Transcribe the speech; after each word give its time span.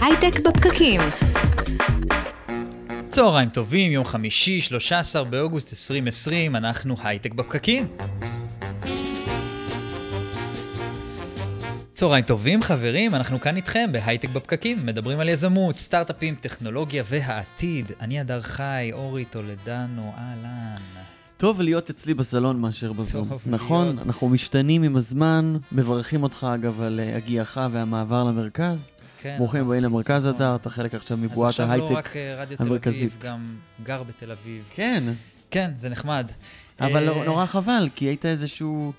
הייטק 0.00 0.40
בפקקים. 0.40 1.00
צהריים 3.08 3.48
טובים, 3.48 3.92
יום 3.92 4.04
חמישי, 4.04 4.60
13 4.60 5.24
באוגוסט 5.24 5.72
2020, 5.72 6.56
אנחנו 6.56 6.94
הייטק 7.02 7.34
בפקקים. 7.34 7.88
צהריים 11.92 12.24
טובים 12.24 12.62
חברים, 12.62 13.14
אנחנו 13.14 13.40
כאן 13.40 13.56
איתכם 13.56 13.88
בהייטק 13.92 14.28
בפקקים, 14.28 14.86
מדברים 14.86 15.20
על 15.20 15.28
יזמות, 15.28 15.78
סטארט-אפים, 15.78 16.34
טכנולוגיה 16.34 17.02
והעתיד. 17.06 17.92
אני 18.00 18.20
הדר 18.20 18.40
חי, 18.40 18.90
אורי 18.92 19.24
טולדנו, 19.24 20.12
אהלן. 20.18 20.80
טוב 21.36 21.60
להיות 21.60 21.90
אצלי 21.90 22.14
בסלון 22.14 22.60
מאשר 22.60 22.92
בזום. 22.92 23.28
טוב 23.28 23.42
נכון, 23.46 23.86
להיות. 23.86 24.06
אנחנו 24.06 24.28
משתנים 24.28 24.82
עם 24.82 24.96
הזמן, 24.96 25.56
מברכים 25.72 26.22
אותך 26.22 26.46
אגב 26.54 26.80
על 26.80 27.00
אה, 27.00 27.16
הגיעך 27.16 27.60
והמעבר 27.72 28.24
למרכז. 28.24 28.92
כן, 29.20 29.34
ברוכים 29.38 29.60
הבאים 29.60 29.82
למרכז 29.82 30.26
הדר, 30.26 30.56
אתה 30.56 30.70
חלק 30.70 30.94
עכשיו 30.94 31.16
אז 31.16 31.22
מבועת 31.22 31.48
עכשיו 31.48 31.66
לא 31.66 31.72
ההייטק. 31.72 31.96
רק 31.96 32.16
אה, 32.16 32.34
רדיו 32.42 32.56
תל 32.56 32.62
אביב, 32.62 32.72
המרכזית. 32.72 33.24
גם 33.24 33.56
גר 33.82 34.02
בתל 34.02 34.30
אביב. 34.32 34.64
כן, 34.74 35.04
כן, 35.50 35.70
זה 35.76 35.88
נחמד. 35.88 36.30
אבל 36.80 37.08
אה, 37.08 37.24
נורא 37.24 37.46
חבל, 37.46 37.88
כי 37.94 38.04
היית 38.04 38.26
איזשהו 38.26 38.92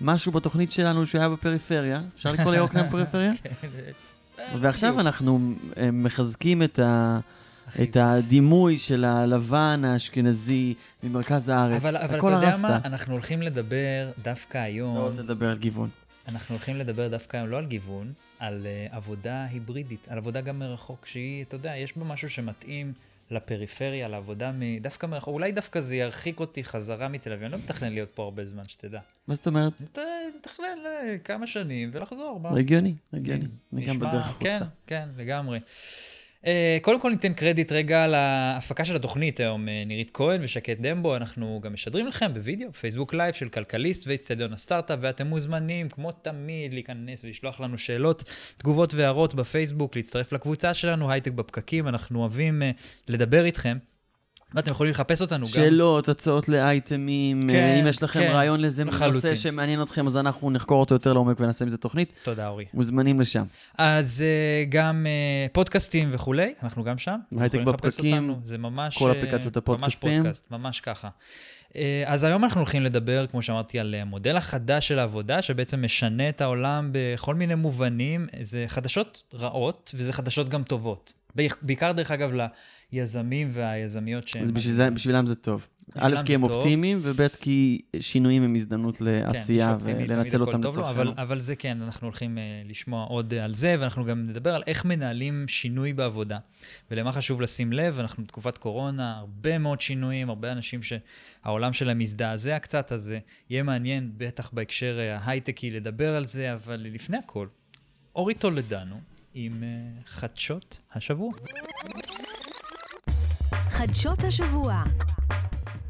משהו 0.00 0.32
בתוכנית 0.32 0.72
שלנו 0.72 1.06
שהיה 1.06 1.28
בפריפריה. 1.28 2.00
אפשר 2.14 2.32
לקרוא 2.32 2.52
ליוקנעם 2.52 2.90
פריפריה? 2.90 3.32
כן, 3.42 3.68
ועכשיו. 4.60 5.00
אנחנו 5.00 5.54
אה, 5.76 5.90
מחזקים 5.90 6.62
את 6.62 6.78
ה... 6.78 7.18
את 7.82 7.96
הדימוי 7.96 8.78
של 8.78 9.04
הלבן 9.04 9.82
האשכנזי 9.84 10.74
ממרכז 11.02 11.48
הארץ. 11.48 11.76
אבל, 11.76 11.96
אבל 11.96 12.18
אתה 12.18 12.30
יודע. 12.30 12.56
מה? 12.62 12.78
אנחנו 12.84 13.12
הולכים 13.12 13.42
לדבר 13.42 14.10
דווקא 14.22 14.58
היום, 14.58 14.96
לא 14.96 15.06
רוצה 15.06 15.22
לדבר 15.22 15.48
על 15.48 15.58
גיוון. 15.58 15.88
אנחנו 16.28 16.54
הולכים 16.54 16.76
לדבר 16.76 17.08
דווקא 17.08 17.36
היום 17.36 17.48
לא 17.48 17.56
על 17.58 17.66
גיוון, 17.66 18.12
על 18.42 18.66
uh, 18.90 18.94
עבודה 18.96 19.44
היברידית, 19.50 20.08
על 20.08 20.18
עבודה 20.18 20.40
גם 20.40 20.58
מרחוק, 20.58 21.06
שהיא, 21.06 21.44
אתה 21.44 21.54
יודע, 21.54 21.76
יש 21.76 21.96
בה 21.96 22.04
משהו 22.04 22.30
שמתאים 22.30 22.92
לפריפריה, 23.30 24.08
לעבודה 24.08 24.52
מ... 24.52 24.78
דווקא 24.78 25.06
מרחוק, 25.06 25.34
אולי 25.34 25.52
דווקא 25.52 25.80
זה 25.80 25.96
ירחיק 25.96 26.40
אותי 26.40 26.64
חזרה 26.64 27.08
מתל 27.08 27.32
אביב, 27.32 27.42
אני 27.44 27.52
לא 27.52 27.58
מתכנן 27.58 27.92
להיות 27.92 28.08
פה 28.14 28.22
הרבה 28.22 28.44
זמן, 28.44 28.64
שתדע. 28.68 29.00
מה 29.28 29.34
זאת 29.34 29.46
אומרת? 29.46 29.80
מת- 29.80 29.98
מתכנן 30.36 30.78
לכמה 31.14 31.46
שנים 31.46 31.90
ולחזור. 31.92 32.40
הגיוני, 32.58 32.94
הגיוני. 33.12 33.44
אני 33.72 33.84
גם 33.86 33.98
בדרך 33.98 34.36
כן, 34.40 34.50
החוצה. 34.50 34.64
כן, 34.86 35.08
לגמרי. 35.16 35.58
Uh, 36.42 36.44
קודם 36.82 37.00
כל 37.00 37.10
ניתן 37.10 37.32
קרדיט 37.32 37.72
רגע 37.72 38.04
על 38.04 38.14
ההפקה 38.14 38.84
של 38.84 38.96
התוכנית 38.96 39.40
היום, 39.40 39.68
uh, 39.68 39.70
נירית 39.86 40.10
כהן 40.14 40.44
ושקד 40.44 40.86
דמבו, 40.86 41.16
אנחנו 41.16 41.60
גם 41.62 41.72
משדרים 41.72 42.06
לכם 42.06 42.34
בווידאו, 42.34 42.72
פייסבוק 42.72 43.14
live 43.14 43.34
של 43.34 43.48
כלכליסט 43.48 44.06
ואצטדיון 44.06 44.52
הסטארט-אפ, 44.52 44.98
ואתם 45.02 45.26
מוזמנים, 45.26 45.88
כמו 45.88 46.12
תמיד, 46.12 46.74
להיכנס 46.74 47.24
ולשלוח 47.24 47.60
לנו 47.60 47.78
שאלות, 47.78 48.24
תגובות 48.56 48.94
והערות 48.94 49.34
בפייסבוק, 49.34 49.96
להצטרף 49.96 50.32
לקבוצה 50.32 50.74
שלנו, 50.74 51.10
הייטק 51.10 51.32
בפקקים, 51.32 51.88
אנחנו 51.88 52.20
אוהבים 52.20 52.62
uh, 52.62 52.82
לדבר 53.08 53.44
איתכם, 53.44 53.78
ואתם 54.54 54.70
יכולים 54.70 54.92
לחפש 54.92 55.20
אותנו 55.20 55.46
גם. 55.46 55.52
שאלות, 55.52 56.08
הצעות 56.08 56.48
לאייטמים, 56.48 57.40
כן, 57.42 57.54
אה, 57.54 57.80
אם 57.80 57.86
יש 57.86 58.02
לכם 58.02 58.20
כן, 58.20 58.30
רעיון 58.32 58.60
לאיזה. 58.60 58.84
נושא 58.84 59.36
שמעניין 59.36 59.82
אתכם, 59.82 60.06
אז 60.06 60.16
אנחנו 60.16 60.50
נחקור 60.50 60.80
אותו 60.80 60.94
יותר 60.94 61.12
לעומק 61.12 61.40
ונעשה 61.40 61.64
מזה 61.64 61.78
תוכנית. 61.78 62.12
תודה, 62.22 62.48
אורי. 62.48 62.64
מוזמנים 62.74 63.20
לשם. 63.20 63.44
אז 63.78 64.24
uh, 64.24 64.68
גם 64.68 65.06
uh, 65.06 65.52
פודקאסטים 65.52 66.08
וכולי, 66.12 66.54
אנחנו 66.62 66.84
גם 66.84 66.98
שם. 66.98 67.18
הייטק 67.38 67.60
בפקקים, 67.60 68.34
זה 68.42 68.58
ממש... 68.58 68.98
כל 68.98 69.10
אה, 69.10 69.18
אפליקציות 69.18 69.56
ממש 69.56 69.62
הפודקאסטים. 69.62 70.16
פודקאסט, 70.16 70.50
ממש 70.50 70.80
ככה. 70.80 71.08
אה, 71.76 72.02
אז 72.06 72.24
היום 72.24 72.44
אנחנו 72.44 72.60
הולכים 72.60 72.82
לדבר, 72.82 73.26
כמו 73.26 73.42
שאמרתי, 73.42 73.78
על 73.78 73.94
המודל 73.94 74.36
החדש 74.36 74.88
של 74.88 74.98
העבודה, 74.98 75.42
שבעצם 75.42 75.82
משנה 75.82 76.28
את 76.28 76.40
העולם 76.40 76.90
בכל 76.92 77.34
מיני 77.34 77.54
מובנים. 77.54 78.26
זה 78.40 78.64
חדשות 78.68 79.22
רעות, 79.34 79.94
וזה 79.94 80.12
חדשות 80.12 80.48
גם 80.48 80.62
טובות. 80.62 81.12
בעיקר, 81.62 81.92
דרך 81.92 82.10
אגב, 82.10 82.32
ליזמים 82.92 83.48
והיזמיות 83.52 84.28
שהם... 84.28 84.42
אז 84.42 84.50
בשביל 84.50 84.74
זה- 84.74 84.90
בשבילם 84.90 85.26
זה 85.26 85.34
טוב. 85.34 85.66
א', 85.94 86.16
כי 86.26 86.34
הם. 86.34 86.42
אופטימיים, 86.42 86.98
וב', 87.00 87.28
כי 87.40 87.80
שינויים 88.00 88.42
הם 88.42 88.54
הזדמנות 88.54 88.96
כן, 88.96 89.04
לעשייה 89.04 89.76
תמיד 89.84 89.96
ולנצל 90.10 90.40
אותם 90.40 90.60
לו, 90.74 90.90
אבל. 90.90 91.14
אבל 91.16 91.38
זה 91.38 91.56
כן, 91.56 91.82
אנחנו 91.82 92.06
הולכים 92.06 92.38
uh, 92.38 92.70
לשמוע 92.70 93.04
עוד 93.04 93.32
uh, 93.32 93.36
על 93.36 93.54
זה, 93.54 93.76
ואנחנו 93.80 94.04
גם 94.04 94.26
נדבר 94.26 94.54
על 94.54 94.62
איך 94.66 94.84
מנהלים 94.84 95.48
שינוי 95.48 95.92
בעבודה. 95.92 96.38
ולמה 96.90 97.12
חשוב 97.12 97.40
לשים 97.40 97.72
לב, 97.72 98.00
אנחנו 98.00 98.24
בתקופת 98.24 98.58
קורונה, 98.58 99.18
הרבה 99.18 99.58
מאוד 99.58 99.80
שינויים, 99.80 100.28
הרבה 100.28 100.52
אנשים 100.52 100.80
שהעולם 100.82 101.72
שלהם 101.72 101.98
מזדעזע 101.98 102.58
קצת, 102.58 102.92
אז 102.92 103.14
uh, 103.18 103.30
יהיה 103.50 103.62
מעניין, 103.62 104.12
בטח 104.16 104.50
בהקשר 104.52 104.98
uh, 104.98 105.22
ההייטקי, 105.24 105.70
לדבר 105.70 106.14
על 106.16 106.26
זה, 106.26 106.54
אבל 106.54 106.86
לפני 106.90 107.16
הכל, 107.16 107.46
אורי 108.14 108.34
טולדנו 108.34 109.00
עם 109.34 109.52
uh, 109.62 110.08
חדשות 110.08 110.78
השבוע. 110.94 111.32
חדשות 113.86 114.24
השבוע. 114.24 114.82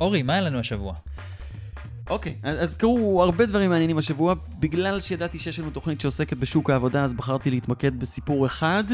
אורי, 0.01 0.23
מה 0.23 0.33
היה 0.33 0.43
לנו 0.43 0.59
השבוע? 0.59 0.95
אוקיי, 2.11 2.35
אז 2.43 2.59
אז 2.59 2.75
קרו 2.75 3.23
הרבה 3.23 3.47
דברים 3.47 3.71
מעניינים 3.71 3.99
השבוע. 3.99 4.35
בגלל 4.61 5.01
שידעתי 5.01 5.39
שיש 5.39 5.59
לנו 5.59 5.71
תוכנית 5.71 6.01
שעוסקת 6.01 6.37
בשוק 6.37 6.71
העבודה, 6.71 7.05
אז 7.05 7.15
בחרתי 7.15 7.51
להתמקד 7.51 8.01
בסיפור 8.01 8.47
אחד, 8.47 8.85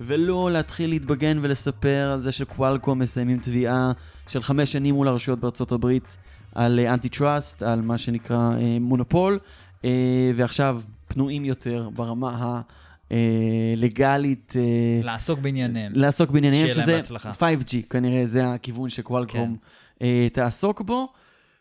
ולא 0.00 0.50
להתחיל 0.52 0.90
להתבגן 0.90 1.38
ולספר 1.42 2.10
על 2.12 2.20
זה 2.20 2.32
שקוואלקום 2.32 2.98
מסיימים 2.98 3.38
תביעה 3.38 3.92
של 4.28 4.42
חמש 4.42 4.72
שנים 4.72 4.94
מול 4.94 5.08
הרשויות 5.08 5.40
בארצות 5.40 5.72
הברית 5.72 6.16
על 6.54 6.80
אנטי 6.80 7.08
טראסט, 7.08 7.62
על 7.62 7.80
מה 7.80 7.98
שנקרא 7.98 8.36
אה, 8.36 8.78
מונופול, 8.80 9.38
אה, 9.84 9.90
ועכשיו 10.36 10.80
פנויים 11.08 11.44
יותר 11.44 11.88
ברמה 11.94 12.30
הלגאלית. 12.38 12.85
אה, 13.12 15.02
לעסוק 15.02 15.38
בענייניהם. 15.38 15.92
לעסוק 15.94 16.30
בענייניהם, 16.30 16.66
שיהיה 16.66 16.76
להם 16.76 16.86
שזה 16.86 16.96
בהצלחה. 16.96 17.32
5G, 17.32 17.74
כנראה 17.90 18.26
זה 18.26 18.52
הכיוון 18.52 18.88
שקוואלקום 18.88 19.56
כן. 19.56 20.06
אה, 20.06 20.28
תעסוק 20.32 20.80
בו. 20.80 21.08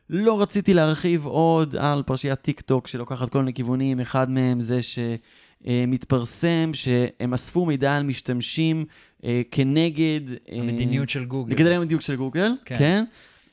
לא 0.09 0.41
רציתי 0.41 0.73
להרחיב 0.73 1.25
עוד 1.25 1.75
על 1.75 2.03
פרשיית 2.03 2.41
טיק 2.41 2.61
טוק 2.61 2.88
שלוקחת 2.88 3.29
כל 3.29 3.39
מיני 3.39 3.53
כיוונים, 3.53 4.00
אחד 4.00 4.29
מהם 4.29 4.61
זה 4.61 4.79
שמתפרסם 5.66 6.72
שהם 6.73 7.34
אספו 7.34 7.66
מידע 7.66 7.95
על 7.95 8.03
משתמשים 8.03 8.85
אה, 9.23 9.41
כנגד... 9.51 10.22
אה, 10.29 10.59
המדיניות 10.59 11.09
של 11.09 11.25
גוגל. 11.25 11.53
נגד 11.53 11.66
המדיניות 11.66 12.01
של 12.01 12.16
גוגל, 12.16 12.51
כן. 12.66 12.75
כן. 12.78 13.03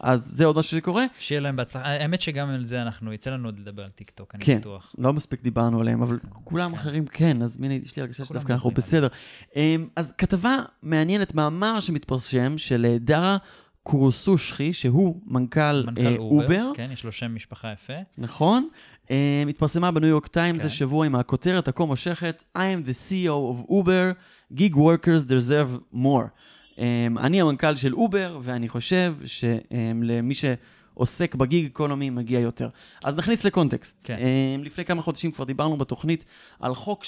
כן. 0.03 0.09
אז 0.09 0.25
זה 0.25 0.45
עוד 0.45 0.57
משהו 0.57 0.77
שקורה. 0.77 1.05
שיהיה 1.19 1.41
להם 1.41 1.57
בהצלחה. 1.57 1.85
האמת 1.85 2.21
שגם 2.21 2.49
על 2.49 2.65
זה 2.65 2.83
אנחנו, 2.83 3.13
יצא 3.13 3.31
לנו 3.31 3.49
עוד 3.49 3.59
לדבר 3.59 3.83
על 3.85 3.91
טיקטוק, 3.91 4.35
אני 4.35 4.45
כן. 4.45 4.59
בטוח. 4.59 4.95
לא 4.99 5.13
מספיק 5.13 5.43
דיברנו 5.43 5.81
עליהם, 5.81 6.03
אבל 6.03 6.19
כולם 6.45 6.71
כן. 6.71 6.77
אחרים 6.77 7.07
כן, 7.07 7.43
אז 7.43 7.59
הנה, 7.63 7.75
יש 7.75 7.97
לי 7.97 8.03
הרגשה 8.03 8.25
שדווקא 8.25 8.53
אנחנו 8.53 8.71
בסדר. 8.71 9.09
אמ, 9.57 9.89
אז 9.97 10.13
כתבה 10.19 10.57
מעניינת, 10.83 11.35
מאמר 11.35 11.81
שמתפרסם 11.81 12.59
של 12.59 12.87
אה, 12.91 12.99
דרה 12.99 13.37
חוסרושאהי, 13.83 14.73
שהוא 14.73 15.21
מנכ"ל 15.27 15.83
מנכ"ל 15.87 16.07
אה, 16.07 16.17
אובר. 16.19 16.45
אובר, 16.45 16.71
כן, 16.75 16.91
יש 16.93 17.05
לו 17.05 17.13
שם 17.13 17.35
משפחה 17.35 17.73
יפה. 17.73 17.93
נכון? 18.19 18.69
אמ, 19.11 19.17
התפרסמה 19.49 19.91
בניו 19.91 20.09
יורק 20.09 20.27
טיימס 20.27 20.61
כן. 20.61 20.67
השבוע 20.67 21.07
עם 21.07 21.15
הכותרת 21.15 21.69
הכה 21.69 21.85
מושכת, 21.85 22.43
I 22.57 22.61
am 22.61 22.89
the 22.89 22.93
CEO 22.93 23.31
of 23.53 23.71
Uber, 23.71 24.15
gig 24.55 24.75
workers 24.75 25.25
deserve 25.25 25.95
more. 25.95 26.27
אמ, 26.79 27.19
אני 27.19 27.41
המנכ"ל 27.41 27.75
של 27.77 27.95
אובר, 27.95 28.39
ואני 28.43 28.69
חושב 28.69 29.15
שלמי 29.25 30.35
שעוסק 30.35 31.35
ב 31.35 31.43
gig 31.43 31.67
economy 31.67 32.11
מגיע 32.11 32.41
יותר. 32.41 32.69
אז 33.05 33.17
נכניס 33.17 33.45
לקונטקסט. 33.45 34.01
כן. 34.05 34.17
אמ, 34.19 34.65
לפני 34.65 34.85
כמה 34.85 35.03
חודשים 35.03 35.31
כבר 35.31 35.45
דיברנו 35.45 35.77
בתוכנית 35.77 36.25
על 36.61 36.75
חוק 36.75 37.05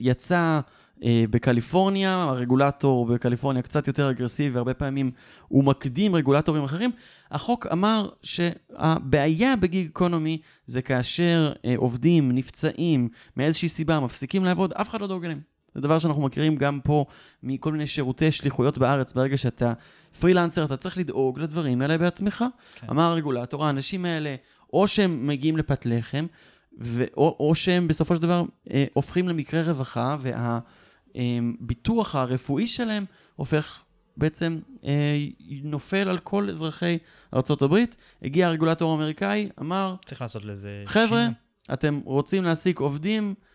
שיצא 0.00 0.60
אה, 1.04 1.24
בקליפורניה, 1.30 2.22
הרגולטור 2.22 3.06
בקליפורניה 3.06 3.62
קצת 3.62 3.86
יותר 3.86 4.10
אגרסיבי, 4.10 4.50
והרבה 4.50 4.74
פעמים 4.74 5.10
הוא 5.48 5.64
מקדים 5.64 6.14
רגולטורים 6.14 6.64
אחרים. 6.64 6.90
החוק 7.30 7.66
אמר 7.72 8.08
שהבעיה 8.22 9.56
ב 9.56 9.64
gig 9.64 9.88
economy 9.90 10.40
זה 10.66 10.82
כאשר 10.82 11.52
אה, 11.64 11.74
עובדים 11.76 12.32
נפצעים 12.32 13.08
מאיזושהי 13.36 13.68
סיבה, 13.68 14.00
מפסיקים 14.00 14.44
לעבוד, 14.44 14.72
אף 14.72 14.88
אחד 14.88 15.00
לא 15.00 15.06
דואג 15.06 15.26
להם. 15.26 15.57
זה 15.74 15.80
דבר 15.80 15.98
שאנחנו 15.98 16.22
מכירים 16.22 16.56
גם 16.56 16.80
פה 16.80 17.04
מכל 17.42 17.72
מיני 17.72 17.86
שירותי 17.86 18.32
שליחויות 18.32 18.78
בארץ. 18.78 19.12
ברגע 19.12 19.38
שאתה 19.38 19.72
פרילנסר, 20.20 20.64
אתה 20.64 20.76
צריך 20.76 20.98
לדאוג 20.98 21.38
לדברים 21.38 21.82
האלה 21.82 21.98
בעצמך. 21.98 22.44
כן. 22.74 22.86
אמר 22.90 23.02
הרגולטור, 23.02 23.66
האנשים 23.66 24.04
האלה, 24.04 24.34
או 24.72 24.88
שהם 24.88 25.26
מגיעים 25.26 25.56
לפת 25.56 25.86
לחם, 25.86 26.26
ו- 26.80 27.04
או, 27.16 27.36
או 27.40 27.54
שהם 27.54 27.88
בסופו 27.88 28.16
של 28.16 28.22
דבר 28.22 28.44
אה, 28.70 28.84
הופכים 28.92 29.28
למקרה 29.28 29.62
רווחה, 29.62 30.16
והביטוח 31.14 32.14
הרפואי 32.14 32.66
שלהם 32.66 33.04
הופך 33.36 33.80
בעצם 34.16 34.58
אה, 34.84 35.18
נופל 35.62 36.08
על 36.08 36.18
כל 36.18 36.50
אזרחי 36.50 36.98
ארה"ב. 37.34 37.76
הגיע 38.22 38.46
הרגולטור 38.46 38.92
האמריקאי, 38.92 39.48
אמר, 39.60 39.94
צריך 40.04 40.20
לעשות 40.20 40.44
לזה 40.44 40.82
חבר'ה, 40.86 41.06
שינוי. 41.06 41.34
אתם 41.72 42.00
רוצים 42.04 42.44
להעסיק 42.44 42.80
עובדים, 42.80 43.34
אה, 43.38 43.47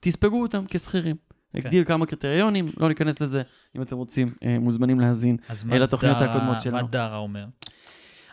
תספגו 0.00 0.42
אותם 0.42 0.64
כשכירים. 0.68 1.16
כן. 1.52 1.58
הגדיר 1.58 1.84
כמה 1.84 2.06
קריטריונים, 2.06 2.64
לא 2.80 2.88
ניכנס 2.88 3.20
לזה, 3.20 3.42
אם 3.76 3.82
אתם 3.82 3.96
רוצים, 3.96 4.28
אה, 4.44 4.58
מוזמנים 4.58 5.00
להאזין. 5.00 5.36
אז 5.48 5.64
אל 5.72 5.82
התוכניות 5.82 6.16
דרה- 6.16 6.30
הקודמות 6.34 6.60
שלנו. 6.60 6.76
מה 6.76 6.82
דרה 6.82 7.16
אומר? 7.16 7.44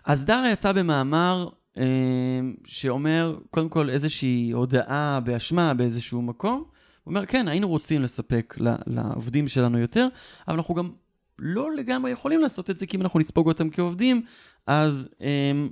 אז 0.06 0.26
דרה 0.26 0.52
יצא 0.52 0.72
במאמר 0.72 1.48
אה, 1.78 1.84
שאומר, 2.66 3.38
קודם 3.50 3.70
כל, 3.70 3.90
איזושהי 3.90 4.52
הודעה 4.52 5.20
באשמה 5.24 5.74
באיזשהו 5.74 6.22
מקום, 6.22 6.58
הוא 7.04 7.12
אומר, 7.12 7.26
כן, 7.26 7.48
היינו 7.48 7.68
רוצים 7.70 8.02
לספק 8.02 8.56
לעובדים 8.88 9.48
שלנו 9.48 9.80
יותר, 9.80 10.08
אבל 10.48 10.56
אנחנו 10.56 10.76
גם 10.76 10.90
לא 11.40 11.76
לגמרי 11.76 12.12
יכולים 12.12 12.42
לעשות 12.42 12.70
את 12.70 12.78
זה, 12.78 12.86
כי 12.86 12.98
אם 12.98 13.02
אנחנו 13.02 13.20
נספוג 13.20 13.48
אותם 13.48 13.70
כעובדים, 13.70 14.22
אז 14.68 15.10
um, 15.18 15.24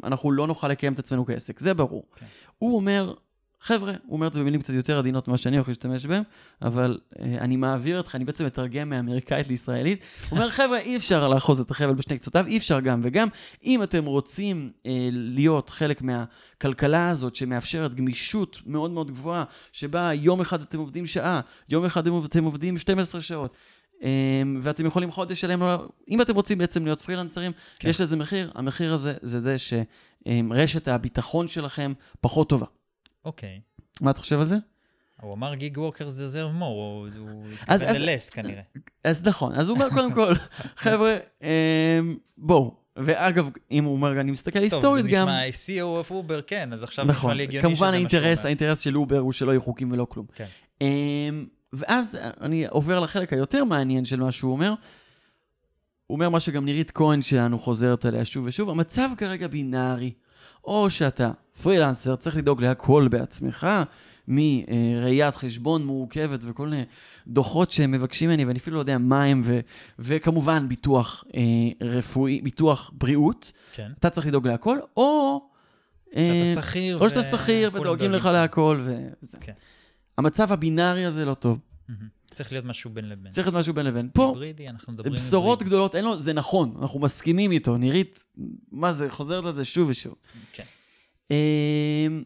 אנחנו 0.07 0.31
לא 0.31 0.47
נוכל 0.47 0.67
לקיים 0.67 0.93
את 0.93 0.99
עצמנו 0.99 1.25
כעסק, 1.25 1.59
זה 1.59 1.73
ברור. 1.73 2.03
כן. 2.15 2.25
הוא 2.57 2.75
אומר, 2.75 3.13
חבר'ה, 3.61 3.93
הוא 4.05 4.15
אומר 4.15 4.27
את 4.27 4.33
זה 4.33 4.39
במילים 4.39 4.61
קצת 4.61 4.73
יותר 4.73 4.97
עדינות 4.97 5.27
ממה 5.27 5.37
שאני 5.37 5.57
יכול 5.57 5.71
להשתמש 5.71 6.05
בהם, 6.05 6.23
אבל 6.61 6.97
uh, 7.13 7.17
אני 7.21 7.55
מעביר 7.55 7.99
אתכם, 7.99 8.15
אני 8.17 8.25
בעצם 8.25 8.45
מתרגם 8.45 8.89
מאמריקאית 8.89 9.47
לישראלית. 9.47 10.01
הוא 10.29 10.37
אומר, 10.39 10.49
חבר'ה, 10.49 10.77
אי 10.79 10.97
אפשר 10.97 11.27
לאחוז 11.27 11.59
את 11.59 11.71
החבל 11.71 11.93
בשני 11.93 12.17
קצותיו, 12.17 12.45
אי 12.47 12.57
אפשר 12.57 12.79
גם 12.79 13.01
וגם. 13.03 13.27
אם 13.63 13.83
אתם 13.83 14.05
רוצים 14.05 14.71
uh, 14.73 14.87
להיות 15.11 15.69
חלק 15.69 16.01
מהכלכלה 16.01 17.09
הזאת 17.09 17.35
שמאפשרת 17.35 17.95
גמישות 17.95 18.59
מאוד 18.65 18.91
מאוד 18.91 19.11
גבוהה, 19.11 19.43
שבה 19.71 20.13
יום 20.13 20.41
אחד 20.41 20.61
אתם 20.61 20.79
עובדים 20.79 21.05
שעה, 21.05 21.41
יום 21.69 21.85
אחד 21.85 22.07
אתם 22.07 22.43
עובדים 22.43 22.77
12 22.77 23.21
שעות, 23.21 23.55
um, 23.99 24.03
ואתם 24.61 24.85
יכולים 24.85 25.11
חודש 25.11 25.41
שלם, 25.41 25.61
אם 26.09 26.21
אתם 26.21 26.35
רוצים 26.35 26.57
בעצם 26.57 26.83
להיות 26.83 26.99
פרילנסרים, 26.99 27.51
כן. 27.51 27.59
כן. 27.79 27.89
יש 27.89 28.01
לזה 28.01 28.15
מחיר, 28.15 28.51
המחיר 28.55 28.93
הזה 28.93 29.13
זה 29.21 29.39
זה 29.39 29.55
שרשת 29.59 30.87
הביטחון 30.87 31.47
שלכם 31.47 31.93
פחות 32.21 32.49
טובה. 32.49 32.65
אוקיי. 33.25 33.61
מה 34.01 34.11
אתה 34.11 34.19
חושב 34.19 34.39
על 34.39 34.45
זה? 34.45 34.57
הוא 35.21 35.33
אמר 35.33 35.55
gig 35.55 35.77
workers 35.77 36.13
deserve 36.13 36.51
more, 36.51 37.07
הוא 37.17 37.43
התכוון 37.67 38.01
ל 38.01 38.07
less 38.07 38.29
כנראה. 38.29 38.61
אז 39.03 39.27
נכון, 39.27 39.53
אז 39.53 39.69
הוא 39.69 39.77
אומר 39.77 39.89
קודם 39.89 40.13
כל, 40.13 40.33
חבר'ה, 40.83 41.17
אמ, 41.41 42.17
בואו, 42.37 42.75
ואגב, 42.95 43.49
אם 43.71 43.83
הוא 43.83 43.95
אומר, 43.95 44.21
אני 44.21 44.31
מסתכל 44.31 44.59
טוב, 44.59 44.63
היסטורית 44.63 45.03
זה 45.03 45.11
גם, 45.11 45.27
נשמע 45.27 45.47
CEO 45.47 46.05
of 46.07 46.11
Uber, 46.11 46.41
כן, 46.47 46.73
אז 46.73 46.83
עכשיו 46.83 47.05
נכון, 47.05 47.31
נשמע 47.31 47.33
לי 47.33 47.43
הגיוני 47.43 47.75
שזה 47.75 47.85
כמובן 47.85 48.03
מה 48.03 48.09
שהוא 48.09 48.19
אומר. 48.19 48.45
האינטרס 48.45 48.79
של 48.79 48.97
אובר 48.97 49.17
הוא 49.17 49.31
שלא 49.31 49.51
יהיו 49.51 49.61
חוקים 49.61 49.91
ולא 49.91 50.07
כלום. 50.09 50.25
כן. 50.35 50.45
אמ, 50.81 51.45
ואז 51.73 52.17
אני 52.41 52.67
עובר 52.67 52.99
לחלק 52.99 53.33
היותר 53.33 53.63
מעניין 53.63 54.05
של 54.05 54.19
מה 54.19 54.31
שהוא 54.31 54.51
אומר. 54.51 54.73
הוא 56.07 56.15
אומר 56.15 56.29
מה 56.29 56.39
שגם 56.39 56.65
נירית 56.65 56.91
כהן 56.91 57.21
שלנו 57.21 57.59
חוזרת 57.59 58.05
עליה 58.05 58.25
שוב 58.25 58.45
ושוב, 58.45 58.69
המצב 58.69 59.09
כרגע 59.17 59.47
בינארי. 59.47 60.13
או 60.63 60.89
שאתה 60.89 61.31
פרילנסר, 61.63 62.15
צריך 62.15 62.37
לדאוג 62.37 62.61
להכל 62.61 63.07
בעצמך, 63.11 63.67
מראיית 64.27 65.35
חשבון 65.35 65.85
מורכבת 65.85 66.39
וכל 66.43 66.67
מיני 66.67 66.83
דוחות 67.27 67.71
שהם 67.71 67.91
מבקשים 67.91 68.29
ממני, 68.29 68.45
ואני 68.45 68.59
אפילו 68.59 68.75
לא 68.75 68.81
יודע 68.81 68.97
מה 68.97 69.23
הם, 69.23 69.41
ו- 69.45 69.59
וכמובן 69.99 70.69
ביטוח 70.69 71.23
אה, 71.35 71.41
רפואי, 71.87 72.41
ביטוח 72.41 72.91
בריאות, 72.93 73.51
כן. 73.73 73.91
אתה 73.99 74.09
צריך 74.09 74.27
לדאוג 74.27 74.47
להכל, 74.47 74.77
או... 74.97 75.41
אה, 76.15 76.43
שאתה 76.45 76.61
שכיר. 76.61 76.97
או 76.97 77.09
שאתה 77.09 77.19
ו- 77.19 77.23
שכיר 77.23 77.69
כולם 77.71 77.81
ודואגים 77.81 78.11
לך 78.11 78.25
להכל, 78.25 78.79
וזה. 79.21 79.37
כן. 79.41 79.53
המצב 80.17 80.51
הבינארי 80.53 81.05
הזה 81.05 81.25
לא 81.25 81.33
טוב. 81.33 81.59
צריך 82.33 82.51
להיות 82.51 82.65
משהו 82.65 82.89
בין 82.89 83.09
לבין. 83.09 83.31
צריך 83.31 83.47
להיות 83.47 83.55
משהו 83.59 83.73
בין 83.73 83.85
לבין. 83.85 84.09
פה, 84.13 84.25
היברידי, 84.27 84.69
אנחנו 84.69 84.93
מדברים 84.93 85.13
בשורות. 85.13 85.63
גדולות, 85.63 85.95
אין 85.95 86.05
לו, 86.05 86.19
זה 86.19 86.33
נכון, 86.33 86.75
אנחנו 86.81 86.99
מסכימים 86.99 87.51
איתו. 87.51 87.77
נירית, 87.77 88.25
מה 88.71 88.91
זה, 88.91 89.09
חוזרת 89.09 89.45
לזה 89.45 89.65
שוב 89.65 89.89
ושוב. 89.89 90.15
כן. 90.53 90.63
אמ, 91.31 92.23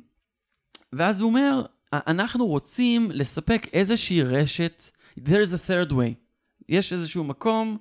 ואז 0.94 1.21
הוא 1.21 1.29
אומר, 1.29 1.65
אנחנו 1.94 2.45
רוצים 2.45 3.11
לספק 3.11 3.67
איזושהי 3.73 4.21
רשת, 4.21 4.83
there's 5.19 5.53
a 5.53 5.69
third 5.69 5.91
way. 5.91 6.13
יש 6.69 6.94
איזשהו 6.94 7.23
מקום 7.23 7.77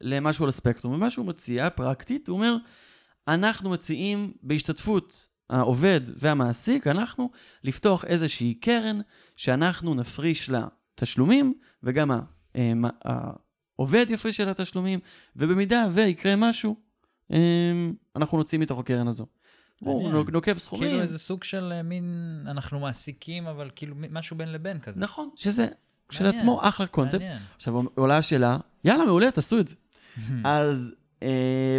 למשהו 0.00 0.44
על 0.44 0.48
הספקטרום, 0.48 0.94
ומה 0.94 1.10
שהוא 1.10 1.26
מציע, 1.26 1.70
פרקטית, 1.70 2.28
הוא 2.28 2.36
אומר, 2.36 2.56
אנחנו 3.28 3.70
מציעים 3.70 4.32
בהשתתפות 4.42 5.28
העובד 5.50 6.00
והמעסיק, 6.16 6.86
אנחנו 6.86 7.30
לפתוח 7.64 8.04
איזושהי 8.04 8.54
קרן 8.54 9.00
שאנחנו 9.36 9.94
נפריש 9.94 10.50
לה 10.50 10.66
תשלומים, 10.94 11.54
וגם 11.82 12.10
אמ, 12.56 12.84
העובד 13.78 14.06
יפריש 14.10 14.40
לה 14.40 14.54
תשלומים, 14.54 15.00
ובמידה 15.36 15.86
ויקרה 15.92 16.36
משהו, 16.36 16.76
אמ, 17.30 17.94
אנחנו 18.16 18.38
נוציא 18.38 18.58
מתוך 18.58 18.78
הקרן 18.78 19.08
הזו. 19.08 19.26
הוא. 19.78 20.24
נוקב 20.32 20.58
סכומים. 20.58 20.88
כאילו 20.88 21.02
איזה 21.02 21.18
סוג 21.18 21.44
של 21.44 21.72
אה, 21.72 21.82
מין, 21.82 22.38
אנחנו 22.46 22.80
מעסיקים, 22.80 23.46
אבל 23.46 23.70
כאילו 23.76 23.94
משהו 24.10 24.36
בין 24.36 24.52
לבין 24.52 24.78
כזה. 24.78 25.00
נכון, 25.00 25.30
שזה 25.36 25.68
כשלעצמו 26.08 26.60
אחלה 26.62 26.86
קונספט. 26.86 27.20
מעניין. 27.20 27.38
עכשיו 27.56 27.74
עולה 27.94 28.16
השאלה, 28.16 28.56
יאללה, 28.84 29.04
מעולה, 29.04 29.30
תעשו 29.30 29.58
את 29.58 29.68
זה. 29.68 29.74
אז 30.44 30.92
אה, 31.22 31.78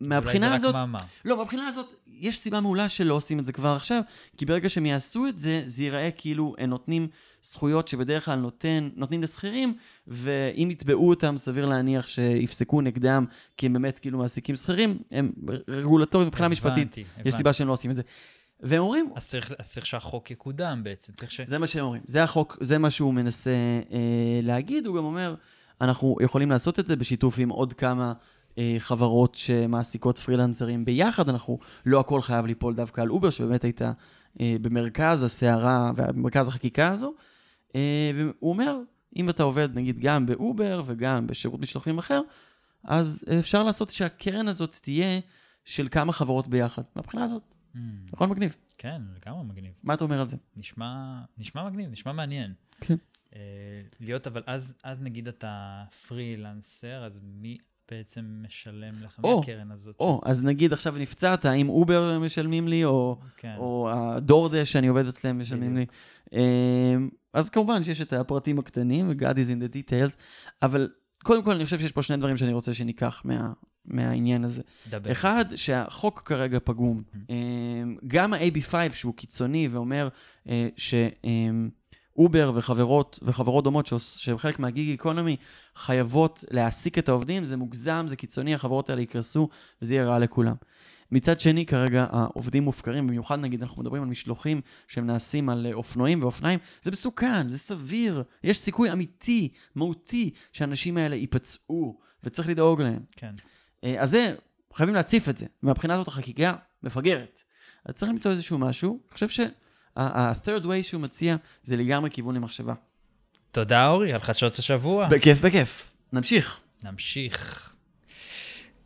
מהבחינה 0.00 0.46
אולי 0.46 0.56
הזאת, 0.56 0.72
זה 0.72 0.76
רק 0.76 0.82
מאמר. 0.82 0.98
לא, 1.24 1.36
מהבחינה 1.36 1.66
הזאת, 1.66 1.94
יש 2.06 2.38
סיבה 2.38 2.60
מעולה 2.60 2.88
שלא 2.88 3.14
עושים 3.14 3.38
את 3.38 3.44
זה 3.44 3.52
כבר 3.52 3.68
עכשיו, 3.76 4.02
כי 4.36 4.46
ברגע 4.46 4.68
שהם 4.68 4.86
יעשו 4.86 5.26
את 5.26 5.38
זה, 5.38 5.62
זה 5.66 5.82
ייראה 5.82 6.10
כאילו 6.10 6.54
הם 6.58 6.70
נותנים 6.70 7.08
זכויות 7.42 7.88
שבדרך 7.88 8.24
כלל 8.24 8.38
נותן, 8.38 8.88
נותנים 8.96 9.22
לשכירים, 9.22 9.74
ואם 10.06 10.68
יתבעו 10.70 11.08
אותם, 11.08 11.36
סביר 11.36 11.66
להניח 11.66 12.06
שיפסקו 12.06 12.80
נגדם, 12.80 13.24
כי 13.56 13.66
הם 13.66 13.72
באמת 13.72 13.98
כאילו 13.98 14.18
מעסיקים 14.18 14.56
שכירים, 14.56 14.98
הם 15.10 15.32
רגולטורית 15.68 16.28
מבחינה 16.28 16.48
משפטית, 16.48 16.98
הבנתי, 16.98 17.04
יש. 17.24 17.34
סיבה 17.34 17.52
שהם 17.52 17.68
לא 17.68 17.72
עושים 17.72 17.90
את 17.90 17.96
זה. 17.96 18.02
והם 18.62 18.82
אומרים, 18.82 19.10
אז 19.16 19.26
צריך, 19.26 19.52
אז 19.58 19.70
צריך 19.70 19.86
שהחוק 19.86 20.30
יקודם 20.30 20.80
בעצם. 20.84 21.12
צריך 21.12 21.32
ש... 21.32 21.40
זה 21.40 21.58
מה 21.58 21.66
שהם 21.66 21.84
אומרים. 21.84 22.02
זה 22.06 22.22
החוק, 22.22 22.58
זה 22.60 22.78
מה 22.78 22.90
שהוא 22.90 23.14
מנסה 23.14 23.50
אה, 23.92 24.40
להגיד. 24.42 24.86
הוא 24.86 24.96
גם 24.96 25.04
אומר, 25.04 25.34
אנחנו 25.80 26.16
יכולים 26.20 26.50
לעשות 26.50 26.80
את 26.80 26.86
זה 26.86 26.96
בשיתוף 26.96 27.38
עם 27.38 27.48
עוד 27.48 27.72
כמה 27.72 28.12
אה, 28.58 28.76
חברות 28.78 29.34
שמעסיקות 29.34 30.18
פרילנסרים 30.18 30.84
ביחד. 30.84 31.28
אנחנו, 31.28 31.58
לא 31.86 32.00
הכל 32.00 32.20
חייב 32.20 32.46
ליפול 32.46 32.74
דווקא 32.74 33.00
על 33.00 33.10
אובר, 33.10 33.30
שבאמת 33.30 33.64
הייתה 33.64 33.92
אה, 34.40 34.56
במרכז 34.62 35.22
הסערה 35.22 35.92
ובמרכז 35.96 36.48
החקיקה 36.48 36.88
הזו. 36.88 37.14
אה, 37.74 38.10
והוא 38.16 38.50
אומר, 38.50 38.76
אם 39.16 39.30
אתה 39.30 39.42
עובד 39.42 39.68
נגיד 39.74 39.98
גם 40.00 40.26
באובר 40.26 40.82
וגם 40.86 41.26
בשירות 41.26 41.60
משלוחים 41.60 41.98
אחר, 41.98 42.20
אז 42.84 43.24
אפשר 43.38 43.62
לעשות 43.62 43.90
שהקרן 43.90 44.48
הזאת 44.48 44.76
תהיה 44.82 45.20
של 45.64 45.88
כמה 45.90 46.12
חברות 46.12 46.48
ביחד. 46.48 46.82
מהבחינה 46.96 47.24
הזאת, 47.24 47.54
Mm, 47.74 47.78
נכון 48.12 48.30
מגניב? 48.30 48.54
כן, 48.78 49.02
לגמרי 49.16 49.44
מגניב. 49.44 49.72
מה 49.82 49.94
אתה 49.94 50.04
אומר 50.04 50.20
על 50.20 50.26
זה? 50.26 50.36
נשמע, 50.56 51.20
נשמע 51.38 51.68
מגניב, 51.68 51.90
נשמע 51.90 52.12
מעניין. 52.12 52.52
כן. 52.80 52.94
אה, 53.36 53.40
להיות, 54.00 54.26
אבל 54.26 54.42
אז, 54.46 54.74
אז 54.84 55.02
נגיד 55.02 55.28
אתה 55.28 55.84
פרילנסר, 56.08 57.04
אז 57.04 57.20
מי 57.24 57.58
בעצם 57.90 58.42
משלם 58.46 59.02
לך 59.02 59.20
או, 59.24 59.36
מהקרן 59.38 59.70
הזאת? 59.70 59.96
או, 60.00 60.20
אז 60.24 60.44
נגיד 60.44 60.72
עכשיו 60.72 60.94
נפצעת, 60.98 61.44
האם 61.44 61.68
אובר 61.68 62.18
משלמים 62.18 62.68
לי, 62.68 62.84
או, 62.84 63.18
כן. 63.36 63.54
או 63.58 63.90
הדורדש 63.92 64.72
שאני 64.72 64.86
עובד 64.88 65.06
אצלם 65.06 65.38
משלמים 65.38 65.76
לי. 65.76 65.86
אמ, 66.32 67.08
אז 67.32 67.50
כמובן 67.50 67.84
שיש 67.84 68.00
את 68.00 68.12
הפרטים 68.12 68.58
הקטנים, 68.58 69.08
ו-God 69.08 69.34
is 69.34 69.48
in 69.48 69.74
the 69.74 69.76
details, 69.76 70.16
אבל 70.62 70.88
קודם 71.22 71.42
כל 71.42 71.50
אני 71.50 71.64
חושב 71.64 71.78
שיש 71.78 71.92
פה 71.92 72.02
שני 72.02 72.16
דברים 72.16 72.36
שאני 72.36 72.52
רוצה 72.52 72.74
שניקח 72.74 73.22
מה, 73.24 73.52
מהעניין 73.84 74.44
הזה. 74.44 74.62
דבר. 74.90 75.12
אחד, 75.12 75.44
שהחוק 75.54 76.22
כרגע 76.24 76.58
פגום. 76.64 77.02
אמ, 77.30 77.96
גם 78.06 78.34
ה-AB5 78.34 78.74
שהוא 78.94 79.14
קיצוני 79.14 79.68
ואומר 79.70 80.08
אה, 80.48 80.68
שאובר 80.76 82.52
וחברות, 82.54 83.18
וחברות 83.22 83.64
דומות 83.64 83.90
שהן 83.98 84.38
חלק 84.38 84.58
מהגיג 84.58 84.88
איקונומי 84.88 85.36
חייבות 85.74 86.44
להעסיק 86.50 86.98
את 86.98 87.08
העובדים, 87.08 87.44
זה 87.44 87.56
מוגזם, 87.56 88.04
זה 88.08 88.16
קיצוני, 88.16 88.54
החברות 88.54 88.90
האלה 88.90 89.02
יקרסו 89.02 89.48
וזה 89.82 89.94
יהיה 89.94 90.04
רע 90.04 90.18
לכולם. 90.18 90.54
מצד 91.12 91.40
שני, 91.40 91.66
כרגע 91.66 92.06
העובדים 92.10 92.62
מופקרים, 92.62 93.06
במיוחד 93.06 93.38
נגיד 93.38 93.62
אנחנו 93.62 93.82
מדברים 93.82 94.02
על 94.02 94.08
משלוחים 94.08 94.60
שהם 94.88 95.06
נעשים 95.06 95.48
על 95.48 95.66
אה, 95.66 95.72
אופנועים 95.72 96.22
ואופניים, 96.22 96.58
זה 96.82 96.90
מסוכן, 96.90 97.48
זה 97.48 97.58
סביר, 97.58 98.22
יש 98.44 98.58
סיכוי 98.58 98.92
אמיתי, 98.92 99.48
מהותי, 99.74 100.30
שהאנשים 100.52 100.96
האלה 100.96 101.16
ייפצעו, 101.16 102.00
וצריך 102.24 102.48
לדאוג 102.48 102.82
להם. 102.82 103.02
כן. 103.16 103.34
אה, 103.84 104.02
אז 104.02 104.10
זה, 104.10 104.34
חייבים 104.74 104.94
להציף 104.94 105.28
את 105.28 105.38
זה. 105.38 105.46
מהבחינה 105.62 105.94
הזאת 105.94 106.08
החקיקה 106.08 106.56
מפגרת. 106.82 107.42
אז 107.84 107.94
צריך 107.94 108.12
למצוא 108.12 108.30
איזשהו 108.30 108.58
משהו. 108.58 109.00
אני 109.08 109.14
חושב 109.14 109.28
שה-third 109.28 110.64
way 110.64 110.82
שהוא 110.82 111.00
מציע 111.00 111.36
זה 111.62 111.76
לגמרי 111.76 112.10
כיוון 112.10 112.34
למחשבה. 112.34 112.74
תודה, 113.50 113.88
אורי, 113.88 114.12
על 114.12 114.20
חדשות 114.20 114.58
השבוע. 114.58 115.08
בכיף, 115.08 115.40
בכיף. 115.40 115.92
נמשיך. 116.12 116.60
נמשיך. 116.84 117.69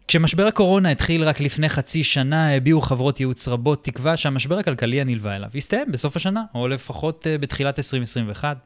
כשמשבר 0.08 0.46
הקורונה 0.46 0.90
התחיל 0.90 1.24
רק 1.24 1.40
לפני 1.40 1.68
חצי 1.68 2.04
שנה, 2.04 2.56
הביעו 2.56 2.80
חברות 2.80 3.20
ייעוץ 3.20 3.48
רבות 3.48 3.84
תקווה 3.84 4.16
שהמשבר 4.16 4.58
הכלכלי 4.58 5.00
הנלווה 5.00 5.36
אליו 5.36 5.50
יסתיים 5.54 5.92
בסוף 5.92 6.16
השנה, 6.16 6.44
או 6.54 6.68
לפחות 6.68 7.26
אה, 7.26 7.38
בתחילת 7.38 7.78
2021. 7.78 8.56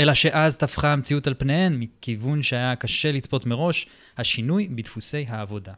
אלא 0.00 0.14
שאז 0.14 0.56
טפחה 0.56 0.92
המציאות 0.92 1.26
על 1.26 1.34
פניהן, 1.38 1.76
מכיוון 1.78 2.42
שהיה 2.42 2.76
קשה 2.76 3.12
לצפות 3.12 3.46
מראש, 3.46 3.86
השינוי 4.18 4.68
בדפוסי 4.68 5.26
העבודה. 5.28 5.72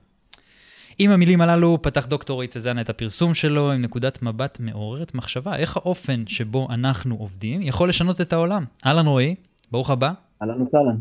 עם 0.99 1.11
המילים 1.11 1.41
הללו 1.41 1.79
פתח 1.83 2.07
דוקטור 2.07 2.35
רועי 2.35 2.49
צזנה 2.49 2.81
את 2.81 2.91
הפרסום 2.91 3.35
שלו 3.35 3.73
עם 3.73 3.83
נקודת 3.83 4.23
מבט 4.23 4.61
מעוררת 4.61 5.15
מחשבה, 5.15 5.57
איך 5.57 5.77
האופן 5.77 6.25
שבו 6.27 6.69
אנחנו 6.71 7.15
עובדים 7.15 7.63
יכול 7.63 7.89
לשנות 7.89 8.21
את 8.21 8.33
העולם. 8.33 8.65
אהלן 8.87 9.07
רועי, 9.07 9.35
ברוך 9.71 9.91
הבא. 9.91 10.13
אהלן 10.43 10.61
וסהלן, 10.61 10.97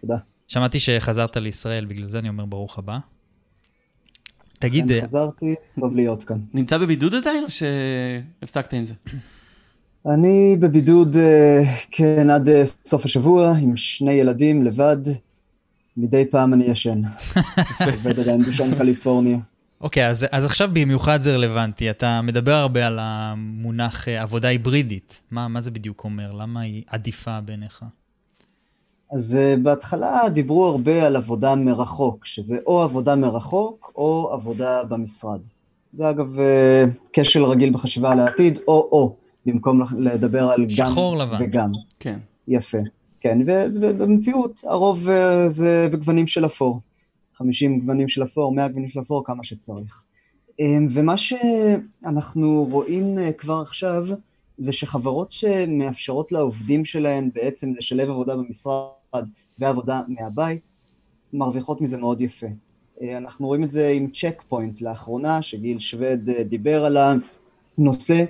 תודה. 0.00 0.16
שמעתי 0.48 0.80
שחזרת 0.80 1.36
לישראל, 1.36 1.84
בגלל 1.84 2.08
זה 2.08 2.18
אני 2.18 2.28
אומר 2.28 2.44
ברוך 2.44 2.78
הבא. 2.78 2.98
תגיד, 4.58 4.88
כן, 4.88 4.94
אה, 4.94 5.02
חזרתי, 5.02 5.54
טוב 5.80 5.96
להיות 5.96 6.22
כאן. 6.22 6.38
נמצא 6.54 6.78
בבידוד 6.78 7.14
עדיין 7.14 7.44
או 7.44 7.48
שהפסקת 7.48 8.72
עם 8.72 8.84
זה? 8.84 8.94
אני 10.06 10.56
בבידוד, 10.60 11.16
אה, 11.16 11.62
כן, 11.90 12.30
עד 12.30 12.48
אה, 12.48 12.66
סוף 12.66 13.04
השבוע, 13.04 13.52
עם 13.62 13.76
שני 13.76 14.12
ילדים, 14.12 14.64
לבד. 14.64 14.96
מדי 15.96 16.24
פעם 16.30 16.54
אני 16.54 16.64
ישן. 16.64 17.02
עובד 17.94 18.20
עדיין 18.20 18.42
בשם 18.42 18.74
קליפורניה. 18.78 19.38
אוקיי, 19.80 20.08
אז, 20.08 20.26
אז 20.30 20.44
עכשיו 20.44 20.68
במיוחד 20.72 21.22
זה 21.22 21.34
רלוונטי. 21.34 21.90
אתה 21.90 22.22
מדבר 22.22 22.54
הרבה 22.54 22.86
על 22.86 22.98
המונח 23.00 24.08
עבודה 24.08 24.48
היברידית. 24.48 25.22
מה, 25.30 25.48
מה 25.48 25.60
זה 25.60 25.70
בדיוק 25.70 26.04
אומר? 26.04 26.32
למה 26.32 26.60
היא 26.60 26.82
עדיפה 26.86 27.40
בעיניך? 27.40 27.84
אז 29.10 29.38
uh, 29.38 29.60
בהתחלה 29.60 30.28
דיברו 30.28 30.66
הרבה 30.66 31.06
על 31.06 31.16
עבודה 31.16 31.54
מרחוק, 31.54 32.24
שזה 32.24 32.58
או 32.66 32.82
עבודה 32.82 33.16
מרחוק 33.16 33.92
או 33.96 34.30
עבודה 34.32 34.84
במשרד. 34.84 35.40
זה 35.92 36.10
אגב 36.10 36.38
uh, 36.38 36.42
כשל 37.12 37.44
רגיל 37.44 37.72
בחשיבה 37.72 38.12
על 38.12 38.20
העתיד, 38.20 38.58
או-או, 38.68 39.16
במקום 39.46 39.80
לדבר 39.98 40.50
על 40.50 40.66
גם 40.78 40.90
שחור 40.90 41.16
לבן. 41.16 41.36
וגם. 41.40 41.72
כן. 42.00 42.18
יפה. 42.48 42.78
כן, 43.20 43.38
ובמציאות 43.46 44.60
הרוב 44.64 45.08
uh, 45.08 45.48
זה 45.48 45.88
בגוונים 45.92 46.26
של 46.26 46.46
אפור. 46.46 46.80
50 47.34 47.80
גוונים 47.80 48.08
של 48.08 48.22
אפור, 48.22 48.52
100 48.52 48.68
גוונים 48.68 48.88
של 48.88 49.00
אפור, 49.00 49.24
כמה 49.24 49.44
שצריך. 49.44 50.04
Um, 50.48 50.62
ומה 50.90 51.16
שאנחנו 51.16 52.66
רואים 52.70 53.18
כבר 53.38 53.60
עכשיו, 53.60 54.06
זה 54.58 54.72
שחברות 54.72 55.30
שמאפשרות 55.30 56.32
לעובדים 56.32 56.84
שלהן 56.84 57.30
בעצם 57.34 57.72
לשלב 57.78 58.10
עבודה 58.10 58.36
במשרד 58.36 58.97
ועבודה 59.58 60.00
מהבית, 60.08 60.72
מרוויחות 61.32 61.80
מזה 61.80 61.96
מאוד 61.96 62.20
יפה. 62.20 62.46
אה, 63.02 63.16
אנחנו 63.18 63.46
רואים 63.46 63.64
את 63.64 63.70
זה 63.70 63.88
עם 63.88 64.10
צ'ק 64.10 64.42
פוינט 64.48 64.80
לאחרונה, 64.80 65.42
שגיל 65.42 65.78
שווד 65.78 66.28
אה, 66.28 66.42
דיבר 66.42 66.84
על 66.84 66.96
הנושא, 67.78 68.24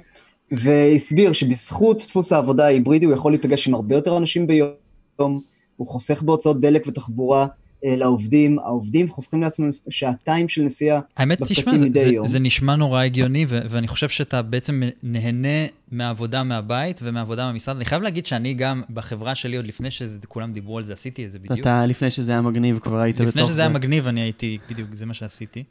והסביר 0.51 1.33
שבזכות 1.33 1.97
דפוס 1.97 2.33
העבודה 2.33 2.67
ההיברידי 2.67 3.07
הוא 3.07 3.15
יכול 3.15 3.33
להיפגש 3.33 3.69
עם 3.69 3.75
הרבה 3.75 3.95
יותר 3.95 4.19
אנשים 4.19 4.47
ביום, 4.47 5.41
הוא 5.77 5.87
חוסך 5.87 6.23
בהוצאות 6.23 6.61
דלק 6.61 6.87
ותחבורה, 6.87 7.47
לעובדים, 7.83 8.59
העובדים 8.59 9.09
חוסכים 9.09 9.43
לעצמם 9.43 9.69
שעתיים 9.91 10.49
של 10.49 10.63
נסיעה 10.63 11.01
האמת, 11.17 11.43
תשמע, 11.43 11.79
זה, 11.79 11.87
זה, 11.93 12.11
זה 12.25 12.39
נשמע 12.39 12.77
נורא 12.77 13.03
הגיוני, 13.03 13.45
ו- 13.49 13.61
ואני 13.71 13.89
חושב 13.89 14.09
שאתה 14.09 14.43
בעצם 14.43 14.83
נהנה 15.03 15.67
מהעבודה 15.93 16.43
מהבית 16.43 17.01
ומהעבודה 17.03 17.47
מהמשרד. 17.47 17.77
אני 17.77 17.85
חייב 17.85 18.03
להגיד 18.03 18.27
שאני 18.27 18.55
גם, 18.55 18.83
בחברה 18.91 19.35
שלי, 19.35 19.57
עוד 19.57 19.67
לפני 19.67 19.91
שכולם 19.91 20.53
דיברו 20.53 20.79
על 20.79 20.85
זה, 20.85 20.93
עשיתי 20.93 21.27
את 21.27 21.31
זה 21.31 21.39
בדיוק. 21.39 21.61
אתה, 21.61 21.87
לפני 21.87 22.11
שזה 22.11 22.33
היה 22.33 22.41
מגניב, 22.41 22.79
כבר 22.79 22.99
היית 22.99 23.17
בתוך 23.17 23.27
זה. 23.27 23.31
לפני 23.31 23.47
שזה 23.47 23.63
היה 23.63 23.69
מגניב, 23.69 24.07
אני 24.07 24.21
הייתי, 24.21 24.59
בדיוק, 24.71 24.89
זה 24.93 25.07
מה 25.07 25.15
שעשיתי. 25.15 25.65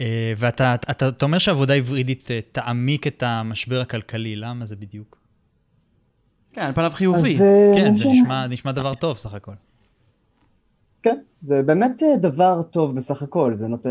אה, 0.00 0.32
ואתה 0.36 0.74
אתה, 0.74 0.92
אתה, 0.92 1.08
אתה 1.08 1.24
אומר 1.24 1.38
שעבודה 1.38 1.74
היברידית 1.74 2.30
אה, 2.30 2.40
תעמיק 2.52 3.06
את 3.06 3.22
המשבר 3.22 3.80
הכלכלי, 3.80 4.36
למה 4.36 4.66
זה 4.66 4.76
בדיוק? 4.76 5.20
כן, 6.52 6.60
על 6.60 6.72
פניו 6.72 6.90
חיובי. 6.94 7.34
אז, 7.34 7.44
כן, 7.76 7.92
זה 7.92 8.08
נשמע, 8.08 8.46
נשמע 8.46 8.72
דבר 8.72 8.94
טוב 8.94 9.16
סך 9.16 9.34
הכל. 9.34 9.52
כן, 11.02 11.18
זה 11.40 11.62
באמת 11.62 12.02
אה, 12.02 12.16
דבר 12.16 12.62
טוב 12.62 12.96
בסך 12.96 13.22
הכל, 13.22 13.54
זה 13.54 13.68
נות... 13.68 13.86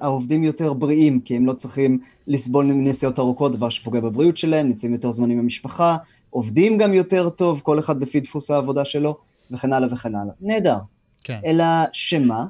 העובדים 0.00 0.44
יותר 0.44 0.72
בריאים, 0.72 1.20
כי 1.20 1.36
הם 1.36 1.46
לא 1.46 1.52
צריכים 1.52 1.98
לסבול 2.26 2.66
מנסיעות 2.66 3.18
ארוכות, 3.18 3.52
דבר 3.52 3.68
שפוגע 3.68 4.00
בבריאות 4.00 4.36
שלהם, 4.36 4.66
נמצאים 4.66 4.92
יותר 4.92 5.10
זמנים 5.10 5.38
במשפחה, 5.38 5.96
עובדים 6.30 6.78
גם 6.78 6.94
יותר 6.94 7.30
טוב, 7.30 7.60
כל 7.64 7.78
אחד 7.78 8.00
לפי 8.00 8.20
דפוס 8.20 8.50
העבודה 8.50 8.84
שלו, 8.84 9.16
וכן 9.50 9.72
הלאה 9.72 9.92
וכן 9.92 10.14
הלאה. 10.14 10.34
נהדר. 10.40 10.78
כן. 11.24 11.40
אלא 11.44 11.64
שמה? 11.92 12.46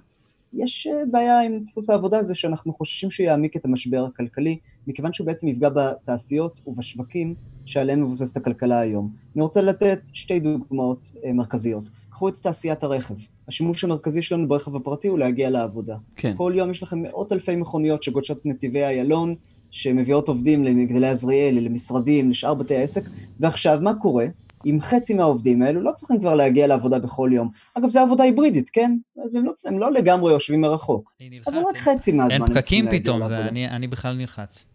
יש 0.52 0.86
אה, 0.86 1.02
בעיה 1.10 1.40
עם 1.40 1.64
דפוס 1.64 1.90
העבודה 1.90 2.18
הזה 2.18 2.34
שאנחנו 2.34 2.72
חוששים 2.72 3.10
שיעמיק 3.10 3.56
את 3.56 3.64
המשבר 3.64 4.04
הכלכלי, 4.04 4.58
מכיוון 4.86 5.12
שהוא 5.12 5.26
בעצם 5.26 5.48
יפגע 5.48 5.68
בתעשיות 5.68 6.60
ובשווקים 6.66 7.34
שעליהם 7.66 8.02
מבוססת 8.02 8.36
הכלכלה 8.36 8.80
היום. 8.80 9.10
אני 9.34 9.42
רוצה 9.42 9.62
לתת 9.62 10.00
שתי 10.12 10.40
דוגמאות 10.40 11.12
אה, 11.24 11.32
מרכזיות. 11.32 11.88
קחו 12.10 12.28
את 12.28 12.34
תעשיית 12.34 12.82
הרכב. 12.82 13.14
השימוש 13.48 13.84
המרכזי 13.84 14.22
שלנו 14.22 14.48
ברכב 14.48 14.76
הפרטי 14.76 15.08
הוא 15.08 15.18
להגיע 15.18 15.50
לעבודה. 15.50 15.96
כן. 16.16 16.34
כל 16.36 16.52
יום 16.56 16.70
יש 16.70 16.82
לכם 16.82 17.02
מאות 17.02 17.32
אלפי 17.32 17.56
מכוניות 17.56 18.02
שגודשות 18.02 18.46
נתיבי 18.46 18.84
איילון, 18.84 19.34
שמביאות 19.70 20.28
עובדים 20.28 20.64
למגדלי 20.64 21.08
עזריאלי, 21.08 21.60
למשרדים, 21.60 22.30
לשאר 22.30 22.54
בתי 22.54 22.76
העסק, 22.76 23.04
ועכשיו 23.40 23.78
מה 23.82 23.94
קורה? 23.94 24.26
עם 24.64 24.80
חצי 24.80 25.14
מהעובדים 25.14 25.62
האלו 25.62 25.80
לא 25.80 25.92
צריכים 25.92 26.18
כבר 26.18 26.34
להגיע 26.34 26.66
לעבודה 26.66 26.98
בכל 26.98 27.30
יום. 27.32 27.50
אגב, 27.74 27.88
זו 27.88 28.00
עבודה 28.00 28.24
היברידית, 28.24 28.70
כן? 28.70 28.96
אז 29.24 29.36
הם 29.36 29.44
לא, 29.44 29.52
הם 29.66 29.78
לא 29.78 29.92
לגמרי 29.92 30.32
יושבים 30.32 30.60
מרחוק. 30.60 31.12
אבל 31.46 31.58
רק 31.70 31.76
חצי 31.76 32.12
מהזמן 32.12 32.46
הם 32.46 32.60
צריכים 32.60 32.84
להגיע 32.84 32.98
לעבודה. 32.98 32.98
אין 32.98 32.98
פקקים 32.98 33.00
פתאום, 33.00 33.28
זה, 33.28 33.48
אני, 33.48 33.68
אני 33.68 33.86
בכלל 33.86 34.16
נלחץ. 34.16 34.66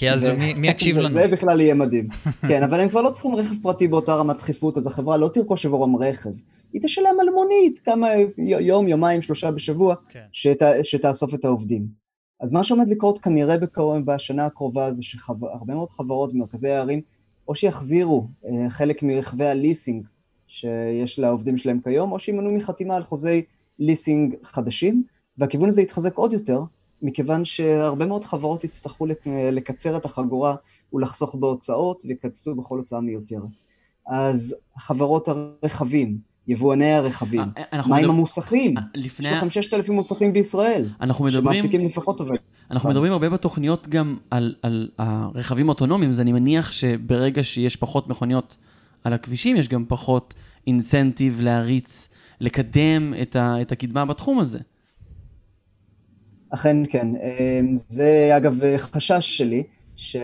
כי 0.00 0.10
אז 0.10 0.24
מי, 0.24 0.54
מי 0.54 0.68
יקשיב 0.68 0.98
לנו? 0.98 1.14
זה 1.14 1.28
בכלל 1.28 1.60
יהיה 1.60 1.74
מדהים. 1.74 2.08
כן, 2.48 2.62
אבל 2.62 2.80
הם 2.80 2.88
כבר 2.88 3.02
לא 3.02 3.10
צריכים 3.10 3.34
רכב 3.34 3.62
פרטי 3.62 3.88
באותה 3.88 4.14
רמת 4.14 4.36
דחיפות, 4.36 4.76
אז 4.76 4.86
החברה 4.86 5.16
לא 5.16 5.28
תרכוש 5.28 5.66
עבורם 5.66 5.96
רכב. 5.96 6.30
היא 6.72 6.82
תשלם 6.82 7.14
על 7.20 7.30
מונית 7.30 7.78
כמה, 7.78 8.08
יום, 8.38 8.88
יומיים, 8.88 9.22
שלושה 9.22 9.50
בשבוע, 9.50 9.94
כן. 10.08 10.24
שת, 10.32 10.62
שתאסוף 10.82 11.34
את 11.34 11.44
העובדים. 11.44 11.86
אז 12.40 12.52
מה 12.52 12.64
שעומד 12.64 12.88
לקרות 12.88 13.18
כנראה 13.18 13.58
בקרוב, 13.58 13.98
בשנה 14.04 14.46
הקרובה 14.46 14.92
זה 14.92 15.02
שהרבה 15.02 15.74
מאוד 15.74 15.88
חברות 15.88 16.32
במרכזי 16.32 16.68
הערים, 16.68 17.00
או 17.48 17.54
שיחזירו 17.54 18.26
אה, 18.46 18.70
חלק 18.70 19.02
מרכבי 19.02 19.46
הליסינג 19.46 20.06
שיש 20.46 21.18
לעובדים 21.18 21.58
שלהם 21.58 21.80
כיום, 21.84 22.12
או 22.12 22.18
שימנעו 22.18 22.52
מחתימה 22.52 22.96
על 22.96 23.02
חוזי 23.02 23.42
ליסינג 23.78 24.34
חדשים, 24.42 25.02
והכיוון 25.38 25.68
הזה 25.68 25.82
יתחזק 25.82 26.16
עוד 26.16 26.32
יותר, 26.32 26.60
מכיוון 27.02 27.44
שהרבה 27.44 28.06
מאוד 28.06 28.24
חברות 28.24 28.64
יצטרכו 28.64 29.06
לקצר 29.52 29.96
את 29.96 30.04
החגורה 30.04 30.54
ולחסוך 30.92 31.34
בהוצאות 31.34 32.02
ויקצצו 32.06 32.54
בכל 32.54 32.78
הוצאה 32.78 33.00
מיותרת. 33.00 33.62
אז 34.06 34.56
חברות 34.76 35.28
הרכבים, 35.28 36.18
יבואני 36.48 36.92
הרכבים, 36.92 37.40
אה, 37.40 37.80
מה 37.88 37.96
עם 37.96 38.10
המוסכים? 38.10 38.78
אה, 38.78 38.82
יש 38.94 39.20
לכם 39.20 39.50
6,000 39.50 39.94
מוסכים 39.94 40.32
בישראל, 40.32 40.88
אנחנו 41.00 41.24
מדברים... 41.24 41.54
שמעסיקים 41.54 41.86
לפחות 41.86 42.20
עובד. 42.20 42.36
אנחנו 42.70 42.88
מדברים 42.88 43.12
הרבה 43.12 43.28
בתוכניות 43.28 43.88
גם 43.88 44.16
על, 44.30 44.54
על 44.62 44.88
הרכבים 44.98 45.68
האוטונומיים, 45.68 46.10
אז 46.10 46.20
אני 46.20 46.32
מניח 46.32 46.70
שברגע 46.70 47.44
שיש 47.44 47.76
פחות 47.76 48.08
מכוניות 48.08 48.56
על 49.04 49.12
הכבישים, 49.12 49.56
יש 49.56 49.68
גם 49.68 49.84
פחות 49.88 50.34
אינסנטיב 50.66 51.40
להריץ, 51.40 52.08
לקדם 52.40 53.14
את, 53.22 53.36
ה, 53.36 53.62
את 53.62 53.72
הקדמה 53.72 54.04
בתחום 54.04 54.38
הזה. 54.38 54.58
אכן 56.50 56.76
כן. 56.90 57.08
אמ, 57.16 57.74
זה 57.76 58.32
אגב 58.36 58.58
חשש 58.76 59.38
שלי, 59.38 59.62
ש... 59.96 60.16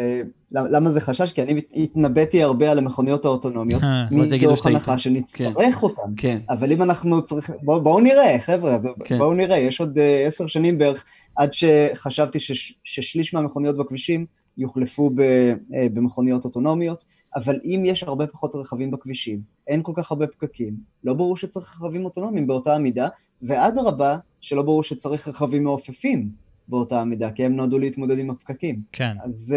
למה 0.52 0.90
זה 0.90 1.00
חשש? 1.00 1.32
כי 1.32 1.42
אני 1.42 1.60
התנבאתי 1.74 2.42
הרבה 2.42 2.70
על 2.70 2.78
המכוניות 2.78 3.24
האוטונומיות, 3.24 3.82
אה, 3.82 4.04
מתוך 4.10 4.66
הנחה 4.66 4.98
שנצטרך 4.98 5.56
כן. 5.56 5.82
אותן. 5.82 6.12
כן. 6.16 6.38
אבל 6.50 6.72
אם 6.72 6.82
אנחנו 6.82 7.22
צריכים, 7.24 7.54
בואו 7.62 7.80
בוא 7.80 8.00
נראה, 8.00 8.36
חבר'ה, 8.40 8.76
כן. 9.04 9.18
בואו 9.18 9.34
נראה, 9.34 9.58
יש 9.58 9.80
עוד 9.80 9.98
אה, 9.98 10.26
עשר 10.26 10.46
שנים 10.46 10.78
בערך, 10.78 11.04
עד 11.36 11.52
שחשבתי 11.52 12.40
שש, 12.40 12.74
ששליש 12.84 13.34
מהמכוניות 13.34 13.76
בכבישים 13.76 14.26
יוחלפו 14.58 15.10
אה, 15.20 15.54
במכוניות 15.94 16.44
אוטונומיות, 16.44 17.04
אבל 17.36 17.60
אם 17.64 17.82
יש 17.84 18.02
הרבה 18.02 18.26
פחות 18.26 18.54
רכבים 18.54 18.90
בכבישים, 18.90 19.40
אין 19.66 19.82
כל 19.82 19.92
כך 19.94 20.10
הרבה 20.10 20.26
פקקים, 20.26 20.76
לא 21.04 21.14
ברור 21.14 21.36
שצריך 21.36 21.82
רכבים 21.82 22.04
אוטונומיים 22.04 22.46
באותה 22.46 22.74
המידה, 22.74 23.08
ואדרבה, 23.42 24.16
שלא 24.40 24.62
ברור 24.62 24.82
שצריך 24.82 25.28
רכבים 25.28 25.64
מעופפים 25.64 26.28
באותה 26.68 27.00
המידה, 27.00 27.30
כי 27.30 27.44
הם 27.44 27.56
נועדו 27.56 27.78
להתמודד 27.78 28.18
עם 28.18 28.30
הפקקים. 28.30 28.80
כן. 28.92 29.16
אז 29.24 29.54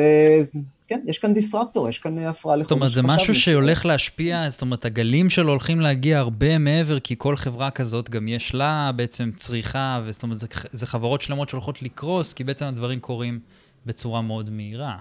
כן, 0.89 0.99
יש 1.05 1.17
כאן 1.17 1.33
דיסרפטור, 1.33 1.89
יש 1.89 1.99
כאן 1.99 2.17
הפרעה 2.17 2.55
לכל 2.55 2.63
זאת 2.63 2.71
אומרת, 2.71 2.91
זה 2.91 3.01
משהו 3.01 3.35
שהולך 3.35 3.85
להשפיע, 3.85 4.49
זאת 4.49 4.61
אומרת, 4.61 4.85
הגלים 4.85 5.29
שלו 5.29 5.49
הולכים 5.49 5.79
להגיע 5.79 6.19
הרבה 6.19 6.57
מעבר, 6.57 6.99
כי 6.99 7.15
כל 7.17 7.35
חברה 7.35 7.71
כזאת 7.71 8.09
גם 8.09 8.27
יש 8.27 8.55
לה 8.55 8.91
בעצם 8.95 9.31
צריכה, 9.35 10.01
וזאת 10.05 10.23
אומרת, 10.23 10.39
זה, 10.39 10.47
זה 10.71 10.85
חברות 10.85 11.21
שלמות 11.21 11.49
שהולכות 11.49 11.81
לקרוס, 11.81 12.33
כי 12.33 12.43
בעצם 12.43 12.65
הדברים 12.65 12.99
קורים 12.99 13.39
בצורה 13.85 14.21
מאוד 14.21 14.49
מהירה. 14.49 14.97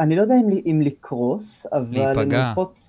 אני 0.00 0.16
לא 0.16 0.22
יודע 0.22 0.34
אם, 0.34 0.50
אם 0.66 0.80
לקרוס, 0.84 1.66
אבל 1.66 2.18
הן 2.18 2.34
הולכות 2.34 2.80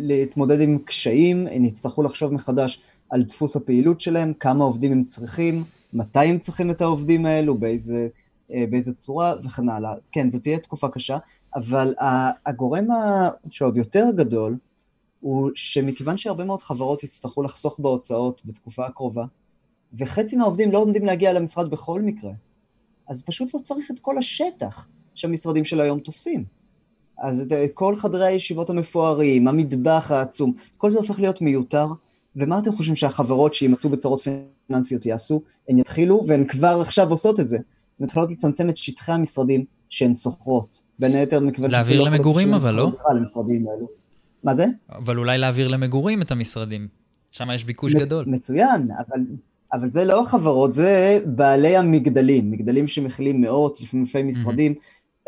להתמודד 0.00 0.60
עם 0.60 0.78
קשיים, 0.78 1.46
הן 1.46 1.64
יצטרכו 1.64 2.02
לחשוב 2.02 2.32
מחדש 2.32 2.80
על 3.10 3.22
דפוס 3.22 3.56
הפעילות 3.56 4.00
שלהם, 4.00 4.32
כמה 4.32 4.64
עובדים 4.64 4.92
הם 4.92 5.04
צריכים, 5.04 5.64
מתי 5.92 6.18
הם 6.18 6.38
צריכים 6.38 6.70
את 6.70 6.80
העובדים 6.80 7.26
האלו, 7.26 7.58
באיזה, 7.58 8.08
אה, 8.52 8.64
באיזה 8.70 8.94
צורה 8.94 9.34
וכן 9.44 9.68
הלאה. 9.68 9.92
אז 9.92 10.10
כן, 10.10 10.30
זו 10.30 10.38
תהיה 10.38 10.58
תקופה 10.58 10.88
קשה, 10.88 11.16
אבל 11.54 11.94
הגורם 12.46 12.86
שעוד 13.50 13.76
יותר 13.76 14.04
גדול, 14.16 14.56
הוא 15.20 15.50
שמכיוון 15.54 16.16
שהרבה 16.16 16.44
מאוד 16.44 16.60
חברות 16.60 17.04
יצטרכו 17.04 17.42
לחסוך 17.42 17.80
בהוצאות 17.80 18.42
בתקופה 18.44 18.86
הקרובה, 18.86 19.24
וחצי 19.92 20.36
מהעובדים 20.36 20.72
לא 20.72 20.78
עומדים 20.78 21.04
להגיע 21.04 21.32
למשרד 21.32 21.70
בכל 21.70 22.02
מקרה, 22.02 22.32
אז 23.08 23.22
פשוט 23.22 23.54
לא 23.54 23.58
צריך 23.58 23.90
את 23.90 23.98
כל 24.00 24.18
השטח 24.18 24.88
שהמשרדים 25.14 25.64
של 25.64 25.80
היום 25.80 26.00
תופסים. 26.00 26.44
אז 27.18 27.40
את 27.40 27.70
כל 27.74 27.94
חדרי 27.94 28.26
הישיבות 28.26 28.70
המפוארים, 28.70 29.48
המטבח 29.48 30.10
העצום, 30.10 30.52
כל 30.76 30.90
זה 30.90 30.98
הופך 30.98 31.20
להיות 31.20 31.40
מיותר, 31.40 31.86
ומה 32.36 32.58
אתם 32.58 32.72
חושבים 32.72 32.96
שהחברות 32.96 33.54
שימצאו 33.54 33.90
בצרות 33.90 34.20
פיננסיות 34.68 35.06
יעשו? 35.06 35.42
הן 35.68 35.78
יתחילו, 35.78 36.24
והן 36.26 36.44
כבר 36.44 36.78
עכשיו 36.80 37.10
עושות 37.10 37.40
את 37.40 37.48
זה. 37.48 37.56
הן 37.56 37.62
מתחילות 38.04 38.30
לצמצם 38.30 38.68
את 38.68 38.76
שטחי 38.76 39.12
המשרדים 39.12 39.64
שהן 39.88 40.14
שוכרות. 40.14 40.82
בין 40.98 41.14
היתר 41.14 41.40
מכיוון 41.40 41.70
להעביר 41.70 42.00
למגורים 42.02 42.54
אבל, 42.54 42.74
לא? 42.74 42.90
למשרדים 43.14 43.68
האלו. 43.68 43.88
מה 44.44 44.54
זה? 44.54 44.66
אבל 44.90 45.18
אולי 45.18 45.38
להעביר 45.38 45.68
למגורים 45.68 46.22
את 46.22 46.30
המשרדים. 46.30 46.88
שם 47.30 47.48
יש 47.54 47.64
ביקוש 47.64 47.94
מצ, 47.94 48.00
גדול. 48.00 48.24
מצוין, 48.28 48.88
אבל, 48.90 49.20
אבל 49.72 49.90
זה 49.90 50.04
לא 50.04 50.20
החברות, 50.20 50.74
זה 50.74 51.18
בעלי 51.24 51.76
המגדלים, 51.76 52.50
מגדלים 52.50 52.88
שמכילים 52.88 53.40
מאות, 53.40 53.80
לפעמים 53.80 54.06
אלפי 54.06 54.22
משרדים. 54.22 54.74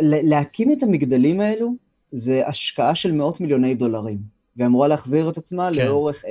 להקים 0.01 0.73
את 0.73 0.83
המגדלים 0.83 1.41
האלו 1.41 1.75
זה 2.13 2.47
השקעה 2.47 2.95
של 2.95 3.13
מאות 3.13 3.41
מיליוני 3.41 3.75
דולרים, 3.75 4.19
ואמורה 4.57 4.89
להחזיר 4.89 5.29
את 5.29 5.39
עצמה 5.39 5.71
כן. 5.75 5.87
לאורך 5.87 6.25
10-20 6.25 6.29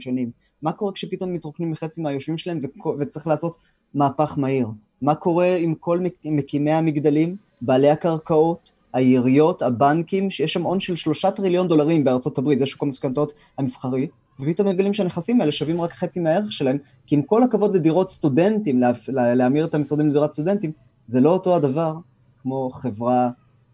שנים. 0.00 0.30
מה 0.62 0.72
קורה 0.72 0.92
כשפתאום 0.92 1.32
מתרוקנים 1.32 1.70
מחצי 1.70 2.02
מהיושבים 2.02 2.38
שלהם 2.38 2.58
וצריך 2.98 3.26
לעשות 3.26 3.56
מהפך 3.94 4.38
מהיר? 4.38 4.68
מה 5.02 5.14
קורה 5.14 5.56
עם 5.56 5.74
כל 5.74 6.00
מקימי 6.24 6.72
המגדלים, 6.72 7.36
בעלי 7.60 7.90
הקרקעות, 7.90 8.72
העיריות, 8.94 9.62
הבנקים, 9.62 10.30
שיש 10.30 10.52
שם 10.52 10.62
הון 10.62 10.80
של 10.80 10.96
שלושה 10.96 11.30
טריליון 11.30 11.68
דולרים 11.68 12.04
בארצות 12.04 12.38
הברית, 12.38 12.58
זה 12.58 12.66
שוק 12.66 12.82
המשכנתאות 12.82 13.32
המסחרי, 13.58 14.06
ופתאום 14.40 14.68
מגלים 14.68 14.94
שהנכסים 14.94 15.40
האלה 15.40 15.52
שווים 15.52 15.80
רק 15.80 15.92
חצי 15.92 16.20
מהערך 16.20 16.52
שלהם, 16.52 16.78
כי 17.06 17.14
עם 17.14 17.22
כל 17.22 17.42
הכבוד 17.42 17.76
לדירות 17.76 18.10
סטודנטים, 18.10 18.78
לה, 18.78 18.92
להמיר 19.34 19.64
את 19.64 19.74
המשרדים 19.74 20.08
לדירת 20.08 20.32
סטודנטים, 20.32 20.72
זה 21.06 21.20
לא 21.20 21.30
אותו 21.30 21.56
הדבר 21.56 21.94
כמו 22.38 22.70
חברה 22.70 23.30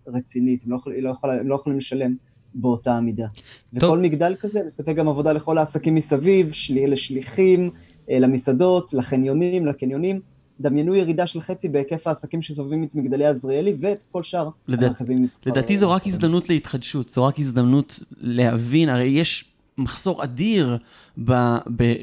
רצינית, 0.07 0.65
הם 0.65 0.71
לא, 0.71 0.77
יכול, 0.77 0.95
לא, 0.99 1.11
יכול, 1.11 1.31
הם 1.31 1.49
לא 1.49 1.55
יכולים 1.55 1.79
לשלם 1.79 2.15
באותה 2.55 2.97
המידה. 2.97 3.27
טוב. 3.27 3.85
וכל 3.85 3.99
מגדל 3.99 4.35
כזה 4.41 4.61
מספק 4.67 4.95
גם 4.95 5.09
עבודה 5.09 5.33
לכל 5.33 5.59
העסקים 5.59 5.95
מסביב, 5.95 6.53
של, 6.53 6.75
לשליחים, 6.87 7.71
אה, 8.11 8.19
למסעדות, 8.19 8.93
לחניונים, 8.95 9.67
לקניונים. 9.67 10.21
דמיינו 10.61 10.95
ירידה 10.95 11.27
של 11.27 11.41
חצי 11.41 11.69
בהיקף 11.69 12.07
העסקים 12.07 12.43
שסובבים 12.43 12.85
את 12.85 12.95
מגדלי 12.95 13.27
עזריאלי 13.27 13.73
ואת 13.81 14.05
כל 14.13 14.23
שאר 14.23 14.49
לדע... 14.69 14.87
המרכזים. 14.87 15.27
לדעתי 15.47 15.79
זו 15.79 15.91
רק 15.91 16.07
הזדמנות 16.07 16.49
להתחדשות, 16.49 17.09
זו 17.09 17.25
רק 17.25 17.39
הזדמנות 17.39 18.01
להבין, 18.21 18.89
הרי 18.89 19.05
יש 19.05 19.54
מחסור 19.79 20.25
אדיר 20.25 20.79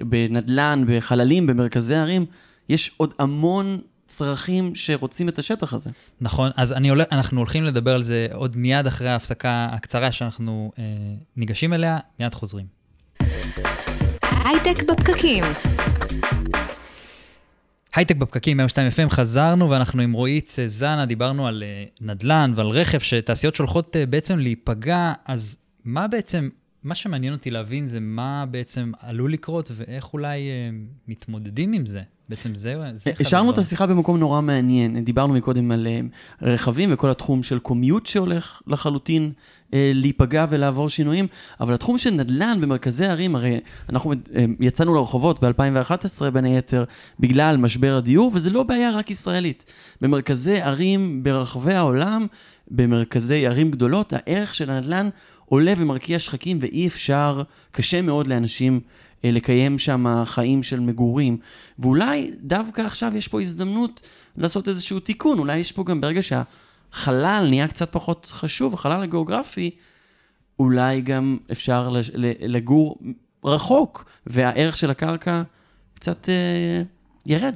בנדלן, 0.04 0.84
בחללים, 0.88 1.48
במרכזי 1.48 1.96
ערים, 1.96 2.26
יש 2.70 2.92
עוד 2.98 3.14
המון 3.20 3.78
צרכים 4.08 4.76
שרוצים 4.76 5.30
את 5.30 5.40
השטח 5.40 5.74
הזה. 5.74 5.90
נכון, 6.22 6.52
אז 6.58 6.72
הולך, 6.90 7.08
אנחנו 7.12 7.38
הולכים 7.38 7.64
לדבר 7.64 7.96
על 7.96 8.04
זה 8.04 8.28
עוד 8.34 8.58
מיד 8.58 8.88
אחרי 8.88 9.10
ההפסקה 9.10 9.68
הקצרה 9.72 10.12
שאנחנו 10.12 10.72
אה, 10.80 10.84
ניגשים 11.38 11.74
אליה, 11.74 11.98
מיד 12.20 12.34
חוזרים. 12.34 12.66
הייטק 14.46 14.84
בפקקים. 14.84 15.44
הייטק 17.96 18.16
בפקקים, 18.16 18.58
102 18.58 18.92
FM, 18.92 19.10
חזרנו 19.10 19.70
ואנחנו 19.70 20.02
עם 20.02 20.14
רועי 20.14 20.42
צזנה, 20.42 21.06
דיברנו 21.06 21.48
על 21.48 21.64
אה, 21.66 21.84
נדל"ן 22.02 22.54
ועל 22.56 22.68
רכב, 22.68 23.00
שתעשיות 23.00 23.56
שהולכות 23.56 23.96
אה, 23.96 24.06
בעצם 24.06 24.40
להיפגע, 24.40 25.14
אז 25.26 25.58
מה 25.86 26.08
בעצם, 26.08 26.50
מה 26.84 26.96
שמעניין 26.96 27.34
אותי 27.34 27.52
להבין 27.52 27.86
זה 27.86 28.00
מה 28.00 28.46
בעצם 28.52 28.92
עלול 29.00 29.34
לקרות 29.34 29.72
ואיך 29.76 30.14
אולי 30.14 30.50
אה, 30.50 30.70
מתמודדים 31.08 31.74
עם 31.74 31.86
זה. 31.86 32.02
בעצם 32.30 32.56
זה, 32.56 32.76
זה 32.96 33.12
השארנו 33.20 33.52
את 33.52 33.58
השיחה 33.58 33.86
במקום 33.86 34.18
נורא 34.18 34.42
מעניין. 34.42 35.04
דיברנו 35.04 35.34
מקודם 35.34 35.72
על 35.72 35.88
רכבים 36.42 36.94
וכל 36.94 37.10
התחום 37.10 37.44
של 37.44 37.60
קומיוט 37.60 38.06
שהולך 38.06 38.62
לחלוטין 38.68 39.32
אה, 39.74 39.92
להיפגע 39.94 40.46
ולעבור 40.50 40.90
שינויים, 40.90 41.28
אבל 41.60 41.74
התחום 41.74 41.98
של 41.98 42.10
נדל"ן 42.10 42.58
במרכזי 42.62 43.06
ערים, 43.06 43.36
הרי 43.36 43.60
אנחנו 43.90 44.14
אה, 44.14 44.46
יצאנו 44.60 44.94
לרחובות 44.94 45.44
ב-2011 45.44 46.30
בין 46.34 46.46
היתר 46.46 46.84
בגלל 47.20 47.58
משבר 47.58 47.96
הדיור, 47.98 48.32
וזה 48.34 48.50
לא 48.50 48.64
בעיה 48.64 48.92
רק 48.92 49.12
ישראלית. 49.12 49.64
במרכזי 50.02 50.62
ערים 50.62 51.24
ברחבי 51.24 51.74
העולם, 51.74 52.28
במרכזי 52.72 53.48
ערים 53.48 53.72
גדולות, 53.72 54.14
הערך 54.16 54.56
של 54.56 54.70
הנדל"ן 54.70 55.10
עולה 55.52 55.74
ומרקיע 55.78 56.20
שחקים, 56.20 56.58
ואי 56.62 56.88
אפשר, 56.88 57.42
קשה 57.72 58.02
מאוד 58.02 58.28
לאנשים 58.28 58.80
אה, 59.26 59.32
לקיים 59.32 59.78
שם 59.78 60.24
חיים 60.26 60.64
של 60.64 60.80
מגורים. 60.80 61.38
ואולי 61.80 62.32
דווקא 62.42 62.82
עכשיו 62.82 63.12
יש 63.16 63.28
פה 63.28 63.42
הזדמנות 63.42 64.02
לעשות 64.38 64.68
איזשהו 64.68 65.00
תיקון, 65.00 65.40
אולי 65.40 65.58
יש 65.58 65.72
פה 65.72 65.84
גם 65.84 66.02
ברגע 66.02 66.22
שה... 66.22 66.44
החלל 66.94 67.46
נהיה 67.50 67.68
קצת 67.68 67.92
פחות 67.92 68.26
חשוב, 68.32 68.74
החלל 68.74 69.04
הגיאוגרפי, 69.04 69.70
אולי 70.60 71.02
גם 71.02 71.38
אפשר 71.52 71.96
לגור 72.40 72.98
רחוק, 73.46 74.06
והערך 74.28 74.78
של 74.78 74.90
הקרקע 74.90 75.42
קצת 75.94 76.30
אה, 76.30 76.84
ירד. 77.26 77.56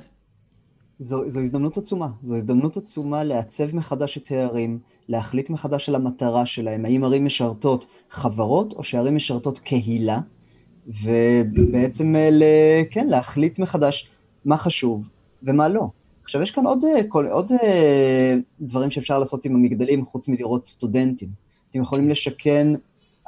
זו, 0.99 1.29
זו 1.29 1.41
הזדמנות 1.41 1.77
עצומה, 1.77 2.09
זו 2.21 2.35
הזדמנות 2.35 2.77
עצומה 2.77 3.23
לעצב 3.23 3.75
מחדש 3.75 4.17
את 4.17 4.31
הערים, 4.31 4.79
להחליט 5.09 5.49
מחדש 5.49 5.89
על 5.89 5.95
המטרה 5.95 6.45
שלהם, 6.45 6.85
האם 6.85 7.03
ערים 7.03 7.25
משרתות 7.25 7.85
חברות 8.09 8.73
או 8.73 8.83
שערים 8.83 9.15
משרתות 9.15 9.59
קהילה, 9.59 10.19
ובעצם, 10.87 12.15
אה, 12.15 12.81
כן, 12.91 13.07
להחליט 13.07 13.59
מחדש 13.59 14.09
מה 14.45 14.57
חשוב 14.57 15.09
ומה 15.43 15.69
לא. 15.69 15.89
עכשיו, 16.23 16.41
יש 16.41 16.51
כאן 16.51 16.65
עוד, 16.65 16.85
אה, 16.85 17.03
כל, 17.09 17.27
עוד 17.27 17.51
אה, 17.51 18.35
דברים 18.61 18.91
שאפשר 18.91 19.19
לעשות 19.19 19.45
עם 19.45 19.55
המגדלים 19.55 20.05
חוץ 20.05 20.27
מדירות 20.27 20.65
סטודנטים. 20.65 21.29
אתם 21.71 21.81
יכולים 21.81 22.09
לשכן 22.09 22.67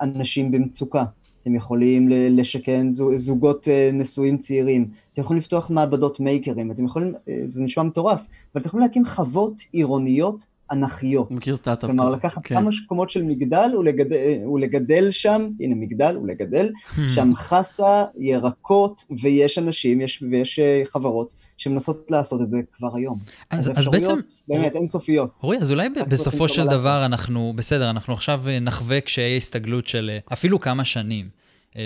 אנשים 0.01 0.51
במצוקה, 0.51 1.03
אתם 1.47 1.55
יכולים 1.55 2.09
לשכן 2.09 2.87
זוגות 3.15 3.67
אה, 3.67 3.89
נשואים 3.93 4.37
צעירים, 4.37 4.87
אתם 5.13 5.21
יכולים 5.21 5.39
לפתוח 5.39 5.69
מעבדות 5.69 6.19
מייקרים, 6.19 6.71
אתם 6.71 6.85
יכולים, 6.85 7.13
זה 7.43 7.63
נשמע 7.63 7.83
מטורף, 7.83 8.27
אבל 8.53 8.61
אתם 8.61 8.67
יכולים 8.67 8.87
להקים 8.87 9.05
חוות 9.05 9.61
עירוניות 9.71 10.45
אנכיות. 10.71 11.31
מכיר 11.31 11.55
סטארט-אפ 11.55 11.89
כזה. 11.89 11.97
כלומר, 11.97 12.11
לקחת 12.11 12.43
כן. 12.43 12.55
כמה 12.55 12.69
קומות 12.87 13.09
של 13.09 13.23
מגדל 13.23 13.71
ולגדל, 13.79 14.17
ולגדל 14.53 15.11
שם, 15.11 15.49
הנה 15.59 15.75
מגדל 15.75 16.17
ולגדל, 16.17 16.69
hmm. 16.69 16.99
שם 17.15 17.31
חסה, 17.35 18.05
ירקות, 18.17 19.01
ויש 19.21 19.57
אנשים 19.57 20.01
יש, 20.01 20.23
ויש 20.31 20.59
אה, 20.59 20.83
חברות 20.85 21.33
שמנסות 21.57 22.11
לעשות 22.11 22.41
את 22.41 22.47
זה 22.47 22.61
כבר 22.73 22.95
היום. 22.95 23.19
אז, 23.49 23.71
אז, 23.71 23.79
אז 23.79 23.87
בעצם... 23.87 24.13
באמת, 24.47 24.75
אינסופיות. 24.75 25.41
רועי, 25.43 25.57
אז 25.57 25.71
אולי 25.71 25.89
בסופו 25.89 26.49
של 26.49 26.67
דבר 26.67 27.05
אנחנו, 27.05 27.53
בסדר, 27.55 27.89
אנחנו 27.89 28.13
עכשיו 28.13 28.43
אה, 28.47 28.59
נחווה 28.59 29.01
קשיי 29.01 29.37
הסתגלות 29.37 29.87
של 29.87 30.09
אה, 30.13 30.33
אפילו 30.33 30.59
כמה 30.59 30.85
שנים, 30.85 31.29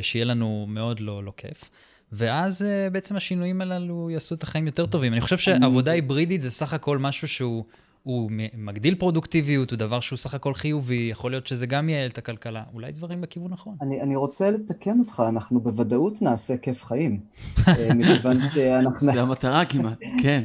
שיהיה 0.02 0.26
לנו 0.26 0.65
מאוד 0.70 1.00
לא, 1.00 1.24
לא 1.24 1.34
כיף. 1.38 1.70
ואז 2.12 2.65
בעצם 2.91 3.15
השינויים 3.15 3.62
הללו 3.62 4.10
יעשו 4.10 4.36
את 4.36 4.44
החיים 4.44 4.65
יותר 4.65 4.86
טובים. 4.86 5.13
אני 5.13 5.22
חושב 5.22 5.38
שעבודה 5.38 5.91
היברידית 5.91 6.41
זה 6.41 6.52
סך 6.52 6.74
הכל 6.74 6.98
משהו 6.98 7.28
שהוא 7.28 7.63
הוא 8.04 8.32
מגדיל 8.58 8.96
פרודוקטיביות, 8.96 9.72
הוא 9.72 9.78
דבר 9.78 10.00
שהוא 10.00 10.18
סך 10.18 10.34
הכל 10.34 10.54
חיובי, 10.54 11.08
יכול 11.12 11.32
להיות 11.32 11.48
שזה 11.48 11.66
גם 11.66 11.90
ייעל 11.90 12.10
את 12.10 12.18
הכלכלה. 12.18 12.64
אולי 12.74 12.92
דברים 12.92 13.22
בכיוון 13.22 13.52
נכון. 13.52 13.76
אני, 13.82 14.02
אני 14.02 14.16
רוצה 14.16 14.52
לתקן 14.52 15.00
אותך, 15.00 15.24
אנחנו 15.30 15.60
בוודאות 15.60 16.22
נעשה 16.22 16.58
כיף 16.58 16.84
חיים. 16.84 17.20
אה, 17.68 17.94
מכיוון 17.96 18.38
שאנחנו... 18.54 19.12
זה 19.12 19.22
המטרה 19.22 19.66
כמעט, 19.66 20.00
כן. 20.22 20.44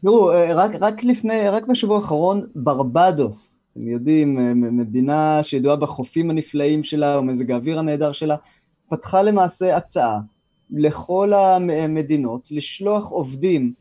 תראו, 0.00 0.32
אה, 0.32 0.54
רק, 0.54 0.70
רק 0.80 1.04
לפני, 1.04 1.48
רק 1.48 1.66
בשבוע 1.66 1.96
האחרון, 1.96 2.46
ברבדוס, 2.54 3.60
אתם 3.72 3.88
יודעים, 3.88 4.38
אה, 4.38 4.54
מדינה 4.54 5.42
שידועה 5.42 5.76
בחופים 5.76 6.30
הנפלאים 6.30 6.82
שלה, 6.82 7.16
או 7.16 7.22
מזג 7.22 7.50
האוויר 7.50 7.78
הנהדר 7.78 8.12
שלה, 8.12 8.36
פתחה 8.90 9.22
למעשה 9.22 9.76
הצעה 9.76 10.18
לכל 10.70 11.32
המדינות 11.32 12.48
לשלוח 12.50 13.10
עובדים 13.10 13.72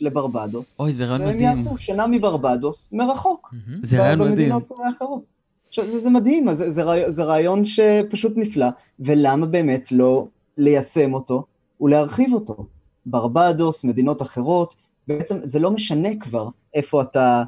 לברבדוס. 0.00 0.76
אוי, 0.78 0.92
זה 0.92 1.04
רעיון 1.04 1.22
מדהים. 1.22 1.44
והם 1.44 1.58
יעבדו 1.58 1.78
שנה 1.78 2.06
מברבדוס, 2.06 2.92
מרחוק. 2.92 3.54
זה 3.82 3.98
רעיון 3.98 4.18
מדהים. 4.18 4.34
במדינות 4.34 4.70
האחרות. 4.84 5.32
עכשיו, 5.68 5.86
זה, 5.86 5.98
זה 5.98 6.10
מדהים, 6.10 6.52
זה, 6.52 6.70
זה, 6.70 6.82
רעיון, 6.82 7.10
זה 7.10 7.24
רעיון 7.24 7.64
שפשוט 7.64 8.32
נפלא, 8.36 8.66
ולמה 9.00 9.46
באמת 9.46 9.92
לא 9.92 10.26
ליישם 10.58 11.14
אותו 11.14 11.44
ולהרחיב 11.80 12.32
אותו? 12.32 12.66
ברבדוס, 13.06 13.84
מדינות 13.84 14.22
אחרות, 14.22 14.74
בעצם 15.08 15.38
זה 15.42 15.58
לא 15.58 15.70
משנה 15.70 16.08
כבר 16.20 16.48
איפה 16.74 17.02
אתה 17.02 17.42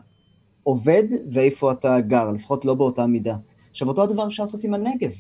עובד 0.63 1.05
ואיפה 1.33 1.73
אתה 1.73 2.01
גר, 2.01 2.33
לפחות 2.33 2.65
לא 2.65 2.75
באותה 2.75 3.07
מידה. 3.07 3.37
עכשיו, 3.71 3.89
אותו 3.89 4.03
הדבר 4.03 4.27
אפשר 4.27 4.43
לעשות 4.43 4.65
עם 4.65 4.75
הנגב. 4.75 5.11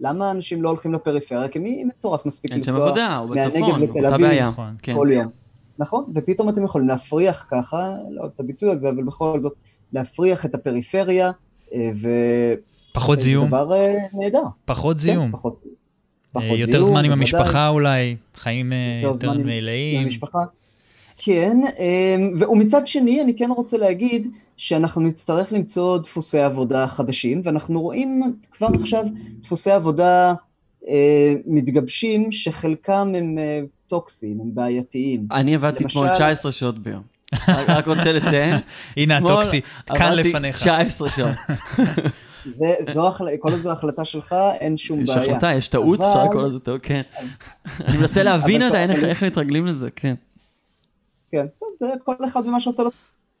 למה 0.00 0.30
אנשים 0.30 0.62
לא 0.62 0.68
הולכים 0.68 0.92
לפריפריה? 0.92 1.48
כי 1.48 1.58
מי 1.58 1.84
מטורף 1.84 2.26
מספיק 2.26 2.52
לנסוע 2.52 2.94
מהנגב 3.28 3.78
לתל 3.78 4.06
אביב 4.06 4.28
כן. 4.82 4.94
כל 4.94 5.08
יום? 5.10 5.45
נכון, 5.78 6.04
ופתאום 6.14 6.48
אתם 6.48 6.64
יכולים 6.64 6.88
להפריח 6.88 7.46
ככה, 7.50 7.94
לא 8.10 8.20
אוהב 8.20 8.32
את 8.34 8.40
הביטוי 8.40 8.70
הזה, 8.70 8.88
אבל 8.88 9.04
בכל 9.04 9.40
זאת, 9.40 9.52
להפריח 9.92 10.44
את 10.46 10.54
הפריפריה, 10.54 11.30
אה, 11.74 11.90
ו... 11.94 12.08
פחות 12.92 13.18
זיהום. 13.18 13.48
דבר 13.48 13.72
אה, 13.72 13.94
נהדר. 14.12 14.42
פחות 14.64 14.96
כן, 14.96 15.02
זיהום. 15.02 15.26
כן, 15.26 15.32
פחות, 15.32 15.66
פחות 16.32 16.58
יותר 16.58 16.72
זיהום. 16.72 16.84
זמן 16.84 17.04
עם 17.04 17.12
המשפחה 17.12 17.68
אולי, 17.68 18.16
חיים 18.34 18.72
יותר, 19.02 19.26
יותר 19.26 19.38
מלאים. 19.38 19.98
עם 19.98 20.04
המשפחה. 20.04 20.38
כן, 21.16 21.60
ומצד 22.38 22.86
שני 22.86 23.22
אני 23.22 23.36
כן 23.36 23.50
רוצה 23.50 23.78
להגיד 23.78 24.28
שאנחנו 24.56 25.00
נצטרך 25.00 25.52
למצוא 25.52 25.98
דפוסי 25.98 26.38
עבודה 26.38 26.86
חדשים, 26.86 27.40
ואנחנו 27.44 27.80
רואים 27.80 28.22
כבר 28.50 28.68
עכשיו 28.74 29.04
דפוסי 29.40 29.70
עבודה 29.70 30.34
מתגבשים, 31.46 32.32
שחלקם 32.32 33.12
הם 33.16 33.38
טוקסיים, 33.88 34.40
הם 34.40 34.54
בעייתיים. 34.54 35.26
אני 35.32 35.54
עבדתי 35.54 35.84
אתמול 35.84 36.08
19 36.14 36.52
שעות 36.52 36.78
ביום. 36.78 37.02
רק 37.48 37.88
רוצה 37.88 38.12
לציין. 38.12 38.56
הנה 38.96 39.16
הטוקסי, 39.16 39.60
כאן 39.86 40.12
לפניך. 40.12 40.56
19 40.56 41.10
שעות. 41.10 41.34
זה, 42.48 42.74
זו, 42.80 43.08
החל- 43.08 43.36
כל 43.40 43.52
עוד 43.52 43.60
זו 43.60 43.72
החלטה 43.72 44.04
שלך, 44.04 44.34
אין 44.60 44.76
שום 44.76 45.00
יש 45.00 45.08
בעיה. 45.08 45.30
החלטה, 45.30 45.54
יש 45.54 45.68
טעות, 45.68 46.00
אפשר 46.00 46.24
לקרוא 46.24 46.42
לזה 46.42 46.60
טעות, 46.60 46.80
כן. 46.82 47.02
אני 47.88 47.96
מנסה 47.98 48.22
להבין 48.22 48.62
עדיין 48.62 48.90
איך 48.90 49.24
מתרגלים 49.24 49.66
לזה, 49.66 49.88
כן. 49.96 50.14
כן, 51.32 51.46
טוב, 51.60 51.68
זה 51.78 51.86
כל 52.04 52.14
אחד 52.26 52.46
ומה 52.46 52.60
שעושה 52.60 52.82
לו 52.82 52.90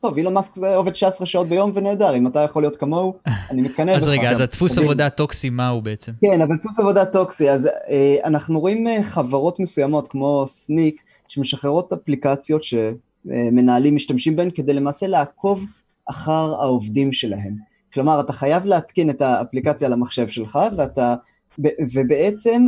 טוב. 0.00 0.16
אילון 0.16 0.34
מאסק 0.34 0.54
זה 0.54 0.76
עובד 0.76 0.92
19 0.92 1.26
שעות 1.26 1.48
ביום 1.48 1.72
ונהדר, 1.74 2.16
אם 2.16 2.26
אתה 2.26 2.40
יכול 2.40 2.62
להיות 2.62 2.76
כמוהו, 2.76 3.14
אני 3.50 3.62
מקנא 3.62 3.92
בך. 3.96 4.02
אז 4.02 4.08
רגע, 4.08 4.30
אז. 4.30 4.40
הדפוס. 4.40 4.78
עבודה 4.78 5.06
הטוקסי, 5.06 5.50
מה 5.50 5.68
הוא 5.68 5.82
בעצם? 5.82 6.12
כן, 6.20 6.40
אבל 6.40 6.56
דפוס 6.56 6.78
עבודה 6.80 7.04
טוקסי, 7.04 7.50
אז 7.50 7.66
אה, 7.66 8.16
אנחנו 8.24 8.60
רואים 8.60 8.88
אה, 8.88 9.02
חברות 9.02 9.60
מסוימות 9.60 10.08
כמו 10.08 10.44
סניק, 10.46 11.02
שמשחררות 11.28 11.92
אפליקציות 11.92 12.62
שמנהלים 12.64 13.96
משתמשים 13.96 14.36
בהן 14.36 14.50
כדי 14.50 14.72
למעשה 14.72 15.06
לעקוב 15.06 15.66
אחר 16.06 16.54
העובדים 16.60 17.12
שלהם. 17.12 17.56
כלומר, 17.94 18.20
אתה 18.20 18.32
חייב 18.32 18.66
להתקין 18.66 19.10
את 19.10 19.22
האפליקציה 19.22 19.88
למחשב 19.88 20.28
שלך, 20.28 20.58
ואתה, 20.76 21.14
ב- 21.62 21.68
ובעצם 21.94 22.64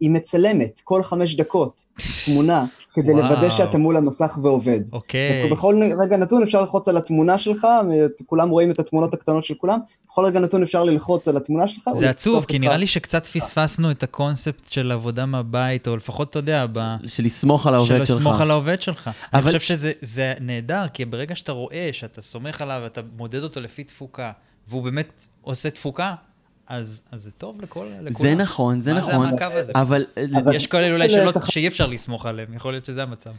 היא 0.00 0.10
מצלמת 0.10 0.80
כל 0.84 1.02
חמש 1.02 1.36
דקות 1.36 1.84
תמונה, 2.26 2.64
כדי 2.94 3.12
וואו. 3.12 3.22
לוודא 3.22 3.50
שאתה 3.50 3.78
מול 3.78 3.96
המסך 3.96 4.38
ועובד. 4.42 4.80
אוקיי. 4.92 5.48
בכל 5.50 5.80
רגע 6.02 6.16
נתון 6.16 6.42
אפשר 6.42 6.60
ללחוץ 6.60 6.88
על 6.88 6.96
התמונה 6.96 7.38
שלך, 7.38 7.66
כולם 8.26 8.48
רואים 8.48 8.70
את 8.70 8.78
התמונות 8.78 9.14
הקטנות 9.14 9.44
של 9.44 9.54
כולם, 9.54 9.78
בכל 10.08 10.24
רגע 10.24 10.40
נתון 10.40 10.62
אפשר 10.62 10.84
ללחוץ 10.84 11.28
על 11.28 11.36
התמונה 11.36 11.68
שלך. 11.68 11.90
זה 11.94 12.10
עצוב, 12.10 12.44
כי. 12.44 12.58
נראה 12.58 12.76
לי 12.76 12.86
שקצת 12.86 13.26
פספסנו 13.26 13.90
את 13.90 14.02
הקונספט 14.02 14.72
של 14.72 14.92
עבודה 14.92 15.26
מהבית, 15.26 15.88
או 15.88 15.96
לפחות, 15.96 16.30
אתה 16.30 16.38
יודע, 16.38 16.66
ב... 16.72 16.94
של 17.06 17.24
לסמוך 17.24 17.66
על 17.66 17.74
העובד 17.74 17.98
של 17.98 18.04
שלך. 18.04 18.16
לסמוך 18.18 18.40
על 18.40 18.50
העובד 18.50 18.82
שלך. 18.82 19.10
אני 19.32 19.42
אבל- 19.42 19.46
חושב 19.52 19.60
שזה 19.60 19.92
זה 20.00 20.34
נהדר, 20.40 20.84
כי 20.92 21.04
ברגע 21.04 21.34
שאתה 21.36 21.52
רואה, 21.52 21.88
שאתה 21.92 22.20
סומך 22.20 22.62
עליו, 22.62 22.82
אתה 22.86 23.00
מודד 23.16 23.42
אותו 23.42 23.60
לפי 23.60 23.84
תפוקה, 23.84 24.32
והוא 24.68 24.82
באמת 24.82 25.26
עושה 25.40 25.70
תפוקה, 25.70 26.14
אז, 26.70 27.02
אז 27.12 27.20
זה 27.22 27.30
טוב 27.30 27.62
לכל, 27.62 27.86
לכולם. 28.02 28.28
זה 28.28 28.34
נכון, 28.34 28.80
זה 28.80 28.92
מה 28.92 28.98
נכון. 29.00 29.10
זה 29.10 29.16
המעקב 29.16 29.56
הזה? 29.56 29.72
אבל 29.74 30.04
אבל- 30.36 30.54
יש 30.54 30.66
כאלה 30.66 30.94
אולי 30.94 31.10
שלא, 31.10 31.30
תח- 31.30 31.50
שאי 31.50 31.68
אפשר 31.68 31.86
לסמוך 31.86 32.26
עליהם, 32.26 32.54
יכול 32.54 32.72
להיות 32.72 32.84
שזה 32.84 33.02
המצב. 33.02 33.30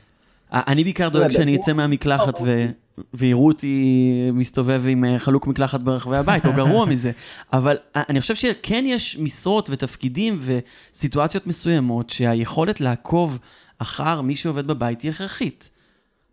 אני 0.53 0.83
בעיקר 0.83 1.09
דואג 1.09 1.23
יודע, 1.23 1.33
שאני 1.35 1.55
הוא- 1.55 1.63
אצא 1.63 1.73
מהמקלחת 1.73 2.39
ו- 2.45 2.65
ויראו 3.13 3.47
אותי 3.47 4.03
מסתובב 4.33 4.83
עם 4.87 5.05
אה, 5.05 5.19
חלוק 5.19 5.47
מקלחת 5.47 5.79
ברחבי 5.79 6.17
הבית, 6.17 6.45
או 6.45 6.53
גרוע 6.53 6.85
מזה. 6.85 7.11
אבל 7.53 7.77
אה, 7.95 8.01
אני 8.09 8.21
חושב 8.21 8.35
שכן 8.35 8.83
יש 8.87 9.17
משרות 9.19 9.69
ותפקידים 9.69 10.39
וסיטואציות 10.41 11.47
מסוימות 11.47 12.09
שהיכולת 12.09 12.81
לעקוב 12.81 13.39
אחר 13.79 14.21
מי 14.21 14.35
שעובד 14.35 14.67
בבית 14.67 15.01
היא 15.01 15.11
הכרחית. 15.11 15.69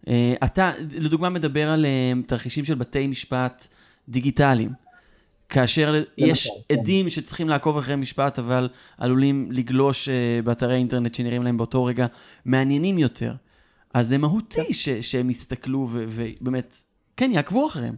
אה, 0.09 0.35
אתה, 0.45 0.71
לדוגמה, 0.91 1.29
מדבר 1.29 1.69
על 1.71 1.87
תרחישים 2.27 2.65
של 2.65 2.75
בתי 2.75 3.07
משפט 3.07 3.67
דיגיטליים. 4.09 4.88
כאשר 5.49 6.03
יש 6.19 6.47
למשל, 6.47 6.51
כן. 6.69 6.75
עדים 6.75 7.11
שצריכים 7.11 7.49
לעקוב 7.49 7.77
אחרי 7.77 7.97
משפט, 7.97 8.39
אבל 8.39 8.69
עלולים 8.99 9.49
לגלוש 9.53 10.09
אה, 10.09 10.41
באתרי 10.45 10.75
אינטרנט 10.75 11.15
שנראים 11.15 11.43
להם 11.43 11.57
באותו 11.57 11.85
רגע 11.85 12.07
מעניינים 12.45 12.99
יותר. 12.99 13.35
אז 13.95 14.09
זה 14.09 14.19
מהותי 14.19 14.75
ש- 14.75 14.89
שהם 14.89 15.31
יסתכלו 15.31 15.87
ו- 15.91 16.05
ובאמת, 16.09 16.77
כן, 17.17 17.31
יעקבו 17.35 17.67
אחריהם. 17.67 17.95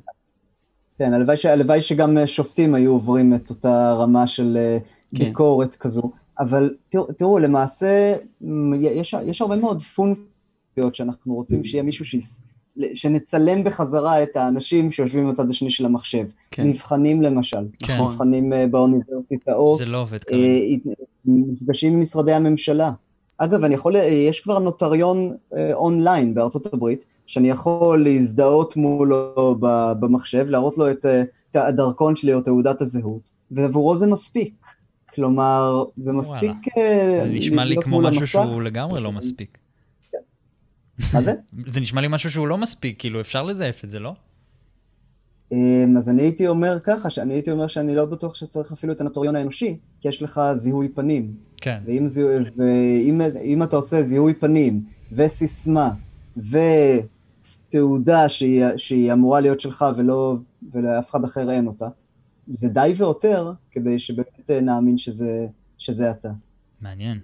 כן, 0.98 1.12
הלוואי, 1.12 1.36
ש... 1.36 1.46
הלוואי 1.46 1.82
שגם 1.82 2.18
אה, 2.18 2.26
שופטים 2.26 2.74
היו 2.74 2.92
עוברים 2.92 3.34
את 3.34 3.50
אותה 3.50 3.92
רמה 3.92 4.26
של 4.26 4.56
אה, 4.56 4.78
כן. 5.14 5.24
ביקורת 5.24 5.74
כזו. 5.74 6.10
אבל 6.38 6.74
תראו, 6.88 7.12
תראו 7.12 7.38
למעשה, 7.38 8.14
יש, 8.80 9.14
יש 9.24 9.40
הרבה 9.40 9.56
מאוד 9.56 9.82
פונקציות 9.82 10.94
שאנחנו 10.94 11.34
רוצים 11.34 11.64
שיהיה 11.64 11.82
מישהו 11.82 12.04
שיס... 12.04 12.42
שנצלם 12.94 13.64
בחזרה 13.64 14.22
את 14.22 14.36
האנשים 14.36 14.92
שיושבים 14.92 15.30
בצד 15.30 15.50
השני 15.50 15.70
של 15.70 15.84
המחשב. 15.84 16.26
כן. 16.50 16.68
מבחנים 16.68 17.22
למשל. 17.22 17.66
כן. 17.78 17.94
נכון. 17.94 18.12
מבחנים 18.12 18.52
אה, 18.52 18.66
באוניברסיטאות. 18.66 19.78
זה 19.78 19.84
לא 19.84 20.00
עובד 20.00 20.18
אה, 20.18 20.18
כרגע. 20.28 20.94
מפגשים 21.24 21.92
עם 21.92 22.00
משרדי 22.00 22.32
הממשלה. 22.32 22.92
אגב, 23.38 23.64
אני 23.64 23.74
יכול, 23.74 23.96
אה, 23.96 24.04
יש 24.04 24.40
כבר 24.40 24.58
נוטריון 24.58 25.36
אונליין 25.72 26.34
בארצות 26.34 26.74
הברית, 26.74 27.04
שאני 27.26 27.50
יכול 27.50 28.04
להזדהות 28.04 28.76
מולו 28.76 29.56
במחשב, 30.00 30.46
להראות 30.48 30.78
לו 30.78 30.90
את, 30.90 31.06
את 31.50 31.56
הדרכון 31.56 32.16
שלי 32.16 32.34
או 32.34 32.40
תעודת 32.40 32.80
הזהות, 32.80 33.30
ועבורו 33.50 33.96
זה 33.96 34.06
מספיק. 34.06 34.54
כלומר, 35.14 35.84
זה 35.96 36.12
מספיק 36.12 36.78
אה, 36.78 37.14
זה 37.22 37.28
נשמע 37.30 37.64
לי 37.64 37.76
כמו 37.76 38.00
משהו 38.00 38.20
המסך. 38.20 38.28
שהוא 38.28 38.62
לגמרי 38.62 39.00
לא 39.00 39.12
מספיק. 39.12 39.58
מה 41.14 41.22
זה? 41.22 41.32
זה 41.66 41.80
נשמע 41.80 42.00
לי 42.00 42.06
משהו 42.10 42.30
שהוא 42.30 42.48
לא 42.48 42.58
מספיק, 42.58 42.98
כאילו, 42.98 43.20
אפשר 43.20 43.42
לזייף 43.42 43.84
את 43.84 43.88
זה, 43.88 43.98
לא? 43.98 44.14
אמ, 45.52 45.96
אז 45.96 46.08
אני 46.08 46.22
הייתי 46.22 46.48
אומר 46.48 46.78
ככה, 46.84 47.10
שאני 47.10 47.34
הייתי 47.34 47.50
אומר 47.50 47.66
שאני 47.66 47.94
לא 47.94 48.04
בטוח 48.04 48.34
שצריך 48.34 48.72
אפילו 48.72 48.92
את 48.92 49.00
הנוטריון 49.00 49.36
האנושי, 49.36 49.76
כי 50.00 50.08
יש 50.08 50.22
לך 50.22 50.40
זיהוי 50.54 50.88
פנים. 50.88 51.34
כן. 51.56 51.80
ואם, 51.86 52.08
זה, 52.08 52.40
ואם 52.56 53.20
אם 53.42 53.62
אתה 53.62 53.76
עושה 53.76 54.02
זיהוי 54.02 54.34
פנים, 54.34 54.84
וסיסמה, 55.12 55.90
ותעודה 56.36 58.28
שהיא, 58.28 58.64
שהיא 58.76 59.12
אמורה 59.12 59.40
להיות 59.40 59.60
שלך 59.60 59.84
ולא, 59.96 60.36
ולאף 60.72 61.10
אחד 61.10 61.24
אחר 61.24 61.50
אין 61.50 61.66
אותה, 61.66 61.88
זה 62.48 62.68
די 62.68 62.92
ויותר 62.96 63.52
כדי 63.70 63.98
שבאמת 63.98 64.50
אה, 64.50 64.60
נאמין 64.60 64.98
שזה, 64.98 65.46
שזה 65.78 66.10
אתה. 66.10 66.30
מעניין. 66.80 67.18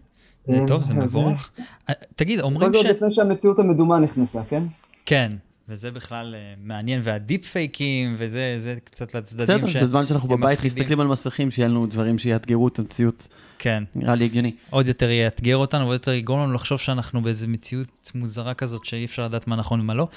אה, 0.50 0.61
זה 0.61 0.66
טוב, 0.68 0.82
זה 0.85 0.94
אז- 0.94 1.16
מבורך. 1.16 1.50
אה, 1.88 1.94
תגיד, 2.16 2.40
כל 2.40 2.44
אומרים 2.44 2.70
זה 2.70 2.78
ש... 2.78 2.80
עוד 2.80 2.90
לפני 2.96 3.12
שהמציאות 3.12 3.59
המדומה 3.59 3.98
נכנסה, 3.98 4.40
כן? 4.48 4.62
כן, 5.06 5.32
וזה 5.68 5.90
בכלל 5.90 6.35
אה, 6.35 6.54
מעניין, 6.64 7.00
והדיפ 7.02 7.44
פייקים, 7.44 8.14
וזה 8.18 8.54
זה 8.59 8.74
קצת 8.85 9.14
לצדדים 9.14 9.56
בסדר, 9.56 9.66
ש... 9.66 9.76
בזמן 9.76 10.06
שאנחנו 10.06 10.28
בבית 10.28 10.59
מפחידים. 10.59 10.78
מסתכלים 10.78 11.00
על 11.00 11.06
מסכים, 11.06 11.50
שיהיה 11.50 11.68
לנו 11.68 11.87
דברים 11.87 12.18
שיאתגרו 12.18 12.68
את 12.68 12.78
המציאות. 12.78 13.28
כן. 13.59 13.85
נראה 13.94 14.14
לי 14.14 14.24
הגיוני. 14.24 14.52
עוד 14.70 14.88
יותר 14.88 15.11
יאתגר 15.11 15.56
אותנו, 15.56 15.80
ועוד 15.80 15.92
יותר 15.92 16.12
יגרום 16.12 16.40
לנו 16.40 16.52
לחשוב 16.52 16.78
שאנחנו 16.78 17.22
באיזו 17.22 17.48
מציאות 17.48 18.11
מוזרה 18.14 18.54
כזאת 18.54 18.85
שאי 18.85 19.04
אפשר 19.04 19.24
לדעת 19.24 19.46
מה 19.46 19.56
נכון 19.56 19.80
ומה 19.80 19.94
לא. 19.94 20.09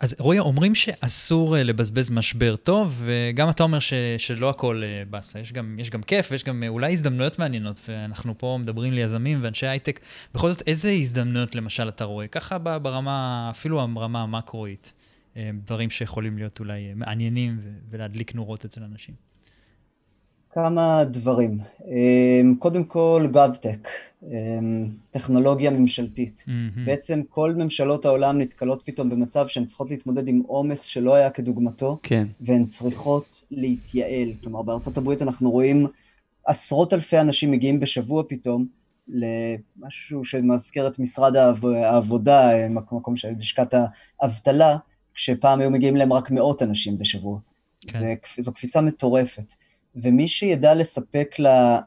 אז 0.00 0.14
רועי, 0.18 0.38
אומרים 0.38 0.74
שאסור 0.74 1.56
אה, 1.56 1.62
לבזבז 1.62 2.10
משבר 2.10 2.56
טוב, 2.56 3.02
וגם 3.04 3.50
אתה 3.50 3.62
אומר 3.62 3.78
ש, 3.78 3.92
שלא 4.18 4.50
הכל 4.50 4.82
אה, 4.84 5.02
באסה, 5.10 5.38
יש 5.38 5.52
גם, 5.52 5.76
יש 5.78 5.90
גם 5.90 6.02
כיף 6.02 6.28
ויש 6.30 6.44
גם 6.44 6.62
אה, 6.62 6.68
אולי 6.68 6.92
הזדמנויות 6.92 7.38
מעניינות, 7.38 7.80
ואנחנו 7.88 8.38
פה 8.38 8.58
מדברים 8.60 8.92
ליזמים 8.92 9.38
ואנשי 9.42 9.66
הייטק. 9.66 10.00
בכל 10.34 10.52
זאת, 10.52 10.62
איזה 10.66 10.90
הזדמנויות 10.90 11.54
למשל 11.54 11.88
אתה 11.88 12.04
רואה? 12.04 12.26
ככה 12.26 12.58
ברמה, 12.58 13.48
אפילו 13.50 13.88
ברמה 13.94 14.22
המקרואית, 14.22 14.92
דברים 15.36 15.90
שיכולים 15.90 16.38
להיות 16.38 16.60
אולי 16.60 16.94
מעניינים 16.94 17.60
ולהדליק 17.90 18.34
נורות 18.34 18.64
אצל 18.64 18.82
אנשים. 18.82 19.27
כמה 20.50 21.04
דברים. 21.04 21.58
אמ, 21.86 22.54
קודם 22.58 22.84
כל, 22.84 23.26
GovTech, 23.32 23.88
אמ, 24.22 24.88
טכנולוגיה 25.10 25.70
ממשלתית. 25.70 26.44
מהמם. 26.46 26.84
בעצם 26.86 27.22
כל 27.28 27.54
ממשלות 27.54 28.04
העולם 28.04 28.38
נתקלות 28.38 28.82
פתאום 28.84 29.10
במצב 29.10 29.46
שהן 29.48 29.64
צריכות 29.64 29.90
להתמודד 29.90 30.28
עם 30.28 30.42
עומס 30.46 30.82
שלא 30.82 31.14
היה 31.14 31.30
כדוגמתו, 31.30 31.98
כן. 32.02 32.26
והן 32.40 32.66
צריכות 32.66 33.42
להתייעל. 33.50 34.32
כלומר, 34.42 34.62
בארצות 34.62 34.98
הברית 34.98 35.22
אנחנו 35.22 35.50
רואים 35.50 35.86
עשרות 36.46 36.92
אלפי 36.92 37.20
אנשים 37.20 37.50
מגיעים 37.50 37.80
בשבוע 37.80 38.22
פתאום 38.28 38.66
למשהו 39.08 40.24
שמזכיר 40.24 40.86
את 40.88 40.98
משרד 40.98 41.36
העב- 41.36 41.64
העבודה, 41.66 42.68
מקום, 42.70 42.98
מקום 42.98 43.16
של 43.16 43.28
לשכת 43.38 43.74
האבטלה, 44.20 44.76
כשפעם 45.14 45.60
היו 45.60 45.70
מגיעים 45.70 45.96
להם 45.96 46.12
רק 46.12 46.30
מאות 46.30 46.62
אנשים 46.62 46.98
בשבוע. 46.98 47.38
כן. 47.86 47.98
זה, 47.98 48.14
זו 48.38 48.52
קפיצה 48.52 48.80
מטורפת. 48.80 49.52
ומי 49.96 50.28
שידע 50.28 50.74
לספק 50.74 51.36
אה, 51.46 51.78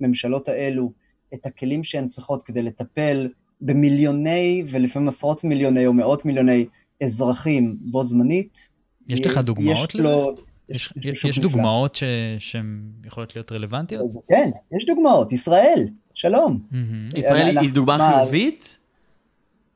לממשלות 0.00 0.48
האלו 0.48 0.92
את 1.34 1.46
הכלים 1.46 1.84
שהן 1.84 2.06
צריכות 2.08 2.42
כדי 2.42 2.62
לטפל 2.62 3.28
במיליוני 3.60 4.62
ולפעמים 4.66 5.08
עשרות 5.08 5.44
מיליוני 5.44 5.86
או 5.86 5.92
מאות 5.92 6.24
מיליוני 6.24 6.66
אזרחים 7.02 7.76
בו 7.80 8.02
זמנית, 8.04 8.68
יש 9.08 9.20
לך 9.26 9.38
דוגמאות 9.38 9.88
יש 9.88 9.94
לזה? 9.96 10.04
לו... 10.04 10.34
יש, 10.68 10.92
יש 10.96 11.04
יש, 11.06 11.24
יש. 11.24 11.38
דוגמאות 11.38 11.94
ש, 11.94 12.02
שהן 12.38 12.82
יכולות 13.04 13.36
להיות 13.36 13.52
רלוונטיות? 13.52 14.10
כן, 14.28 14.50
יש 14.76 14.86
דוגמאות. 14.86 15.32
ישראל, 15.32 15.88
שלום. 16.14 16.58
מהמם. 16.70 17.06
ישראל 17.16 17.58
היא- 17.58 17.72
דוגמה 17.72 17.96
מה, 17.98 18.12
חיובית? 18.20 18.78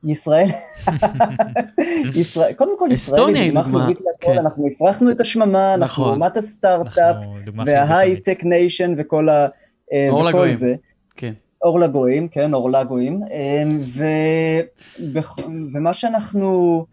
ישראל, 0.03 0.47
ישראל, 2.15 2.53
קודם 2.53 2.79
כל 2.79 2.89
ישראל 2.91 3.35
היא 3.35 3.47
דוגמה 3.47 3.63
חיובית 3.63 3.97
להכל, 4.01 4.33
כן. 4.33 4.37
אנחנו 4.37 4.67
הפרחנו 4.67 5.11
את 5.11 5.21
השממה, 5.21 5.73
אנחנו 5.73 6.03
נכון. 6.03 6.13
אומת 6.13 6.37
הסטארט-אפ, 6.37 7.15
אנחנו 7.15 7.33
חיובית 7.33 7.53
תמיד. 7.55 7.67
וה 7.67 7.80
high-tech 7.80 8.39
nation 8.43 8.93
וכל 8.97 9.29
ה... 9.29 9.47
אה, 9.93 10.07
אור 10.09 10.19
וכל 10.19 10.29
לגויים. 10.29 10.55
זה. 10.55 10.75
כן. 11.15 11.33
אור 11.63 11.79
לגויים, 11.79 12.27
כן, 12.27 12.53
אור 12.53 12.71
לגויים. 12.71 13.19
אה, 13.31 13.63
ו... 13.79 14.03
ומה 15.73 15.93
שאנחנו... 15.93 16.85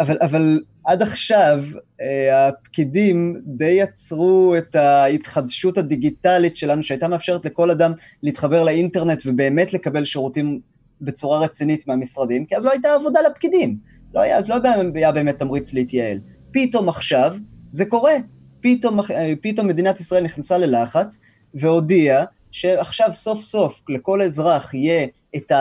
אבל, 0.00 0.16
אבל 0.20 0.60
עד 0.84 1.02
עכשיו 1.02 1.64
אה, 2.00 2.48
הפקידים 2.48 3.40
די 3.46 3.70
יצרו 3.70 4.54
את 4.58 4.74
ההתחדשות 4.76 5.78
הדיגיטלית 5.78 6.56
שלנו, 6.56 6.82
שהייתה 6.82 7.08
מאפשרת 7.08 7.46
לכל 7.46 7.70
אדם 7.70 7.92
להתחבר 8.22 8.64
לאינטרנט 8.64 9.22
ובאמת 9.26 9.74
לקבל 9.74 10.04
שירותים 10.04 10.60
בצורה 11.00 11.38
רצינית 11.38 11.86
מהמשרדים, 11.86 12.46
כי 12.46 12.56
אז 12.56 12.64
לא 12.64 12.70
הייתה 12.70 12.94
עבודה 12.94 13.20
לפקידים. 13.20 13.76
לא 14.14 14.20
היה, 14.20 14.36
אז 14.36 14.48
לא 14.48 14.56
היה 14.94 15.12
באמת 15.12 15.38
תמריץ 15.38 15.72
להתייעל. 15.72 16.18
פתאום 16.50 16.88
עכשיו 16.88 17.34
זה 17.72 17.84
קורה. 17.84 18.14
פתאום, 18.60 19.00
פתאום 19.40 19.66
מדינת 19.66 20.00
ישראל 20.00 20.24
נכנסה 20.24 20.58
ללחץ 20.58 21.20
והודיעה 21.54 22.24
שעכשיו 22.50 23.10
סוף 23.14 23.40
סוף 23.40 23.82
לכל 23.88 24.22
אזרח 24.22 24.74
יהיה 24.74 25.06
את 25.36 25.52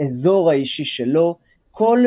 האזור 0.00 0.50
האישי 0.50 0.84
שלו, 0.84 1.36
כל 1.70 2.04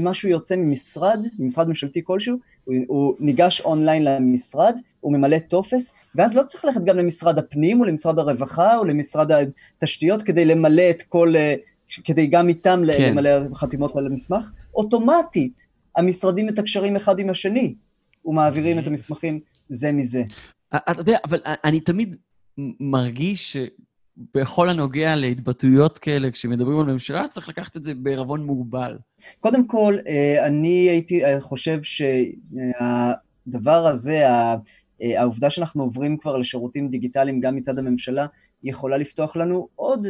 משהו 0.00 0.28
יוצא 0.28 0.56
ממשרד, 0.56 1.26
ממשרד 1.38 1.68
ממשלתי 1.68 2.00
כלשהו, 2.04 2.36
הוא, 2.64 2.74
הוא 2.86 3.14
ניגש 3.20 3.60
אונליין 3.60 4.04
למשרד, 4.04 4.78
הוא 5.00 5.12
ממלא 5.12 5.38
טופס, 5.38 5.92
ואז 6.14 6.36
לא 6.36 6.42
צריך 6.42 6.64
ללכת 6.64 6.84
גם 6.84 6.96
למשרד 6.96 7.38
הפנים, 7.38 7.80
או 7.80 7.84
למשרד 7.84 8.18
הרווחה, 8.18 8.76
או 8.76 8.84
למשרד 8.84 9.30
התשתיות, 9.32 10.22
כדי 10.22 10.44
למלא 10.44 10.90
את 10.90 11.02
כל, 11.02 11.34
כדי 12.04 12.26
גם 12.26 12.48
איתם 12.48 12.80
כן. 12.98 13.10
למלא 13.10 13.30
חתימות 13.54 13.96
על 13.96 14.06
המסמך. 14.06 14.50
אוטומטית, 14.74 15.66
המשרדים 15.96 16.46
מתקשרים 16.46 16.96
אחד 16.96 17.18
עם 17.18 17.30
השני, 17.30 17.74
ומעבירים 18.24 18.78
את 18.78 18.86
המסמכים 18.86 19.40
זה 19.68 19.92
מזה. 19.92 20.24
אתה 20.76 21.00
יודע, 21.00 21.18
אבל 21.24 21.40
אני 21.64 21.80
תמיד 21.80 22.16
מרגיש 22.80 23.56
בכל 24.34 24.68
הנוגע 24.68 25.14
להתבטאויות 25.14 25.98
כאלה, 25.98 26.30
כשמדברים 26.30 26.78
על 26.78 26.86
ממשלה, 26.86 27.28
צריך 27.28 27.48
לקחת 27.48 27.76
את 27.76 27.84
זה 27.84 27.94
בערבון 27.94 28.46
מוגבל. 28.46 28.98
קודם 29.40 29.66
כל, 29.66 29.96
אה, 30.06 30.46
אני 30.46 30.88
הייתי 30.88 31.24
אה, 31.24 31.40
חושב 31.40 31.80
שהדבר 31.82 33.86
הזה, 33.86 34.28
אה, 34.28 34.54
העובדה 35.02 35.50
שאנחנו 35.50 35.82
עוברים 35.82 36.16
כבר 36.16 36.38
לשירותים 36.38 36.88
דיגיטליים 36.88 37.40
גם 37.40 37.56
מצד 37.56 37.78
הממשלה, 37.78 38.26
יכולה 38.64 38.96
לפתוח 38.96 39.36
לנו 39.36 39.68
עוד 39.74 40.06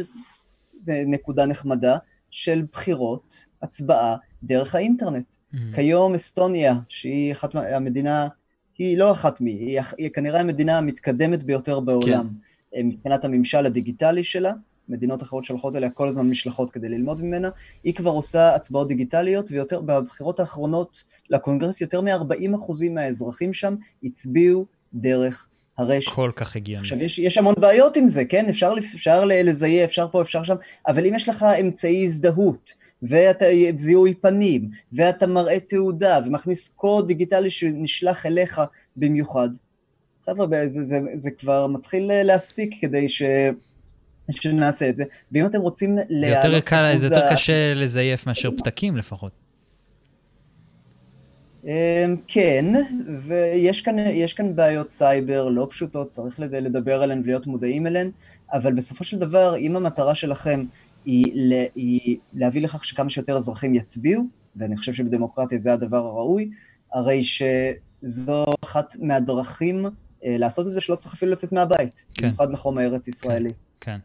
נקודה 0.87 1.45
נחמדה 1.45 1.97
של 2.31 2.63
בחירות, 2.71 3.45
הצבעה, 3.61 4.15
דרך 4.43 4.75
האינטרנט. 4.75 5.35
Mm-hmm. 5.35 5.57
כיום 5.75 6.13
אסטוניה, 6.13 6.75
שהיא 6.89 7.31
אחת 7.31 7.55
מהמדינה, 7.55 8.27
היא 8.77 8.97
לא 8.97 9.11
אחת 9.11 9.41
מי, 9.41 9.51
היא, 9.51 9.81
היא 9.97 10.09
כנראה 10.09 10.39
המדינה 10.39 10.77
המתקדמת 10.77 11.43
ביותר 11.43 11.79
בעולם. 11.79 12.27
כן. 12.27 12.77
אה, 12.77 12.83
מבחינת 12.83 13.25
הממשל 13.25 13.65
הדיגיטלי 13.65 14.23
שלה, 14.23 14.53
מדינות 14.89 15.23
אחרות 15.23 15.43
שולחות 15.43 15.75
אליה 15.75 15.89
כל 15.89 16.07
הזמן 16.07 16.29
משלחות 16.29 16.71
כדי 16.71 16.89
ללמוד 16.89 17.21
ממנה, 17.21 17.49
היא 17.83 17.93
כבר 17.93 18.11
עושה 18.11 18.55
הצבעות 18.55 18.87
דיגיטליות, 18.87 19.51
ויותר, 19.51 19.81
בבחירות 19.81 20.39
האחרונות 20.39 21.03
לקונגרס, 21.29 21.81
יותר 21.81 22.01
מ-40% 22.01 22.89
מהאזרחים 22.91 23.53
שם 23.53 23.75
הצביעו 24.03 24.65
דרך 24.93 25.46
הרשת. 25.77 26.11
כל 26.11 26.29
כך 26.35 26.55
הגיוני. 26.55 26.81
עכשיו, 26.81 27.03
יש, 27.03 27.19
יש 27.19 27.37
המון 27.37 27.53
בעיות 27.57 27.97
עם 27.97 28.07
זה, 28.07 28.25
כן? 28.25 28.49
אפשר, 28.49 28.73
אפשר 28.95 29.25
לזייף, 29.25 29.89
אפשר 29.89 30.07
פה, 30.11 30.21
אפשר 30.21 30.43
שם, 30.43 30.55
אבל 30.87 31.05
אם 31.05 31.15
יש 31.15 31.29
לך 31.29 31.45
אמצעי 31.61 32.05
הזדהות, 32.05 32.73
ואתה 33.01 33.45
זיהוי 33.77 34.13
פנים, 34.13 34.69
ואתה 34.93 35.27
מראה 35.27 35.59
תעודה, 35.59 36.19
ומכניס 36.25 36.67
קוד 36.67 37.07
דיגיטלי 37.07 37.49
שנשלח 37.49 38.25
אליך 38.25 38.61
במיוחד, 38.95 39.49
חבר'ה, 40.25 40.67
זה, 40.67 40.83
זה, 40.83 40.99
זה 41.19 41.31
כבר 41.31 41.67
מתחיל 41.67 42.11
להספיק 42.23 42.75
כדי 42.81 43.09
ש... 43.09 43.23
שנעשה 44.31 44.89
את 44.89 44.97
זה, 44.97 45.03
ואם 45.31 45.45
אתם 45.45 45.59
רוצים 45.59 45.97
להעלות... 46.09 46.53
זה 46.97 47.07
יותר 47.07 47.33
קשה 47.33 47.73
לזייף 47.73 48.27
מאשר 48.27 48.49
פתקים 48.57 48.97
לפחות. 48.97 49.46
אמ, 51.67 52.15
כן, 52.27 52.65
ויש 53.07 53.81
כאן, 53.81 53.95
כאן 54.35 54.55
בעיות 54.55 54.89
סייבר 54.89 55.49
לא 55.49 55.67
פשוטות, 55.69 56.07
צריך 56.07 56.39
לדבר 56.39 57.01
עליהן 57.03 57.21
ולהיות 57.23 57.47
מודעים 57.47 57.87
אליהן, 57.87 58.11
אבל 58.53 58.73
בסופו 58.73 59.03
של 59.03 59.19
דבר, 59.19 59.57
אם 59.57 59.75
המטרה 59.75 60.15
שלכם 60.15 60.65
היא, 61.05 61.53
היא 61.75 62.17
להביא 62.33 62.61
לכך 62.61 62.85
שכמה 62.85 63.09
שיותר 63.09 63.35
אזרחים 63.35 63.75
יצביעו, 63.75 64.23
ואני 64.55 64.77
חושב 64.77 64.93
שבדמוקרטיה 64.93 65.57
זה 65.57 65.73
הדבר 65.73 66.05
הראוי, 66.05 66.49
הרי 66.93 67.21
שזו 67.23 68.45
אחת 68.63 68.93
מהדרכים 68.99 69.85
אה, 69.85 70.35
לעשות 70.37 70.67
את 70.67 70.71
זה 70.71 70.81
שלא 70.81 70.95
צריך 70.95 71.13
אפילו 71.13 71.31
לצאת 71.31 71.51
מהבית, 71.51 72.05
כן. 72.13 72.27
במיוחד 72.27 72.51
לחום 72.51 72.77
הארץ 72.77 73.07
ישראלי. 73.07 73.49
כן, 73.49 73.91
כן. 73.91 73.97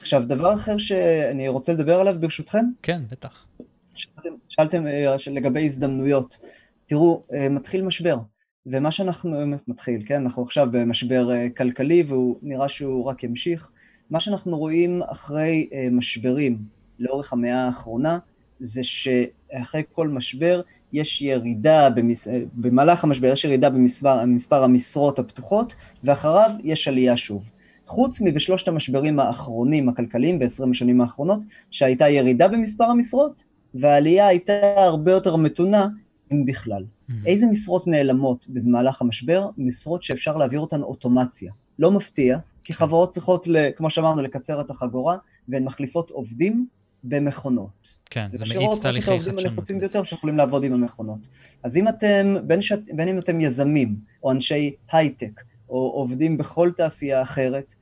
עכשיו, 0.00 0.24
דבר 0.24 0.54
אחר 0.54 0.78
שאני 0.78 1.48
רוצה 1.48 1.72
לדבר 1.72 2.00
עליו 2.00 2.14
ברשותכם. 2.20 2.64
כן, 2.82 3.02
בטח. 3.10 3.46
שאלתם, 3.94 4.30
שאלתם 4.48 4.86
אה, 4.86 5.16
לגבי 5.30 5.64
הזדמנויות. 5.64 6.38
תראו, 6.86 7.22
אה, 7.32 7.48
מתחיל 7.48 7.82
משבר, 7.82 8.18
ומה 8.66 8.92
שאנחנו, 8.92 9.36
מתחיל, 9.68 10.02
כן, 10.06 10.22
אנחנו 10.22 10.42
עכשיו 10.42 10.68
במשבר 10.72 11.28
כלכלי 11.56 12.02
והוא 12.06 12.36
נראה 12.42 12.68
שהוא 12.68 13.04
רק 13.04 13.24
ימשיך. 13.24 13.70
מה 14.10 14.20
שאנחנו 14.20 14.58
רואים 14.58 15.02
אחרי 15.02 15.68
משברים 15.90 16.58
לאורך 16.98 17.32
המאה 17.32 17.66
האחרונה, 17.66 18.18
זה 18.58 18.80
שאחרי 18.84 19.82
כל 19.92 20.08
משבר 20.08 20.60
יש 20.92 21.22
ירידה, 21.22 21.90
במס... 21.90 22.28
במהלך 22.54 23.04
המשבר 23.04 23.32
יש 23.32 23.44
ירידה 23.44 23.70
במספר, 23.70 24.22
במספר 24.22 24.62
המשרות 24.62 25.18
הפתוחות, 25.18 25.74
ואחריו 26.04 26.50
יש 26.62 26.88
עלייה 26.88 27.16
שוב. 27.16 27.50
חוץ 27.86 28.20
מבשלושת 28.20 28.68
המשברים 28.68 29.20
האחרונים 29.20 29.88
הכלכליים 29.88 30.38
ב-20 30.38 30.70
השנים 30.70 31.00
האחרונות, 31.00 31.44
שהייתה 31.70 32.08
ירידה 32.08 32.48
במספר 32.48 32.84
המשרות, 32.84 33.44
והעלייה 33.74 34.26
הייתה 34.26 34.52
הרבה 34.76 35.12
יותר 35.12 35.36
מתונה, 35.36 35.88
אם 36.34 36.46
בכלל. 36.46 36.84
Mm-hmm. 36.84 37.12
איזה 37.26 37.46
משרות 37.46 37.86
נעלמות 37.86 38.46
במהלך 38.48 39.02
המשבר? 39.02 39.48
משרות 39.58 40.02
שאפשר 40.02 40.36
להעביר 40.36 40.60
אותן 40.60 40.82
אוטומציה. 40.82 41.52
לא 41.78 41.90
מפתיע, 41.90 42.38
כי 42.64 42.74
חברות 42.74 43.08
צריכות, 43.08 43.46
כמו 43.76 43.90
שאמרנו, 43.90 44.22
לקצר 44.22 44.60
את 44.60 44.70
החגורה, 44.70 45.16
והן 45.48 45.64
מחליפות 45.64 46.10
עובדים 46.10 46.66
במכונות. 47.04 47.98
כן, 48.10 48.28
זה 48.34 48.44
מאיץ 48.54 48.80
תהליכי 48.80 49.06
חדשנות. 49.06 49.20
את 49.20 49.26
העובדים 49.26 49.38
הנחוצים 49.38 49.78
ביותר 49.78 50.02
שיכולים 50.02 50.36
לעבוד 50.36 50.64
עם 50.64 50.72
המכונות. 50.72 51.28
אז 51.62 51.76
אם 51.76 51.88
אתם, 51.88 52.34
בין, 52.46 52.62
ש... 52.62 52.72
בין 52.72 53.08
אם 53.08 53.18
אתם 53.18 53.40
יזמים, 53.40 53.96
או 54.22 54.32
אנשי 54.32 54.74
הייטק, 54.92 55.42
או 55.68 55.90
עובדים 55.94 56.38
בכל 56.38 56.70
תעשייה 56.76 57.22
אחרת, 57.22 57.74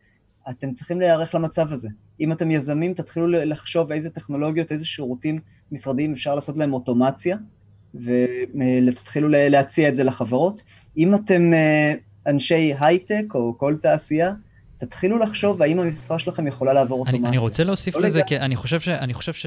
אתם 0.50 0.72
צריכים 0.72 1.00
להיערך 1.00 1.34
למצב 1.34 1.72
הזה. 1.72 1.88
אם 2.20 2.32
אתם 2.32 2.50
יזמים, 2.50 2.94
תתחילו 2.94 3.26
לחשוב 3.28 3.92
איזה 3.92 4.10
טכנולוגיות, 4.10 4.72
איזה 4.72 4.86
שירותים 4.86 5.40
משרדיים 5.72 6.12
אפשר 6.12 6.34
לעשות 6.34 6.56
להם 6.56 6.72
אוטומציה, 6.72 7.36
ותתחילו 7.94 9.28
להציע 9.30 9.88
את 9.88 9.96
זה 9.96 10.04
לחברות. 10.04 10.62
אם 10.96 11.14
אתם 11.14 11.54
אה, 11.54 11.94
אנשי 12.26 12.74
הייטק 12.78 13.24
או 13.34 13.58
כל 13.58 13.76
תעשייה, 13.82 14.32
תתחילו 14.86 15.18
לחשוב 15.18 15.62
האם 15.62 15.78
המשרה 15.78 16.18
שלכם 16.18 16.46
יכולה 16.46 16.72
לעבור 16.72 17.00
אוטומציה. 17.00 17.28
אני, 17.28 17.38
רוצה 17.38 17.64
להוסיף 17.64 17.96
לא 17.96 18.02
לזה, 18.02 18.22
כי 18.22 18.38
אני 18.38 18.56
חושב 18.56 18.80
ש... 18.80 18.88
אני 18.88 19.14
חושב 19.14 19.32
ש... 19.32 19.46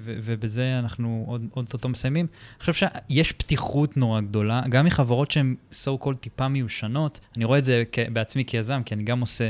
ו, 0.00 0.12
ובזה 0.22 0.78
אנחנו 0.78 1.38
עוד 1.54 1.70
אותו 1.72 1.88
מסיימים. 1.88 2.26
אני 2.56 2.72
חושב 2.72 2.88
שיש 3.08 3.32
פתיחות 3.32 3.96
נורא 3.96 4.20
גדולה, 4.20 4.62
גם 4.68 4.84
מחברות 4.84 5.30
שהן 5.30 5.54
so 5.72 6.04
called 6.04 6.16
טיפה 6.20 6.48
מיושנות. 6.48 7.20
אני 7.36 7.44
רואה 7.44 7.58
את 7.58 7.64
זה 7.64 7.82
כ, 7.92 7.98
בעצמי 8.12 8.44
כיזם, 8.44 8.82
כי 8.84 8.94
אני 8.94 9.02
גם 9.02 9.20
עושה 9.20 9.48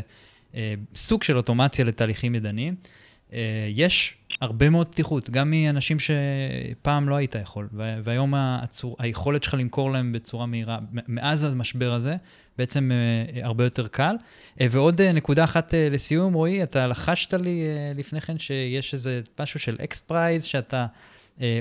אה, 0.55 0.75
סוג 0.95 1.23
של 1.23 1.37
אוטומציה 1.37 1.85
לתהליכים 1.85 2.35
ידניים. 2.35 2.75
אה, 3.33 3.69
יש 3.75 4.15
הרבה 4.41 4.71
מאוד 4.71 4.87
פתיחות, 4.87 5.31
גם 5.31 5.51
מאנשים 5.51 5.97
שפעם 5.99 7.09
לא 7.09 7.17
היית 7.17 7.35
יכול, 7.35 7.69
והיום 8.05 8.35
הצור, 8.37 8.97
היכולת 8.99 9.43
שלך 9.43 9.55
למכור 9.55 9.91
להם 9.91 10.13
בצורה 10.13 10.47
מהירה, 10.47 10.79
מאז 11.09 11.45
המשבר 11.45 11.93
הזה, 11.93 12.17
בעצם 12.59 12.91
אה, 12.93 13.45
הרבה 13.45 13.65
יותר 13.65 13.89
קל. 13.89 14.17
אה, 14.61 14.67
ועוד 14.71 15.01
נקודה 15.01 15.45
אחת 15.45 15.75
לסיום, 15.91 16.35
רועי, 16.35 16.63
אתה 16.63 16.87
לחשת 16.87 17.35
לי 17.35 17.65
לפני 17.95 18.21
כן 18.21 18.39
שיש 18.39 18.95
איזה 18.95 19.21
משהו 19.41 19.61
של 19.61 19.77
XPRIZE 19.85 20.45
שאתה 20.45 20.87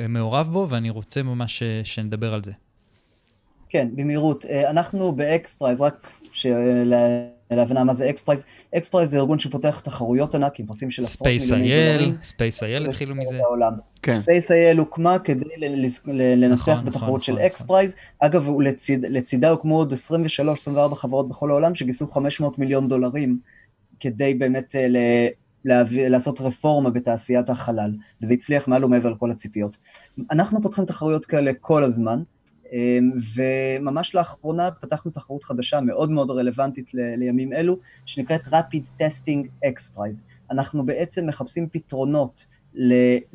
מעורב 0.09 0.49
בו, 0.51 0.67
ואני 0.69 0.89
רוצה 0.89 1.23
ממש 1.23 1.63
שנדבר 1.83 2.33
על 2.33 2.43
זה. 2.43 2.51
כן, 3.69 3.88
במהירות. 3.95 4.45
אנחנו 4.45 5.11
ב 5.11 5.55
XPRIZE, 5.55 5.81
רק 5.81 6.11
להבנה 7.51 7.84
מה 7.84 7.93
זה 7.93 8.10
XPRIZE. 8.09 8.45
XPRIZE 8.77 9.09
זה 9.10 9.17
ארגון 9.17 9.39
שפותח 9.39 9.79
תחרויות 9.79 10.36
ענק 10.36 10.60
עם 10.60 10.65
פרסים 10.65 10.91
של 10.91 11.03
עשרות 11.03 11.27
מיליוני 11.27 11.97
דולרים. 11.97 12.17
SpaceIL 12.21 12.89
התחילו 12.89 13.15
מזה. 13.15 13.39
SpaceIL 14.21 14.77
הוקמה 14.77 15.19
כדי 15.19 15.45
לנצח 16.08 16.71
נכון, 16.71 16.86
בתחרות 16.86 17.10
נכון, 17.10 17.21
של 17.21 17.34
נכון, 17.34 17.45
XPRIZE. 17.45 17.95
אגב, 18.19 18.47
לצידה 19.10 19.49
הוקמו 19.49 19.77
עוד 19.77 19.93
23-24 20.93 20.95
חברות 20.95 21.29
בכל 21.29 21.49
העולם 21.51 21.75
שגייסו 21.75 22.08
500 22.08 22.60
מיליון 22.60 22.88
דולרים 22.88 23.39
כדי 23.99 24.34
באמת 24.34 24.75
אה, 24.75 24.88
להביא, 25.65 26.08
לעשות 26.08 26.41
רפורמה 26.41 26.89
בתעשיית 26.89 27.49
החלל, 27.49 27.91
וזה 28.21 28.34
הצליח 28.34 28.67
מעל 28.67 28.86
ומעבר 28.86 29.10
לכל 29.10 29.31
הציפיות. 29.31 29.77
אנחנו 30.31 30.62
פותחים 30.62 30.86
תחרויות 30.86 31.25
כאלה 31.25 31.51
כל 31.62 31.84
הזמן. 31.84 32.23
אמ, 32.71 33.12
וממש 33.36 34.15
לאחרונה 34.15 34.71
פתחנו 34.71 35.12
תחרות 35.12 35.43
חדשה 35.43 35.82
מאוד 35.82 36.12
מאוד 36.12 36.32
רלוונטית 36.32 36.93
ל- 36.93 37.15
לימים 37.15 37.54
אלו, 37.54 37.78
שנקראת 38.06 38.45
Rapid 38.47 39.01
Testing 39.01 39.65
X 39.65 39.95
Prize. 39.97 40.23
אנחנו 40.51 40.86
בעצם 40.86 41.28
מחפשים 41.28 41.67
פתרונות 41.71 42.45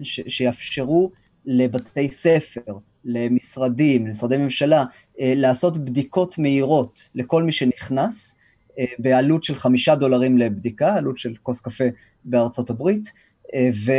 ש- 0.03 0.21
שיאפשרו 0.29 1.11
לבתי 1.47 2.09
ספר, 2.09 2.79
למשרדים, 3.05 4.07
למשרדי 4.07 4.37
ממשלה, 4.37 4.85
אה, 5.21 5.33
לעשות 5.37 5.79
בדיקות 5.79 6.38
מהירות 6.38 7.09
לכל 7.14 7.43
מי 7.43 7.53
שנכנס, 7.53 8.38
אה, 8.79 8.85
בעלות 8.99 9.45
של 9.45 9.55
חמישה 9.55 9.95
דולרים 9.95 10.38
לבדיקה, 10.38 10.95
עלות 10.95 11.19
של 11.19 11.35
כוס 11.43 11.61
קפה 11.61 11.85
בארצות 12.25 12.71
הברית, 12.71 13.12
אה, 13.55 13.71
ו... 13.87 13.93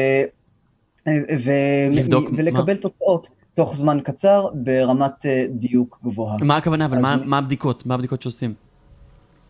ו- 1.39 1.91
לבדוק 1.91 2.29
ולקבל 2.37 2.73
מה? 2.73 2.79
תוצאות 2.79 3.29
תוך 3.61 3.75
זמן 3.75 3.97
קצר 4.03 4.47
ברמת 4.53 5.25
אה, 5.25 5.45
דיוק 5.49 5.99
גבוהה. 6.03 6.37
מה 6.41 6.57
הכוונה, 6.57 6.85
אבל 6.85 6.99
מה- 6.99 7.15
מה 7.25 7.37
הבדיקות? 7.37 7.85
מה 7.85 7.95
הבדיקות 7.95 8.21
שעושים? 8.21 8.53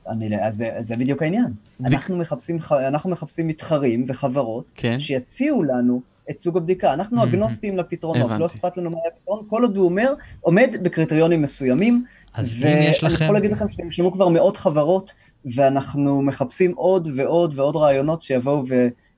אני, 0.09 0.45
אז 0.45 0.55
זה, 0.55 0.69
זה 0.79 0.95
בדיוק 0.97 1.21
העניין. 1.21 1.53
אנחנו 1.85 2.17
מחפשים, 2.17 2.57
אנחנו 2.87 3.09
מחפשים 3.09 3.47
מתחרים 3.47 4.05
וחברות 4.07 4.71
כן. 4.75 4.99
שיציעו 4.99 5.63
לנו 5.63 6.01
את 6.29 6.39
סוג 6.39 6.57
הבדיקה. 6.57 6.93
אנחנו 6.93 7.21
Mhm. 7.21 7.23
אגנוסטיים 7.23 7.77
לפתרונות, 7.77 8.25
הבנתי. 8.25 8.39
לא 8.39 8.45
אכפת 8.45 8.77
לנו 8.77 8.89
מה 8.91 8.97
הפתרון, 9.13 9.43
כל 9.49 9.63
עוד 9.63 9.77
הוא 9.77 9.85
אומר, 9.85 10.13
עומד 10.41 10.75
בקריטריונים 10.83 11.41
מסוימים. 11.41 12.03
אז 12.33 12.53
אם 12.53 12.77
יש 12.81 13.03
ואני 13.03 13.13
לכם... 13.13 13.23
יכול 13.23 13.35
להגיד 13.35 13.51
לכם 13.51 13.69
שנרשמו 13.69 14.11
כבר 14.11 14.29
מאות 14.29 14.57
חברות, 14.57 15.13
ואנחנו 15.55 16.21
מחפשים 16.21 16.73
עוד 16.75 17.07
ועוד 17.15 17.53
ועוד 17.59 17.75
רעיונות 17.75 18.21
שיבואו 18.21 18.63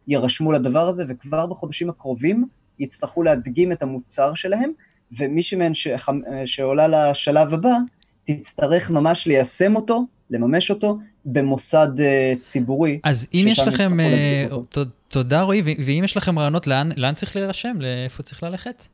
ויירשמו 0.08 0.52
לדבר 0.52 0.88
הזה, 0.88 1.04
וכבר 1.08 1.46
בחודשים 1.46 1.90
הקרובים 1.90 2.46
יצטרכו 2.80 3.24
להדגים 3.24 3.72
את 3.72 3.82
המוצר 3.84 4.34
שלהם, 4.34 4.72
ומישהי 5.20 5.58
מהן 5.58 5.74
שח- 5.74 6.10
שעולה 6.46 6.88
לשלב 7.12 7.54
הבא, 7.54 7.74
תצטרך 8.24 8.92
ממש 8.92 9.28
ליישם 9.28 9.76
אותו, 9.76 10.02
לממש 10.30 10.70
אותו, 10.70 10.98
במוסד 11.26 11.88
אה, 12.00 12.34
ציבורי. 12.44 13.00
אז 13.04 13.28
אם 13.34 13.46
יש 13.50 13.60
לכם... 13.60 13.98
ת- 14.70 14.78
תודה 15.08 15.42
רועי, 15.42 15.62
ואם 15.86 16.02
יש 16.06 16.18
לכם 16.18 16.40
רעיונות 16.40 16.68
לאן 16.68 16.90
לאן 16.96 17.14
צריך 17.14 17.36
להירשם? 17.36 17.78
לאיפה 17.80 18.24
צריך 18.24 18.44
ללכת? 18.44 18.88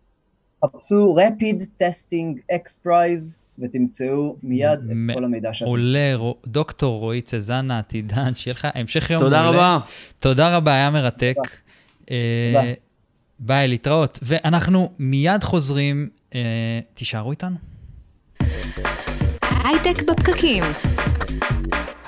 חפשו 0.65 1.15
Rapid 1.19 1.61
Testing 1.83 2.51
X 2.51 2.85
Prize, 2.85 3.39
ותמצאו 3.59 4.35
מיד 4.43 4.79
את 4.79 5.15
כל 5.15 5.23
המידע 5.23 5.53
שאתם 5.53 5.69
עולה, 5.69 6.11
רו- 6.15 6.35
דוקטור 6.47 6.99
רועי 6.99 7.21
צזנה, 7.21 7.79
עתידן, 7.79 8.35
שיהיה 8.35 8.53
לך 8.53 8.67
המשך 8.73 9.09
יום 9.09 9.21
מעולה. 9.21 9.37
תודה 9.37 9.49
רבה. 9.49 9.79
תודה 10.19 10.57
רבה, 10.57 10.73
היה 10.73 10.89
מרתק. 10.89 11.35
אה, 12.11 12.51
תודה. 12.55 12.73
ביי, 13.39 13.67
להתראות. 13.67 14.19
ואנחנו 14.21 14.91
מיד 14.99 15.43
חוזרים, 15.43 16.09
אה, 16.35 16.39
תישארו 16.93 17.31
איתנו. 17.31 17.55
הייטק 19.63 20.03
בפקקים. 20.07 20.63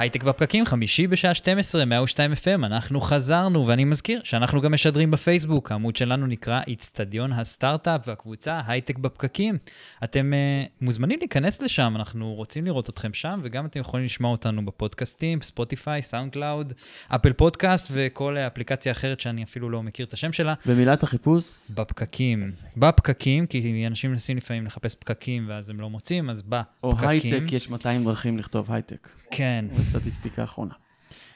הייטק 0.02 0.24
בפקקים, 0.24 0.66
חמישי 0.66 1.08
בשעה 1.08 1.34
12, 1.34 1.86
102 1.86 2.34
FM, 2.34 2.66
אנחנו 2.66 3.02
חזרנו, 3.02 3.68
ואני 3.68 3.84
מזכיר 3.84 4.22
שאנחנו 4.24 4.62
גם 4.62 4.74
משדרים 4.74 5.12
בפייסבוק, 5.12 5.72
העמוד 5.72 5.96
שלנו 5.96 6.28
נקרא 6.28 6.62
איצטדיון 6.68 7.32
הסטארט-אפ, 7.34 8.02
והקבוצה 8.08 8.62
הייטק 8.68 8.98
בפקקים. 8.98 9.58
אתם 10.04 10.34
אה, 10.34 10.70
מוזמנים 10.82 11.20
להיכנס 11.20 11.62
לשם, 11.62 11.94
אנחנו 11.96 12.34
רוצים 12.34 12.66
לראות 12.66 12.90
אתכם 12.90 13.14
שם, 13.14 13.40
וגם 13.44 13.66
אתם 13.66 13.80
יכולים 13.80 14.06
לשמוע 14.06 14.32
אותנו 14.32 14.66
בפודקאסטים, 14.66 15.42
ספוטיפיי, 15.42 16.02
SoundCloud, 16.02 16.74
אפל 17.08 17.34
פודקאסט 17.34 17.88
וכל 17.92 18.38
אפליקציה 18.38 18.92
אחרת 18.92 19.20
שאני 19.20 19.44
אפילו 19.44 19.70
לא 19.70 19.84
מכיר 19.84 20.06
את 20.06 20.14
השם 20.14 20.32
שלה. 20.32 20.54
ומילת 20.66 21.04
החיפוש? 21.04 21.72
בפקקים. 21.72 22.52
בפקקים, 22.78 23.46
כי 23.46 23.84
אנשים 23.88 24.12
מנסים 24.12 24.38
לפעמים 24.38 24.66
לחפש 24.66 24.96
פקקים 24.96 25.46
ואז 25.50 25.70
הם 25.70 25.80
לא 25.80 25.90
מוצאים, 25.90 26.30
אז 26.30 26.44
או 26.84 26.92
בפקקים. 26.92 27.10
הייטק, 27.10 27.54
יש 27.54 27.70
200 27.70 28.04
דרכים 28.04 28.38
לכתוב 28.38 28.72
הייטק. 28.72 29.10
כן. 29.32 29.66
זו 29.92 30.00
סטטיסטיקה 30.00 30.44
אחרונה. 30.44 30.74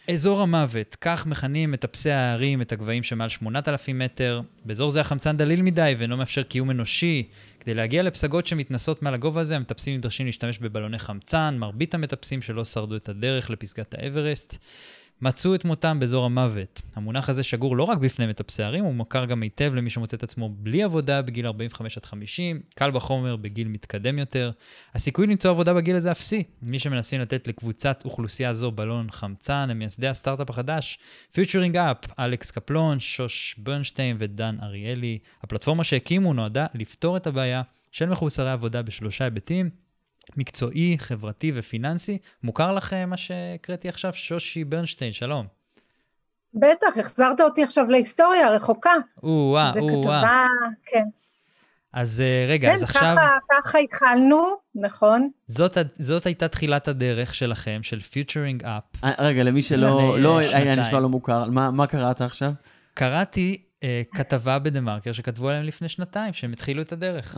אזור 0.10 0.42
המוות, 0.42 0.96
כך 1.02 1.26
מכנים 1.26 1.72
מטפסי 1.72 2.12
ההרים 2.12 2.62
את 2.62 2.72
הגבהים 2.72 3.04
שמעל 3.04 3.30
8,000 3.30 4.00
מטר. 4.00 4.42
באזור 4.66 4.90
זה 4.90 5.02
החמצן 5.02 5.38
דליל 5.38 5.62
מדי 5.62 5.96
ואינו 5.98 6.18
מאפשר 6.18 6.44
קיום 6.44 6.72
אנושי. 6.72 7.28
כדי 7.60 7.74
להגיע 7.74 8.04
לפסגות 8.04 8.48
שמתנסות 8.48 9.02
מעל 9.02 9.14
הגובה 9.14 9.42
הזה, 9.42 9.56
המטפסים 9.56 9.98
נדרשים 9.98 10.26
להשתמש 10.26 10.60
בבלוני 10.60 11.00
חמצן. 11.00 11.58
מרבית 11.60 11.94
המטפסים 11.94 12.42
שלא 12.42 12.66
שרדו 12.66 12.96
את 12.96 13.10
הדרך 13.10 13.50
לפסגת 13.50 13.94
האברסט. 13.94 14.58
מצאו 15.22 15.56
את 15.56 15.66
מותם 15.66 16.00
באזור 16.00 16.26
המוות. 16.26 16.82
המונח 16.96 17.30
הזה 17.30 17.44
שגור 17.44 17.78
לא 17.78 17.84
רק 17.84 17.98
בפני 17.98 18.28
מטפסי 18.28 18.64
הרים, 18.64 18.84
הוא 18.84 18.94
מוכר 18.94 19.26
גם 19.26 19.42
היטב 19.42 19.72
למי 19.76 19.90
שמוצא 19.90 20.18
את 20.18 20.24
עצמו 20.24 20.50
בלי 20.50 20.84
עבודה 20.84 21.22
בגיל 21.22 21.48
45 21.48 21.98
עד 21.98 22.06
50, 22.06 22.62
קל 22.76 22.92
וחומר 22.94 23.36
בגיל 23.36 23.68
מתקדם 23.68 24.20
יותר. 24.20 24.52
הסיכוי 24.96 25.28
למצוא 25.28 25.52
עבודה 25.52 25.74
בגיל 25.74 25.96
הזה 25.96 26.12
אפסי. 26.12 26.44
מי 26.62 26.80
שמנסים 26.80 27.22
לתת 27.22 27.48
לקבוצת 27.48 28.02
אוכלוסייה 28.06 28.54
זו 28.54 28.72
בלון 28.72 29.12
חמצן 29.12 29.68
הם 29.72 29.80
מייסדי 29.80 30.08
הסטארט-אפ 30.08 30.50
החדש, 30.50 31.00
פיוטרינג 31.34 31.78
אפ, 31.78 31.98
אלכס 32.20 32.52
קפלון, 32.52 33.00
שוש 33.00 33.56
ברנשטיין 33.58 34.18
ודן 34.20 34.58
אריאלי. 34.62 35.20
הפלטפורמה 35.44 35.84
שהקימו 35.84 36.34
נועדה 36.34 36.66
לפתור 36.74 37.18
את 37.18 37.28
הבעיה 37.28 37.62
של 37.92 38.10
מחוסרי 38.10 38.52
עבודה 38.52 38.82
בשלושה 38.82 39.24
היבטים, 39.24 39.85
מקצועי, 40.38 40.96
חברתי 41.00 41.52
ופיננסי. 41.56 42.18
מוכר 42.44 42.72
לכם 42.72 43.10
מה 43.10 43.18
שהקראתי 43.18 43.90
עכשיו? 43.90 44.14
שושי 44.14 44.64
ברנשטיין, 44.64 45.12
שלום. 45.12 45.48
בטח, 46.54 46.98
החזרת 47.00 47.42
אותי 47.42 47.64
עכשיו 47.64 47.86
להיסטוריה 47.86 48.48
הרחוקה. 48.48 48.94
או-אה, 49.24 49.72
זה 49.74 49.80
או-אה. 49.80 50.02
כתבה, 50.02 50.46
כן. 50.86 51.04
אז 51.94 52.22
אה, 52.22 52.46
רגע, 52.50 52.68
כן, 52.68 52.74
אז 52.74 52.84
עכשיו, 52.84 53.02
ככה, 53.02 53.36
ככה 53.52 53.78
התחלנו, 53.78 54.56
נכון. 54.76 55.30
זאת, 55.48 55.78
זאת 56.00 56.26
הייתה 56.26 56.48
תחילת 56.48 56.88
הדרך 56.88 57.36
שלכם, 57.36 57.80
של 57.84 58.00
פיוטרינג 58.00 58.64
אפ. 58.64 58.84
אה, 59.04 59.12
רגע, 59.20 59.44
למי 59.44 59.62
שלא 59.62 60.10
לפני, 60.10 60.24
לא 60.24 60.40
אה, 60.42 60.58
היה 60.58 60.76
נשמע. 60.76 61.00
לא 61.00 61.10
מוכר, 61.10 61.50
מה 61.50 61.72
מה 61.72 61.88
קראת 61.88 62.22
עכשיו? 62.22 62.52
קראתי 62.94 63.62
אה, 63.84 64.02
כתבה 64.14 64.60
בדה-מרקר 64.60 65.12
שכתבו 65.12 65.50
עליהם 65.50 65.64
לפני 65.64 65.90
שנתיים, 65.90 66.34
שהם 66.34 66.54
התחילו 66.54 66.82
את 66.82 66.92
הדרך. 66.92 67.38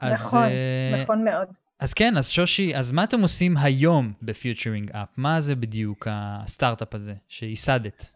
אז, 0.00 0.12
נכון, 0.12 0.42
אה, 0.42 1.02
נכון 1.02 1.24
מאוד. 1.24 1.48
אז 1.80 1.94
כן, 1.94 2.16
אז 2.16 2.30
שושי, 2.30 2.76
אז 2.76 2.90
מה 2.90 3.04
אתם 3.04 3.20
עושים 3.20 3.54
היום 3.56 4.12
בפיוטרינג 4.22 4.90
אפ? 4.90 5.08
מה 5.16 5.40
זה 5.40 5.54
בדיוק 5.54 6.06
הסטארט-אפ 6.10 6.94
הזה 6.94 7.14
שייסדת? 7.28 8.10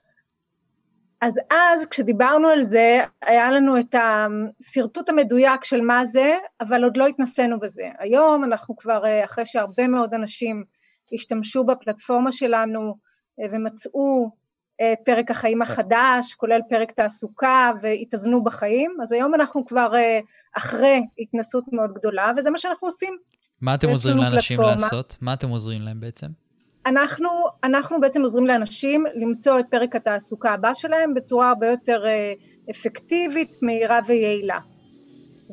אז 1.20 1.40
אז, 1.50 1.86
כשדיברנו 1.86 2.48
על 2.48 2.62
זה, 2.62 3.04
היה 3.22 3.50
לנו 3.50 3.78
את 3.78 3.94
השרטוט 3.94 5.08
המדויק 5.08 5.64
של 5.64 5.80
מה 5.80 6.04
זה, 6.04 6.36
אבל 6.60 6.84
עוד 6.84 6.96
לא 6.96 7.06
התנסינו 7.06 7.60
בזה. 7.60 7.86
היום 7.98 8.44
אנחנו 8.44 8.76
כבר, 8.76 9.04
אה, 9.04 9.24
אחרי 9.24 9.46
שהרבה 9.46 9.88
מאוד 9.88 10.14
אנשים 10.14 10.64
השתמשו 11.14 11.64
בפלטפורמה 11.64 12.32
שלנו 12.32 12.94
אה, 13.40 13.46
ומצאו 13.50 14.30
את 14.76 14.98
פרק 15.04 15.30
החיים 15.30 15.62
החדש, 15.62 16.34
כולל 16.34 16.60
פרק 16.68 16.90
תעסוקה, 16.90 17.72
והתאזנו 17.80 18.44
בחיים, 18.44 18.96
אז 19.02 19.12
היום 19.12 19.34
אנחנו 19.34 19.64
כבר 19.64 19.94
אה, 19.94 20.20
אחרי 20.56 21.02
התנסות 21.18 21.64
מאוד 21.72 21.92
גדולה, 21.92 22.32
וזה 22.36 22.50
מה 22.50 22.58
שאנחנו 22.58 22.88
עושים. 22.88 23.18
מה 23.60 23.74
אתם 23.74 23.88
עוזרים 23.88 24.16
לאנשים 24.16 24.56
פלטפורמה. 24.56 24.82
לעשות? 24.82 25.16
מה 25.20 25.32
אתם 25.32 25.48
עוזרים 25.48 25.82
להם 25.82 26.00
בעצם? 26.00 26.26
אנחנו, 26.86 27.28
אנחנו 27.64 28.00
בעצם 28.00 28.22
עוזרים 28.22 28.46
לאנשים 28.46 29.04
למצוא 29.14 29.60
את 29.60 29.64
פרק 29.70 29.96
התעסוקה 29.96 30.52
הבא 30.52 30.74
שלהם 30.74 31.14
בצורה 31.14 31.48
הרבה 31.48 31.66
יותר 31.66 32.06
אה, 32.06 32.32
אפקטיבית, 32.70 33.56
מהירה 33.62 33.98
ויעילה. 34.06 34.58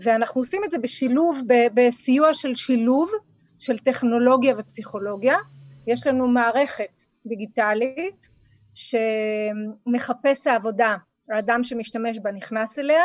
ואנחנו 0.04 0.42
עושים 0.42 0.62
את 0.66 0.72
זה 0.72 0.78
בשילוב, 0.78 1.42
בסיוע 1.74 2.34
של 2.34 2.56
שילוב 2.56 3.12
של 3.58 3.78
טכנולוגיה 3.78 4.54
ופסיכולוגיה. 4.58 5.38
יש 5.88 6.08
לנו 6.08 6.28
מערכת 6.28 7.02
דיגיטלית 7.26 8.30
שמחפש 8.74 10.48
העבודה, 10.48 10.96
האדם 11.30 11.64
שמשתמש 11.64 12.20
בה 12.20 12.32
נכנס 12.32 12.80
אליה, 12.80 13.04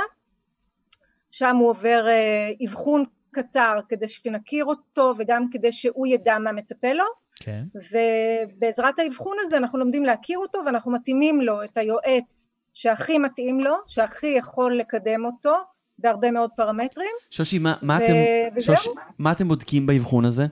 שם 1.31 1.57
הוא 1.57 1.71
עובר 1.71 2.05
אה, 2.09 2.51
אבחון 2.67 3.05
קצר 3.33 3.79
כדי 3.89 4.09
שנכיר 4.09 4.65
אותו 4.65 5.13
וגם 5.19 5.47
כדי 5.51 5.73
שהוא 5.73 6.07
ידע 6.07 6.39
מה 6.39 6.53
מצפה 6.53 6.93
לו. 6.93 7.05
כן. 7.41 7.63
ובעזרת 7.75 8.99
האבחון 8.99 9.37
הזה 9.41 9.57
אנחנו 9.57 9.79
לומדים 9.79 10.05
להכיר 10.05 10.39
אותו 10.39 10.59
ואנחנו 10.67 10.93
מתאימים 10.93 11.41
לו 11.41 11.65
את 11.65 11.79
היועץ 11.79 12.47
שהכי 12.75 13.19
מתאים 13.19 13.61
לו, 13.61 13.75
שהכי 13.87 14.27
יכול 14.27 14.79
לקדם 14.79 15.25
אותו 15.25 15.55
בהרבה 15.99 16.31
מאוד 16.31 16.51
פרמטרים. 16.57 17.11
שושי, 17.31 17.59
מה 17.59 17.75
מה 17.83 17.99
ו- 18.01 18.05
אתם... 18.05 18.13
וזהו. 18.57 18.77
שוש, 18.77 18.89
מה 19.19 19.33
אתם 19.33 19.49
בודקים 19.49 19.87
באבחון 19.87 20.25
הזה? 20.25 20.47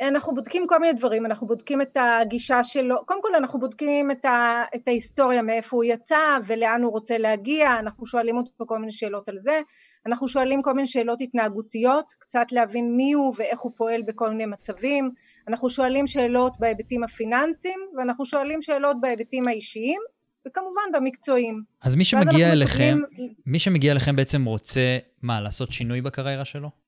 אנחנו 0.00 0.34
בודקים 0.34 0.66
כל 0.66 0.78
מיני 0.78 0.92
דברים, 0.92 1.26
אנחנו 1.26 1.46
בודקים 1.46 1.82
את 1.82 1.96
הגישה 2.00 2.64
שלו, 2.64 2.96
קודם 3.06 3.22
כל 3.22 3.34
אנחנו 3.34 3.60
בודקים 3.60 4.10
את, 4.10 4.24
ה, 4.24 4.62
את 4.74 4.88
ההיסטוריה 4.88 5.42
מאיפה 5.42 5.76
הוא 5.76 5.84
יצא 5.84 6.18
ולאן 6.46 6.82
הוא 6.82 6.90
רוצה 6.92 7.18
להגיע, 7.18 7.78
אנחנו 7.78 8.06
שואלים 8.06 8.36
אותו 8.36 8.66
כל 8.66 8.78
מיני 8.78 8.92
שאלות 8.92 9.28
על 9.28 9.38
זה, 9.38 9.60
אנחנו 10.06 10.28
שואלים 10.28 10.62
כל 10.62 10.72
מיני 10.72 10.86
שאלות 10.86 11.20
התנהגותיות, 11.20 12.12
קצת 12.18 12.46
להבין 12.52 12.96
מי 12.96 13.12
הוא 13.12 13.34
ואיך 13.36 13.60
הוא 13.60 13.72
פועל 13.76 14.02
בכל 14.02 14.30
מיני 14.30 14.46
מצבים, 14.46 15.10
אנחנו 15.48 15.70
שואלים 15.70 16.06
שאלות 16.06 16.56
בהיבטים 16.60 17.04
הפיננסיים 17.04 17.80
ואנחנו 17.96 18.24
שואלים 18.24 18.62
שאלות 18.62 19.00
בהיבטים 19.00 19.48
האישיים 19.48 20.00
וכמובן 20.46 20.82
במקצועיים. 20.92 21.62
אז 21.82 21.94
מי 21.94 22.04
שמגיע 22.04 22.52
אליכם, 22.52 22.98
מקבלים- 23.02 23.34
מי 23.46 23.58
שמגיע 23.58 23.92
אליכם 23.92 24.16
בעצם 24.16 24.44
רוצה, 24.44 24.98
מה, 25.22 25.40
לעשות 25.40 25.72
שינוי 25.72 26.00
בקריירה 26.00 26.44
שלו? 26.44 26.85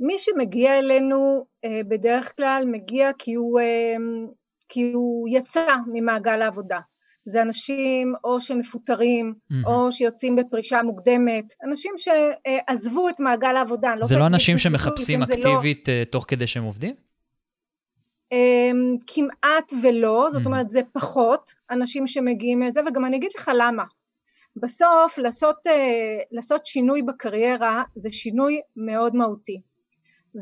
מי 0.00 0.18
שמגיע 0.18 0.78
אלינו 0.78 1.46
אה, 1.64 1.80
בדרך 1.88 2.36
כלל 2.36 2.64
מגיע 2.66 3.10
כי 3.18 3.34
הוא, 3.34 3.60
אה, 3.60 3.96
כי 4.68 4.92
הוא 4.94 5.28
יצא 5.30 5.66
ממעגל 5.92 6.42
העבודה. 6.42 6.80
זה 7.24 7.42
אנשים 7.42 8.14
או 8.24 8.40
שמפוטרים, 8.40 9.34
מהמם. 9.50 9.64
או 9.66 9.92
שיוצאים 9.92 10.36
בפרישה 10.36 10.82
מוקדמת, 10.82 11.44
אנשים 11.64 11.92
שעזבו 11.96 13.08
את 13.08 13.20
מעגל 13.20 13.56
העבודה. 13.56 13.92
אני 13.92 14.00
זה 14.02 14.14
לא 14.14 14.20
יודעת 14.20 14.32
אנשים 14.34 14.58
שמחפשים 14.58 15.20
לא- 15.20 15.24
אקטיבית 15.24 15.88
אה, 15.88 16.02
תוך 16.10 16.24
כדי 16.28 16.46
שהם 16.46 16.64
עובדים? 16.64 16.94
אמ, 18.32 18.96
כמעט 19.06 19.72
ולא, 19.82 20.28
זאת 20.32 20.42
Mhm. 20.42 20.46
אומרת 20.46 20.70
זה 20.70 20.80
פחות 20.92 21.54
אנשים 21.70 22.06
שמגיעים 22.06 22.60
מזה, 22.60 22.80
וגם 22.88 23.04
אני 23.04 23.16
אגיד 23.16 23.30
לך 23.38 23.50
למה. 23.54 23.84
בסוף 24.56 25.18
לעשות, 25.18 25.56
לעשות 26.30 26.66
שינוי 26.66 27.02
בקריירה 27.02 27.82
זה 27.94 28.08
שינוי 28.12 28.60
מאוד 28.76 29.16
מהותי. 29.16 29.60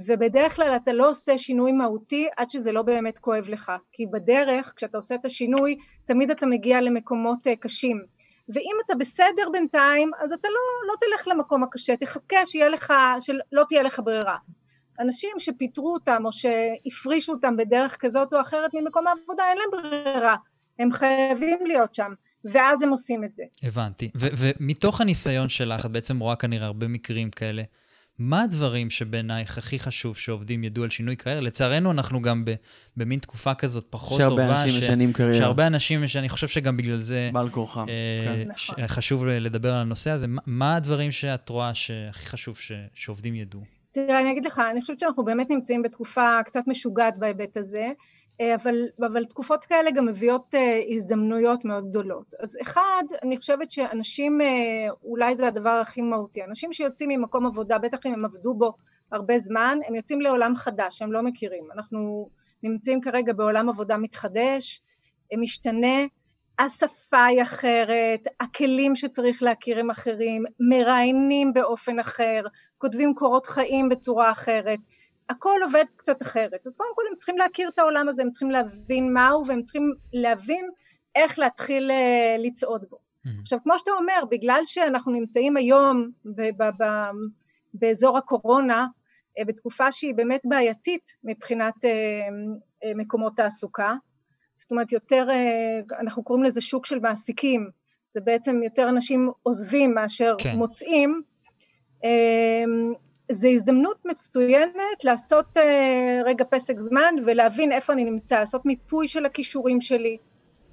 ובדרך 0.06 0.56
כלל 0.56 0.76
אתה 0.76 0.92
לא 0.92 1.10
עושה 1.10 1.38
שינוי 1.38 1.72
מהותי 1.72 2.28
עד 2.36 2.50
שזה 2.50 2.72
לא 2.72 2.82
באמת 2.82 3.18
כואב 3.18 3.48
לך, 3.48 3.72
כי 3.92 4.06
בדרך 4.06 4.72
כשאתה 4.76 4.98
עושה 4.98 5.14
את 5.14 5.24
השינוי 5.24 5.76
תמיד 6.04 6.30
אתה 6.30 6.46
מגיע 6.46 6.80
למקומות 6.80 7.46
אה, 7.46 7.56
קשים. 7.56 8.02
ואם 8.48 8.76
אתה 8.86 8.94
בסדר 8.94 9.48
בינתיים 9.52 10.10
אז 10.24 10.32
אתה 10.32 10.48
לא, 10.48 10.92
לא 10.92 10.94
תלך 11.00 11.28
למקום 11.28 11.62
הקשה, 11.62 11.96
תחכה 11.96 12.46
שיהיה 12.46 12.68
לך, 12.68 12.92
שלא 13.20 13.64
תהיה 13.68 13.82
לך 13.82 14.00
ברירה. 14.04 14.36
אנשים 15.00 15.30
שפיטרו 15.38 15.92
אותם 15.92 16.22
או 16.24 16.30
שהפרישו 16.32 17.32
אותם 17.32 17.56
בדרך 17.56 17.96
כזאת 18.00 18.34
או 18.34 18.40
אחרת 18.40 18.70
ממקום 18.74 19.06
העבודה 19.06 19.44
אין 19.48 19.58
להם 19.58 19.82
ברירה, 19.82 20.36
הם 20.78 20.90
חייבים 20.90 21.66
להיות 21.66 21.94
שם. 21.94 22.12
ואז 22.44 22.82
הם 22.82 22.90
עושים 22.90 23.24
את 23.24 23.34
זה. 23.34 23.44
הבנתי. 23.62 24.10
ומתוך 24.14 25.00
הניסיון 25.00 25.48
שלך, 25.48 25.86
את 25.86 25.90
בעצם 25.90 26.18
רואה 26.18 26.36
כנראה 26.36 26.66
הרבה 26.66 26.88
מקרים 26.88 27.30
כאלה. 27.30 27.62
מה 28.18 28.42
הדברים 28.42 28.90
שבעינייך 28.90 29.58
הכי 29.58 29.78
חשוב 29.78 30.16
שעובדים 30.16 30.64
ידעו 30.64 30.84
על 30.84 30.90
שינוי 30.90 31.16
קריירה? 31.16 31.40
לצערנו, 31.40 31.90
אנחנו 31.90 32.22
גם 32.22 32.44
במין 32.96 33.18
תקופה 33.18 33.54
כזאת 33.54 33.86
פחות 33.90 34.18
שהרבה 34.18 34.42
טובה. 34.42 34.46
שהרבה 34.46 34.64
אנשים 34.64 34.82
משנים 34.82 35.12
קריירה. 35.12 35.34
שהרבה 35.34 35.66
אנשים, 35.66 36.06
שאני 36.06 36.28
חושב 36.28 36.48
שגם 36.48 36.76
בגלל 36.76 37.00
זה... 37.00 37.30
בעל 37.32 37.48
כורחם. 37.50 37.86
אה, 37.88 38.44
כן. 38.44 38.50
נכון. 38.50 38.86
חשוב 38.86 39.26
לדבר 39.26 39.72
על 39.72 39.80
הנושא 39.80 40.10
הזה. 40.10 40.26
מה, 40.26 40.40
מה 40.46 40.76
הדברים 40.76 41.12
שאת 41.12 41.48
רואה 41.48 41.74
שהכי 41.74 42.26
חשוב 42.26 42.58
ש, 42.58 42.72
שעובדים 42.94 43.34
ידעו? 43.34 43.60
תראה, 43.92 44.20
אני 44.20 44.32
אגיד 44.32 44.44
לך, 44.44 44.62
אני 44.70 44.80
חושבת 44.80 45.00
שאנחנו 45.00 45.24
באמת 45.24 45.50
נמצאים 45.50 45.82
בתקופה 45.82 46.38
קצת 46.44 46.60
משוגעת 46.66 47.18
בהיבט 47.18 47.56
הזה. 47.56 47.88
אה, 48.40 48.54
אבל, 48.54 48.74
אבל 49.00 49.24
תקופות 49.24 49.64
כאלה 49.64 49.90
גם 49.90 50.06
מביאות 50.06 50.54
אה, 50.54 50.80
הזדמנויות 50.88 51.64
מאוד 51.64 51.88
גדולות. 51.88 52.34
אז 52.40 52.56
אחד, 52.62 53.02
אני 53.22 53.36
חושבת 53.36 53.70
שאנשים, 53.70 54.40
אה, 54.40 54.46
אולי 55.04 55.34
זה 55.34 55.46
הדבר 55.46 55.70
הכי 55.70 56.02
מהותי, 56.02 56.44
אנשים 56.44 56.72
שיוצאים 56.72 57.08
ממקום 57.08 57.46
עבודה, 57.46 57.78
בטח 57.78 58.06
אם 58.06 58.12
הם 58.12 58.24
עבדו 58.24 58.54
בו 58.54 58.72
הרבה 59.12 59.38
זמן, 59.38 59.78
הם 59.88 59.94
יוצאים 59.94 60.20
לעולם 60.20 60.56
חדש, 60.56 61.02
הם 61.02 61.12
לא 61.12 61.22
מכירים. 61.22 61.64
אנחנו 61.74 62.28
נמצאים 62.62 63.00
כרגע 63.00 63.32
בעולם 63.32 63.68
עבודה 63.68 63.96
מתחדש, 63.96 64.82
משתנה, 65.38 66.06
השפה 66.58 67.24
היא 67.24 67.42
אחרת, 67.42 68.20
הכלים 68.40 68.96
שצריך 68.96 69.42
להכיר 69.42 69.78
הם 69.78 69.90
אחרים, 69.90 70.44
מראיינים 70.60 71.52
באופן 71.52 71.98
אחר, 71.98 72.42
כותבים 72.78 73.14
קורות 73.14 73.46
חיים 73.46 73.88
בצורה 73.88 74.30
אחרת. 74.30 74.78
הכל 75.28 75.60
עובד 75.62 75.84
קצת 75.96 76.22
אחרת. 76.22 76.66
אז 76.66 76.76
קודם 76.76 76.90
כל 76.94 77.02
הם 77.10 77.16
צריכים 77.16 77.38
להכיר 77.38 77.68
את 77.68 77.78
העולם 77.78 78.08
הזה, 78.08 78.22
הם 78.22 78.30
צריכים 78.30 78.50
להבין 78.50 79.12
מהו 79.12 79.46
והם 79.46 79.62
צריכים 79.62 79.92
להבין 80.12 80.70
איך 81.14 81.38
להתחיל 81.38 81.90
uh, 81.90 82.40
לצעוד 82.46 82.84
בו. 82.90 82.96
Mm-hmm. 82.96 83.40
עכשיו 83.40 83.58
כמו 83.62 83.78
שאתה 83.78 83.90
אומר, 83.90 84.24
בגלל 84.30 84.60
שאנחנו 84.64 85.12
נמצאים 85.12 85.56
היום 85.56 86.10
ב- 86.24 86.62
ב- 86.62 86.82
ב- 86.82 87.10
באזור 87.74 88.18
הקורונה, 88.18 88.86
uh, 89.40 89.44
בתקופה 89.44 89.92
שהיא 89.92 90.14
באמת 90.14 90.40
בעייתית 90.44 91.12
מבחינת 91.24 91.74
uh, 91.74 92.86
מקומות 92.94 93.36
תעסוקה, 93.36 93.94
זאת 94.56 94.70
אומרת 94.70 94.92
יותר, 94.92 95.28
אנחנו 96.00 96.24
קוראים 96.24 96.44
לזה 96.44 96.60
שוק 96.60 96.86
של 96.86 96.98
מעסיקים, 96.98 97.70
זה 98.10 98.20
בעצם 98.20 98.62
יותר 98.62 98.88
אנשים 98.88 99.30
עוזבים 99.42 99.94
מאשר 99.94 100.34
כן. 100.38 100.56
מוצאים, 100.56 101.22
זה 103.32 103.48
הזדמנות 103.48 104.04
מצוינת 104.04 105.04
לעשות 105.04 105.56
אה, 105.56 106.20
רגע 106.26 106.44
פסק 106.50 106.80
זמן 106.80 107.14
ולהבין 107.26 107.72
איפה 107.72 107.92
אני 107.92 108.04
נמצא, 108.04 108.38
לעשות 108.38 108.66
מיפוי 108.66 109.08
של 109.08 109.26
הכישורים 109.26 109.80
שלי, 109.80 110.16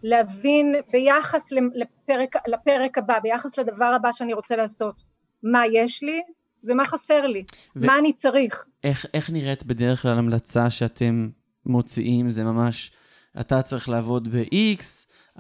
להבין 0.04 0.76
ביחס 0.92 1.52
לפרק, 1.52 2.36
לפרק 2.48 2.98
הבא, 2.98 3.20
ביחס 3.20 3.60
לדבר 3.60 3.86
הבא 3.86 4.12
שאני 4.12 4.34
רוצה 4.34 4.56
לעשות, 4.56 5.04
מה 5.44 5.64
יש 5.74 6.04
לי 6.04 6.22
ומה 6.64 6.86
חסר 6.86 7.28
לי, 7.28 7.44
ו- 7.76 7.86
מה 7.86 7.98
אני 8.00 8.14
צריך. 8.14 8.66
איך, 8.84 9.06
איך 9.14 9.30
נראית 9.30 9.64
בדרך 9.64 10.02
כלל 10.02 10.18
המלצה 10.18 10.70
שאתם 10.70 11.30
מוציאים? 11.66 12.30
זה 12.30 12.44
ממש, 12.44 12.92
אתה 13.40 13.62
צריך 13.62 13.90
לעבוד 13.90 14.28
ב-X, 14.28 14.84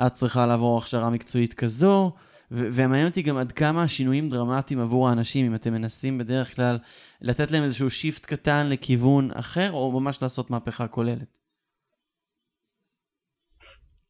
את 0.05 0.14
צריכה 0.14 0.45
לעבור 0.45 0.78
הכשרה 0.78 1.09
מקצועית 1.09 1.53
כזו, 1.53 2.12
ומעניין 2.52 3.08
אותי 3.08 3.22
גם 3.22 3.38
עד 3.38 3.52
כמה 3.52 3.84
השינויים 3.84 4.30
דרמטיים 4.30 4.80
עבור 4.80 5.10
האנשים, 5.10 5.45
אם 5.45 5.56
אתם 5.56 5.74
מנסים 5.74 6.18
בדרך 6.18 6.56
כלל 6.56 6.78
לתת 7.22 7.52
להם 7.52 7.64
איזשהו 7.64 7.89
שיפט 7.89 8.26
קטן 8.26 8.68
לכיוון 8.70 9.32
אחר, 9.34 9.72
או 9.72 9.99
ממש 9.99 10.22
לעשות 10.22 10.49
מהפכה 10.49 10.88
כוללת. 10.88 11.38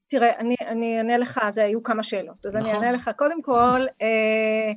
תראה, 0.08 0.40
אני, 0.40 0.56
אני 0.68 0.98
אענה 0.98 1.18
לך, 1.18 1.40
זה 1.50 1.64
היו 1.64 1.84
כמה 1.84 2.04
שאלות, 2.04 2.46
אז 2.46 2.56
נכון. 2.56 2.70
אני 2.70 2.78
אענה 2.78 2.92
לך. 2.92 3.10
קודם 3.18 3.42
כל, 3.42 3.86
אה, 4.02 4.72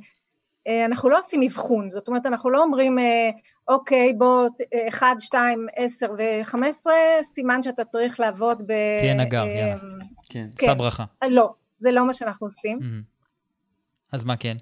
אה, 0.67 0.85
אנחנו 0.85 1.09
לא 1.09 1.19
עושים 1.19 1.41
אבחון, 1.43 1.91
זאת 1.91 2.07
אומרת, 2.07 2.25
אנחנו 2.25 2.49
לא 2.49 2.63
אומרים, 2.63 2.99
אה, 2.99 3.29
אוקיי, 3.67 4.13
בוא, 4.13 4.47
1, 4.89 5.07
2, 5.19 5.67
10 5.75 6.07
ו-15, 6.17 6.85
סימן 7.21 7.63
שאתה 7.63 7.85
צריך 7.85 8.19
לעבוד 8.19 8.61
ב... 8.61 8.73
תהיה 8.99 9.13
נגר, 9.13 9.43
אה, 9.43 9.49
יאללה. 9.49 9.75
כן. 10.29 10.47
כן. 10.55 10.65
שא 10.65 10.73
ברכה. 10.73 11.03
לא, 11.29 11.53
זה 11.77 11.91
לא 11.91 12.07
מה 12.07 12.13
שאנחנו 12.13 12.47
עושים. 12.47 12.79
Mm-hmm. 12.79 13.14
אז 14.15 14.23
מה 14.23 14.37
כן? 14.37 14.57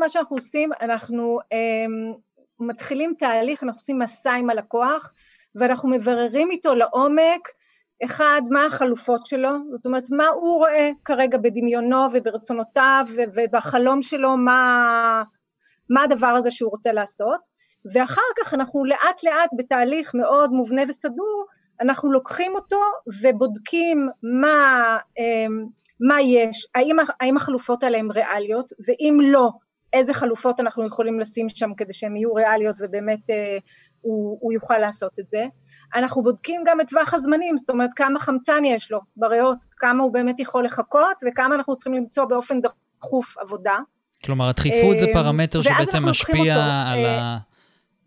מה 0.00 0.08
שאנחנו 0.08 0.36
עושים, 0.36 0.70
אנחנו 0.80 1.38
um, 1.42 2.18
מתחילים 2.60 3.14
תהליך, 3.18 3.62
אנחנו 3.62 3.78
עושים 3.78 3.98
מסע 3.98 4.32
עם 4.32 4.50
הלקוח, 4.50 5.12
ואנחנו 5.54 5.88
מבררים 5.88 6.50
איתו 6.50 6.74
לעומק, 6.74 7.48
אחד, 8.04 8.42
מה 8.50 8.66
החלופות 8.66 9.26
שלו, 9.26 9.50
זאת 9.72 9.86
אומרת, 9.86 10.04
מה 10.10 10.28
הוא 10.28 10.56
רואה 10.58 10.90
כרגע 11.04 11.38
בדמיונו 11.38 12.06
וברצונותיו 12.12 13.06
ובחלום 13.34 14.02
שלו, 14.02 14.36
מה, 14.36 15.22
מה 15.90 16.02
הדבר 16.02 16.26
הזה 16.26 16.50
שהוא 16.50 16.70
רוצה 16.70 16.92
לעשות, 16.92 17.40
ואחר 17.94 18.22
כך 18.38 18.54
אנחנו 18.54 18.84
לאט 18.84 19.22
לאט 19.24 19.50
בתהליך 19.56 20.14
מאוד 20.14 20.50
מובנה 20.50 20.82
וסדור, 20.88 21.46
אנחנו 21.80 22.12
לוקחים 22.12 22.54
אותו 22.54 22.80
ובודקים 23.22 24.08
מה, 24.40 24.98
אמ, 25.18 25.64
מה 26.00 26.20
יש, 26.20 26.66
האם, 26.74 26.96
האם 27.20 27.36
החלופות 27.36 27.82
האלה 27.82 27.98
הן 27.98 28.10
ריאליות, 28.10 28.70
ואם 28.88 29.18
לא, 29.22 29.50
איזה 29.92 30.14
חלופות 30.14 30.60
אנחנו 30.60 30.86
יכולים 30.86 31.20
לשים 31.20 31.48
שם 31.48 31.74
כדי 31.76 31.92
שהן 31.92 32.16
יהיו 32.16 32.34
ריאליות 32.34 32.76
ובאמת 32.80 33.30
אה, 33.30 33.58
הוא, 34.00 34.38
הוא 34.40 34.52
יוכל 34.52 34.78
לעשות 34.78 35.18
את 35.18 35.28
זה. 35.28 35.44
אנחנו 35.94 36.22
בודקים 36.22 36.60
גם 36.66 36.80
את 36.80 36.88
טווח 36.88 37.14
הזמנים, 37.14 37.56
זאת 37.56 37.70
אומרת 37.70 37.90
כמה 37.96 38.20
חמצן 38.20 38.64
יש 38.64 38.90
לו 38.90 39.00
בריאות, 39.16 39.58
כמה 39.70 40.02
הוא 40.02 40.12
באמת 40.12 40.40
יכול 40.40 40.64
לחכות 40.64 41.16
וכמה 41.26 41.54
אנחנו 41.54 41.76
צריכים 41.76 41.94
למצוא 41.94 42.24
באופן 42.24 42.56
דחוף 42.60 43.38
עבודה. 43.38 43.76
כלומר, 44.24 44.48
הדחיפות 44.48 44.98
זה 44.98 45.06
אה, 45.06 45.12
פרמטר 45.12 45.62
שבעצם 45.62 46.04
משפיע 46.04 46.54
על 46.92 47.04
אה, 47.04 47.20
ה... 47.20 47.38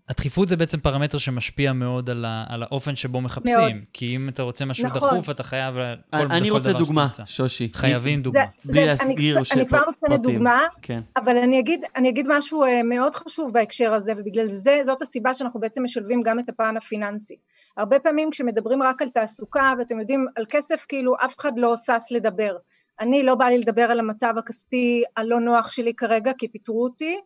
הדחיפות 0.09 0.47
זה 0.47 0.57
בעצם 0.57 0.79
פרמטר 0.79 1.17
שמשפיע 1.17 1.73
מאוד 1.73 2.09
על, 2.09 2.25
ה, 2.25 2.45
על 2.49 2.63
האופן 2.63 2.95
שבו 2.95 3.21
מחפשים. 3.21 3.59
מאוד. 3.59 3.71
כי 3.93 4.15
אם 4.15 4.29
אתה 4.29 4.43
רוצה 4.43 4.65
משהו 4.65 4.85
נכון. 4.87 5.09
דחוף, 5.09 5.29
אתה 5.29 5.43
חייב 5.43 5.75
כל, 5.75 6.17
אני 6.17 6.49
רוצה 6.49 6.73
דוגמה, 6.73 7.07
שושי. 7.25 7.69
חייבים 7.73 8.21
דוגמה. 8.21 8.43
זה, 8.63 8.71
בלי 8.71 8.85
להסגיר 8.85 9.43
ש... 9.43 9.51
אני 9.51 9.67
כבר 9.67 9.81
נותנת 9.87 10.21
דוגמה, 10.21 10.61
כן. 10.81 11.01
אבל 11.15 11.37
אני 11.37 11.59
אגיד, 11.59 11.81
אני 11.95 12.09
אגיד 12.09 12.25
משהו 12.29 12.63
אה, 12.63 12.83
מאוד 12.83 13.15
חשוב 13.15 13.53
בהקשר 13.53 13.93
הזה, 13.93 14.13
ובגלל 14.17 14.47
זה, 14.47 14.79
זאת 14.83 15.01
הסיבה 15.01 15.33
שאנחנו 15.33 15.59
בעצם 15.59 15.83
משלבים 15.83 16.21
גם 16.21 16.39
את 16.39 16.49
הפן 16.49 16.77
הפיננסי. 16.77 17.35
הרבה 17.77 17.99
פעמים 17.99 18.31
כשמדברים 18.31 18.83
רק 18.83 19.01
על 19.01 19.09
תעסוקה, 19.09 19.73
ואתם 19.79 19.99
יודעים, 19.99 20.27
על 20.35 20.45
כסף 20.49 20.85
כאילו 20.87 21.15
אף 21.25 21.35
אחד 21.39 21.51
לא 21.57 21.75
שש 21.75 22.11
לדבר. 22.11 22.57
אני 22.99 23.23
לא 23.23 23.35
בא 23.35 23.45
לי 23.45 23.57
לדבר 23.57 23.81
על 23.81 23.99
המצב 23.99 24.33
הכספי 24.37 25.03
הלא 25.17 25.39
נוח 25.39 25.71
שלי 25.71 25.93
כרגע, 25.93 26.31
כי 26.37 26.47
פיטרו 26.47 26.83
אותי, 26.83 27.17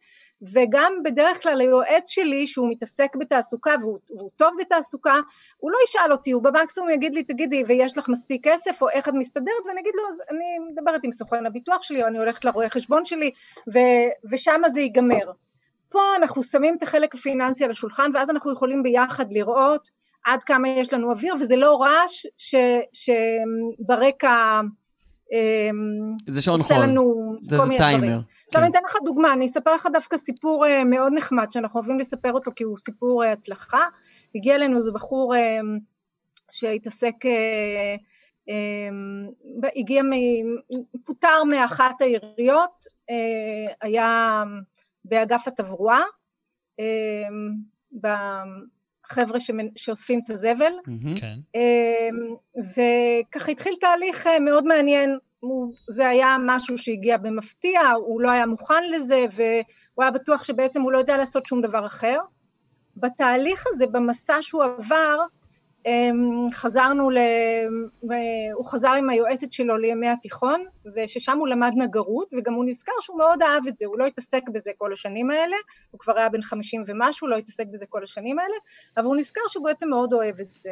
וגם 0.53 0.93
בדרך 1.03 1.43
כלל 1.43 1.61
היועץ 1.61 2.09
שלי 2.09 2.47
שהוא 2.47 2.69
מתעסק 2.69 3.15
בתעסוקה 3.15 3.75
והוא, 3.81 3.97
והוא 4.17 4.29
טוב 4.35 4.53
בתעסוקה 4.59 5.15
הוא 5.57 5.71
לא 5.71 5.77
ישאל 5.87 6.11
אותי, 6.11 6.31
הוא 6.31 6.43
במקסימום 6.43 6.89
יגיד 6.89 7.13
לי 7.13 7.23
תגידי 7.23 7.63
ויש 7.67 7.97
לך 7.97 8.09
מספיק 8.09 8.47
כסף 8.47 8.81
או 8.81 8.89
איך 8.89 9.09
את 9.09 9.13
מסתדרת 9.13 9.67
ואני 9.67 9.81
אגיד 9.81 9.93
לו 9.95 10.09
אז 10.09 10.21
אני 10.29 10.71
מדברת 10.71 11.01
עם 11.03 11.11
סוכן 11.11 11.45
הביטוח 11.45 11.81
שלי 11.81 12.03
או 12.03 12.07
אני 12.07 12.17
הולכת 12.17 12.45
לרואה 12.45 12.69
חשבון 12.69 13.05
שלי 13.05 13.31
ו, 13.73 13.79
ושם 14.31 14.61
זה 14.73 14.81
ייגמר. 14.81 15.31
פה 15.89 15.99
אנחנו 16.15 16.43
שמים 16.43 16.75
את 16.77 16.83
החלק 16.83 17.15
הפיננסי 17.15 17.63
על 17.63 17.71
השולחן 17.71 18.11
ואז 18.13 18.29
אנחנו 18.29 18.53
יכולים 18.53 18.83
ביחד 18.83 19.31
לראות 19.31 19.89
עד 20.25 20.43
כמה 20.43 20.69
יש 20.69 20.93
לנו 20.93 21.11
אוויר 21.11 21.35
וזה 21.39 21.55
לא 21.55 21.81
רעש 21.81 22.25
שברקע 22.93 24.61
אמ, 25.31 26.11
זה 26.27 26.41
שעון 26.41 26.63
חול, 26.63 26.75
זה 27.39 27.57
טיימר. 27.77 28.19
עכשיו 28.51 28.63
אני 28.63 28.71
אתן 28.71 28.79
לך 28.85 28.95
דוגמה, 29.05 29.33
אני 29.33 29.45
אספר 29.45 29.73
לך 29.75 29.87
דווקא 29.93 30.17
סיפור 30.17 30.65
אה, 30.65 30.83
מאוד 30.83 31.13
נחמד 31.15 31.51
שאנחנו 31.51 31.79
אוהבים 31.79 31.99
לספר 31.99 32.33
אותו 32.33 32.51
כי 32.55 32.63
הוא 32.63 32.77
סיפור 32.77 33.23
אה, 33.23 33.31
הצלחה. 33.31 33.87
הגיע 34.35 34.55
אלינו 34.55 34.75
איזה 34.75 34.91
בחור 34.91 35.35
אה, 35.35 35.59
שהתעסק, 36.51 37.15
הגיע, 39.75 40.03
פוטר 41.05 41.43
מאחת 41.43 42.01
העיריות, 42.01 42.85
היה 43.81 44.43
באגף 45.05 45.47
התברואה, 45.47 46.01
חבר'ה 49.05 49.37
שאוספים 49.75 50.21
את 50.23 50.29
הזבל. 50.29 50.73
כן. 51.19 51.39
וככה 52.57 53.51
התחיל 53.51 53.73
תהליך 53.81 54.27
מאוד 54.41 54.65
מעניין 54.65 55.17
זה 55.89 56.09
היה 56.09 56.37
משהו 56.45 56.77
שהגיע 56.77 57.17
במפתיע, 57.17 57.89
הוא 57.91 58.21
לא 58.21 58.29
היה 58.29 58.45
מוכן 58.45 58.83
לזה, 58.91 59.25
והוא 59.35 60.03
היה 60.03 60.11
בטוח 60.11 60.43
שבעצם 60.43 60.81
הוא 60.81 60.91
לא 60.91 60.97
יודע 60.97 61.17
לעשות 61.17 61.45
שום 61.45 61.61
דבר 61.61 61.85
אחר. 61.85 62.17
בתהליך 62.97 63.63
הזה, 63.67 63.87
במסע 63.87 64.37
שהוא 64.41 64.63
עבר, 64.63 65.17
אמ, 65.85 66.47
חזרנו, 66.53 67.09
ל... 67.09 67.17
הוא 68.53 68.65
חזר 68.65 68.91
עם 68.91 69.09
היועצת 69.09 69.51
שלו 69.51 69.77
לימי 69.77 70.09
התיכון, 70.09 70.65
וששם 70.95 71.37
הוא 71.37 71.47
למד 71.47 71.71
נגרות, 71.75 72.33
וגם 72.37 72.53
הוא 72.53 72.65
נזכר 72.65 72.91
שהוא 73.01 73.17
מאוד 73.17 73.41
אהב 73.41 73.67
את 73.67 73.77
זה, 73.77 73.85
הוא 73.85 73.99
לא 73.99 74.05
התעסק 74.05 74.41
בזה 74.53 74.71
כל 74.77 74.93
השנים 74.93 75.29
האלה, 75.31 75.55
הוא 75.91 75.99
כבר 75.99 76.17
היה 76.17 76.29
בן 76.29 76.41
חמישים 76.41 76.83
ומשהו, 76.87 77.27
לא 77.27 77.35
התעסק 77.35 77.65
בזה 77.71 77.85
כל 77.89 78.03
השנים 78.03 78.39
האלה, 78.39 78.55
אבל 78.97 79.05
הוא 79.05 79.15
נזכר 79.15 79.41
שהוא 79.47 79.65
בעצם 79.65 79.89
מאוד 79.89 80.13
אוהב 80.13 80.39
את 80.39 80.47
זה. 80.61 80.71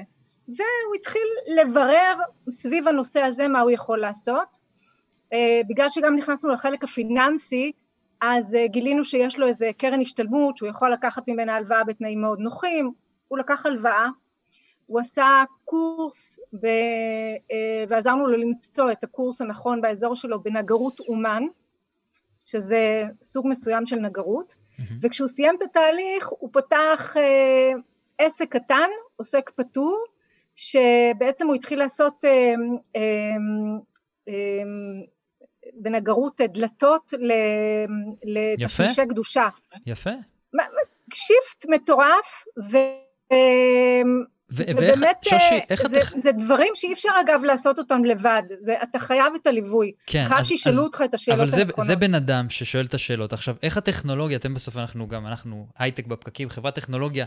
והוא 0.57 0.95
התחיל 0.95 1.27
לברר 1.47 2.15
סביב 2.49 2.87
הנושא 2.87 3.21
הזה 3.21 3.47
מה 3.47 3.61
הוא 3.61 3.71
יכול 3.71 3.99
לעשות. 3.99 4.59
אה, 5.33 5.61
בגלל 5.69 5.89
שגם 5.89 6.15
נכנסנו 6.15 6.53
לחלק 6.53 6.83
הפיננסי, 6.83 7.71
אז 8.21 8.55
אה, 8.55 8.67
גילינו 8.67 9.03
שיש 9.03 9.39
לו 9.39 9.47
איזה 9.47 9.71
קרן 9.77 10.01
השתלמות 10.01 10.57
שהוא 10.57 10.69
יכול 10.69 10.93
לקחת 10.93 11.27
ממנה 11.27 11.55
הלוואה 11.55 11.83
בתנאים 11.83 12.21
מאוד 12.21 12.39
נוחים, 12.39 12.91
הוא 13.27 13.39
לקח 13.39 13.65
הלוואה, 13.65 14.07
הוא 14.85 14.99
עשה 14.99 15.43
קורס 15.65 16.39
ב... 16.53 16.65
אה, 17.51 17.83
ועזרנו 17.89 18.27
לו 18.27 18.37
למצוא 18.37 18.91
את 18.91 19.03
הקורס 19.03 19.41
הנכון 19.41 19.81
באזור 19.81 20.15
שלו 20.15 20.43
בנגרות 20.43 20.99
אומן, 20.99 21.43
שזה 22.45 23.03
סוג 23.21 23.47
מסוים 23.47 23.85
של 23.85 23.95
נגרות, 23.95 24.51
mm-hmm. 24.55 24.93
וכשהוא 25.01 25.27
סיים 25.27 25.55
את 25.55 25.61
התהליך 25.61 26.27
הוא 26.29 26.49
פתח 26.53 27.17
אה, 27.17 27.71
עסק 28.17 28.49
קטן, 28.49 28.89
עוסק 29.15 29.49
פטור, 29.49 30.05
שבעצם 30.59 31.47
הוא 31.47 31.55
התחיל 31.55 31.79
לעשות 31.79 32.25
אה, 32.25 32.53
אה, 32.95 33.01
אה, 34.29 34.63
בנגרות 35.73 36.41
דלתות 36.41 37.13
לתשמישי 38.23 39.01
קדושה. 39.09 39.47
יפה. 39.85 40.09
shift 41.13 41.65
מטורף, 41.69 42.45
ו... 42.71 42.77
ואיך, 44.51 44.99
שושי, 45.23 45.59
איך 45.69 45.85
את... 45.85 45.91
זה, 45.91 45.99
זה 46.23 46.31
דברים 46.31 46.73
שאי 46.75 46.93
אפשר 46.93 47.09
אגב 47.21 47.43
לעשות 47.43 47.79
אותם 47.79 48.05
לבד, 48.05 48.41
זה, 48.59 48.75
אתה 48.83 48.99
חייב 48.99 49.33
את 49.41 49.47
הליווי. 49.47 49.91
כן, 50.05 50.25
חייב 50.27 50.43
שישאלו 50.43 50.83
אותך 50.83 51.03
את 51.05 51.13
השאלות 51.13 51.39
הנכונות. 51.39 51.69
אבל 51.69 51.83
זה, 51.83 51.87
זה 51.87 51.95
בן 51.95 52.15
אדם 52.15 52.49
ששואל 52.49 52.85
את 52.85 52.93
השאלות. 52.93 53.33
עכשיו, 53.33 53.55
איך 53.63 53.77
הטכנולוגיה, 53.77 54.37
אתם 54.37 54.53
בסוף 54.53 54.77
אנחנו 54.77 55.07
גם, 55.07 55.27
אנחנו 55.27 55.67
הייטק 55.79 56.07
בפקקים, 56.07 56.49
חברת 56.49 56.75
טכנולוגיה, 56.75 57.25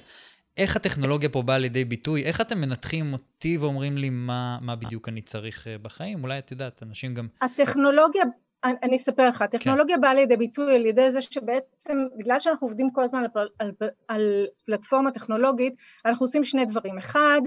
איך 0.56 0.76
הטכנולוגיה 0.76 1.28
פה 1.28 1.42
באה 1.42 1.58
לידי 1.58 1.84
ביטוי? 1.84 2.22
איך 2.22 2.40
אתם 2.40 2.60
מנתחים 2.60 3.12
אותי 3.12 3.56
ואומרים 3.56 3.98
לי 3.98 4.10
מה, 4.10 4.58
מה 4.60 4.76
בדיוק 4.76 5.08
אני 5.08 5.22
צריך 5.22 5.66
אה, 5.66 5.76
בחיים? 5.82 6.22
אולי 6.22 6.38
את 6.38 6.50
יודעת, 6.50 6.82
אנשים 6.82 7.14
גם... 7.14 7.26
הטכנולוגיה 7.40 8.22
אני 8.64 8.96
אספר 8.96 9.28
לך, 9.28 9.42
הטכנולוגיה 9.42 9.96
כן. 9.96 10.00
באה 10.00 10.14
לידי 10.14 10.36
ביטוי 10.36 10.74
על 10.74 10.86
ידי 10.86 11.10
זה 11.10 11.20
שבעצם, 11.20 11.98
בגלל 12.16 12.40
שאנחנו 12.40 12.66
עובדים 12.66 12.90
כל 12.90 13.02
הזמן 13.02 13.24
על, 13.34 13.48
על, 13.58 13.70
על 14.08 14.46
פלטפורמה 14.66 15.10
טכנולוגית, 15.10 15.74
אנחנו 16.06 16.24
עושים 16.24 16.44
שני 16.44 16.64
דברים. 16.64 16.98
אחד, 16.98 17.40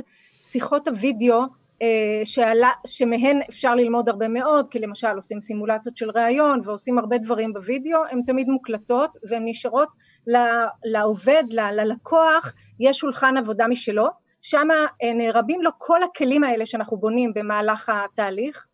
שיחות 0.43 0.87
הוידאו, 0.87 1.41
אה, 1.81 2.25
שעלה, 2.25 2.71
שמהן 2.87 3.39
אפשר 3.49 3.75
ללמוד 3.75 4.09
הרבה 4.09 4.27
מאוד, 4.27 4.67
כי 4.67 4.79
למשל 4.79 5.15
עושים 5.15 5.39
סימולציות 5.39 5.97
של 5.97 6.09
ראיון 6.09 6.61
ועושים 6.63 6.97
הרבה 6.99 7.17
דברים 7.17 7.53
בוידאו, 7.53 7.99
הן 8.11 8.21
תמיד 8.25 8.47
מוקלטות 8.47 9.17
והן 9.29 9.41
נשארות 9.45 9.89
לעובד, 10.85 11.43
ללקוח, 11.51 12.53
יש 12.79 12.97
שולחן 12.97 13.37
עבודה 13.37 13.67
משלו, 13.67 14.07
שם 14.41 14.67
אה, 15.03 15.13
נערבים 15.13 15.61
לו 15.61 15.71
כל 15.77 16.03
הכלים 16.03 16.43
האלה 16.43 16.65
שאנחנו 16.65 16.97
בונים 16.97 17.31
במהלך 17.35 17.89
התהליך, 17.93 18.65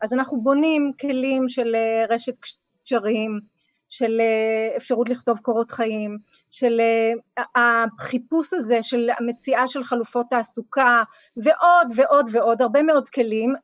אז 0.00 0.12
אנחנו 0.12 0.40
בונים 0.42 0.92
כלים 1.00 1.48
של 1.48 1.74
אה, 1.74 2.14
רשת 2.14 2.32
קשרים, 2.84 3.40
של 3.88 4.20
אה, 4.20 4.76
אפשרות 4.76 5.08
לכתוב 5.08 5.38
קורות 5.38 5.70
חיים, 5.70 6.18
של 6.50 6.80
אה, 7.38 7.44
החיפוש 7.56 8.54
הזה 8.54 8.82
של 8.82 9.10
המציאה 9.18 9.66
של 9.66 9.84
חלופות 9.84 10.26
תעסוקה 10.30 11.02
ועוד 11.36 11.92
ועוד 11.96 12.28
ועוד, 12.32 12.62
הרבה 12.62 12.82
מאוד 12.82 13.08
כלים, 13.08 13.54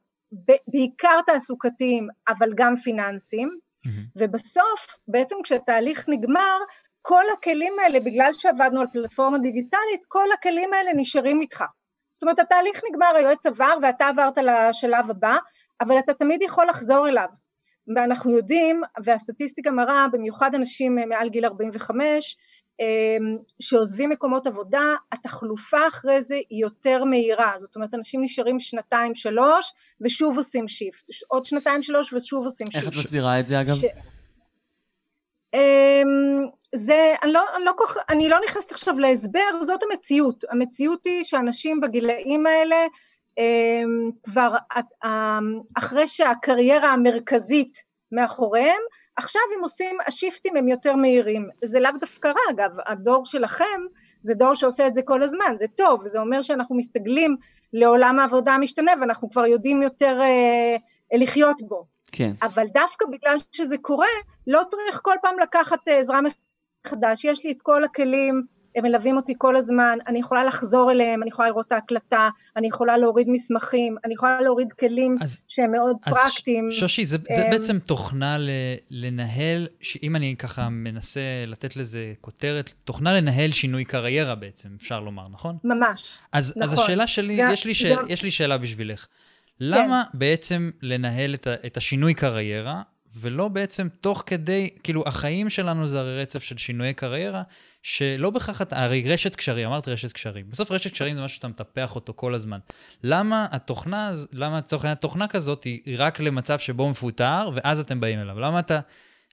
בעיקר 0.68 1.18
תעסוקתיים 1.26 2.08
אבל 2.28 2.48
גם 2.54 2.76
פיננסיים, 2.76 3.48
mm-hmm. 3.48 3.90
ובסוף 4.16 4.98
בעצם 5.08 5.36
כשהתהליך 5.44 6.08
נגמר 6.08 6.58
כל 7.02 7.24
הכלים 7.38 7.74
האלה, 7.82 8.00
בגלל 8.00 8.32
שעבדנו 8.32 8.80
על 8.80 8.86
פלטפורמה 8.92 9.38
דיגיטלית, 9.38 10.04
כל 10.08 10.26
הכלים 10.38 10.72
האלה 10.72 10.90
נשארים 10.96 11.40
איתך. 11.40 11.64
זאת 12.12 12.22
אומרת 12.22 12.38
התהליך 12.38 12.80
נגמר, 12.90 13.16
היועץ 13.16 13.46
עבר 13.46 13.74
ואתה 13.82 14.06
עברת 14.06 14.38
לשלב 14.38 15.10
הבא, 15.10 15.36
אבל 15.80 15.98
אתה 15.98 16.14
תמיד 16.14 16.42
יכול 16.42 16.66
לחזור 16.66 17.08
אליו. 17.08 17.28
ואנחנו 17.96 18.36
יודעים, 18.36 18.82
והסטטיסטיקה 19.04 19.70
מראה, 19.70 20.06
במיוחד 20.12 20.54
אנשים 20.54 20.94
מעל 21.08 21.28
גיל 21.28 21.46
45, 21.46 22.36
אמ, 22.80 23.36
שעוזבים 23.60 24.10
מקומות 24.10 24.46
עבודה, 24.46 24.94
התחלופה 25.12 25.88
אחרי 25.88 26.22
זה 26.22 26.34
היא 26.34 26.62
יותר 26.62 27.04
מהירה, 27.04 27.52
זאת 27.58 27.76
אומרת 27.76 27.94
אנשים 27.94 28.22
נשארים 28.22 28.60
שנתיים 28.60 29.14
שלוש 29.14 29.72
ושוב 30.00 30.36
עושים 30.36 30.68
shift, 30.68 31.08
עוד 31.28 31.44
שנתיים 31.44 31.82
שלוש 31.82 32.12
ושוב 32.12 32.44
עושים 32.44 32.66
shift. 32.66 32.84
איך 32.84 32.92
את 32.92 32.98
מסבירה 32.98 33.40
את 33.40 33.46
זה 33.46 33.60
אגב? 33.60 33.74
ש... 33.74 33.84
אמ, 35.54 36.46
זה, 36.74 37.14
אני 37.22 37.32
לא, 37.32 37.42
אני, 37.56 37.64
לא 37.64 37.72
כל, 37.76 37.84
אני 38.08 38.28
לא 38.28 38.38
נכנסת 38.46 38.72
עכשיו 38.72 38.98
להסבר, 38.98 39.62
זאת 39.62 39.80
המציאות, 39.82 40.44
המציאות 40.50 41.04
היא 41.04 41.24
שאנשים 41.24 41.80
בגילאים 41.80 42.46
האלה 42.46 42.76
כבר 44.22 44.56
אמ, 45.04 45.60
אחרי 45.78 46.06
שהקריירה 46.06 46.92
המרכזית 46.92 47.82
מאחוריהם, 48.12 48.80
עכשיו 49.16 49.42
הם 49.56 49.62
עושים, 49.62 49.96
השיפטים 50.06 50.56
הם 50.56 50.68
יותר 50.68 50.96
מהירים. 50.96 51.48
זה 51.64 51.80
לאו 51.80 51.90
דווקא 52.00 52.28
רע, 52.28 52.50
אגב, 52.50 52.76
הדור 52.86 53.24
שלכם 53.24 53.80
זה 54.22 54.34
דור 54.34 54.54
שעושה 54.54 54.86
את 54.86 54.94
זה 54.94 55.02
כל 55.02 55.22
הזמן, 55.22 55.54
זה 55.58 55.66
טוב, 55.76 56.08
זה 56.08 56.20
אומר 56.20 56.42
שאנחנו 56.42 56.76
מסתגלים 56.76 57.36
לעולם 57.72 58.18
העבודה 58.18 58.54
המשתנה 58.54 58.92
ואנחנו 59.00 59.30
כבר 59.30 59.46
יודעים 59.46 59.82
יותר 59.82 60.20
אה, 60.22 60.76
לחיות 61.18 61.62
בו. 61.62 61.84
כן. 62.12 62.32
אבל 62.42 62.66
דווקא 62.74 63.06
בגלל 63.12 63.36
שזה 63.52 63.78
קורה, 63.78 64.08
לא 64.46 64.62
צריך 64.66 65.00
כל 65.02 65.14
פעם 65.22 65.38
לקחת 65.38 65.88
אה, 65.88 65.98
עזרה 65.98 66.20
מחדש, 66.86 67.24
יש 67.24 67.44
לי 67.44 67.52
את 67.52 67.62
כל 67.62 67.84
הכלים, 67.84 68.42
הם 68.76 68.84
מלווים 68.84 69.16
אותי 69.16 69.34
כל 69.38 69.56
הזמן, 69.56 69.98
אני 70.06 70.18
יכולה 70.18 70.44
לחזור 70.44 70.90
אליהם, 70.90 71.22
אני 71.22 71.28
יכולה 71.28 71.48
לראות 71.48 71.66
את 71.66 71.72
ההקלטה, 71.72 72.28
אני 72.56 72.66
יכולה 72.66 72.98
להוריד 72.98 73.28
מסמכים, 73.30 73.96
אני 74.04 74.14
יכולה 74.14 74.40
להוריד 74.40 74.72
כלים 74.72 75.16
אז, 75.20 75.40
שהם 75.48 75.72
מאוד 75.72 75.96
אז 76.06 76.14
פרקטיים. 76.14 76.68
אז 76.68 76.74
שושי, 76.74 77.06
זה, 77.06 77.18
זה 77.30 77.42
בעצם 77.50 77.78
תוכנה 77.78 78.38
ל, 78.38 78.50
לנהל, 78.90 79.66
אם 80.02 80.16
אני 80.16 80.36
ככה 80.38 80.68
מנסה 80.68 81.20
לתת 81.46 81.76
לזה 81.76 82.12
כותרת, 82.20 82.72
תוכנה 82.84 83.12
לנהל 83.12 83.52
שינוי 83.52 83.84
קריירה 83.84 84.34
בעצם, 84.34 84.68
אפשר 84.80 85.00
לומר, 85.00 85.28
נכון? 85.28 85.56
ממש, 85.64 86.18
אז, 86.32 86.50
נכון. 86.50 86.62
אז 86.62 86.72
השאלה 86.72 87.06
שלי, 87.06 87.36
גם, 87.36 87.50
יש, 87.52 87.64
לי 87.64 87.74
שאל, 87.74 87.96
גם... 87.96 88.04
יש 88.08 88.22
לי 88.22 88.30
שאלה 88.30 88.58
בשבילך. 88.58 89.06
למה 89.60 90.02
כן. 90.12 90.18
בעצם 90.18 90.70
לנהל 90.82 91.34
את, 91.34 91.46
ה, 91.46 91.54
את 91.66 91.76
השינוי 91.76 92.14
קריירה, 92.14 92.82
ולא 93.16 93.48
בעצם 93.48 93.88
תוך 94.00 94.22
כדי, 94.26 94.70
כאילו, 94.82 95.02
החיים 95.06 95.50
שלנו 95.50 95.88
זה 95.88 96.00
הרי 96.00 96.20
רצף 96.20 96.42
של 96.42 96.56
שינויי 96.56 96.94
קריירה, 96.94 97.42
שלא 97.84 98.30
בהכרח, 98.30 98.60
הרי 98.70 99.12
רשת 99.12 99.36
קשרים, 99.36 99.68
אמרת 99.68 99.88
רשת 99.88 100.12
קשרים. 100.12 100.50
בסוף 100.50 100.70
רשת 100.70 100.92
קשרים 100.92 101.14
זה 101.14 101.22
משהו 101.22 101.36
שאתה 101.36 101.48
מטפח 101.48 101.94
אותו 101.94 102.12
כל 102.16 102.34
הזמן. 102.34 102.58
למה 103.02 103.46
התוכנה, 103.50 104.12
למה 104.32 104.58
לצורך 104.58 104.84
העניין 104.84 104.98
תוכנה 104.98 105.28
כזאת 105.28 105.64
היא 105.64 105.96
רק 105.98 106.20
למצב 106.20 106.58
שבו 106.58 106.90
מפוטר, 106.90 107.50
ואז 107.54 107.80
אתם 107.80 108.00
באים 108.00 108.20
אליו? 108.20 108.40
למה 108.40 108.58
אתה, 108.58 108.80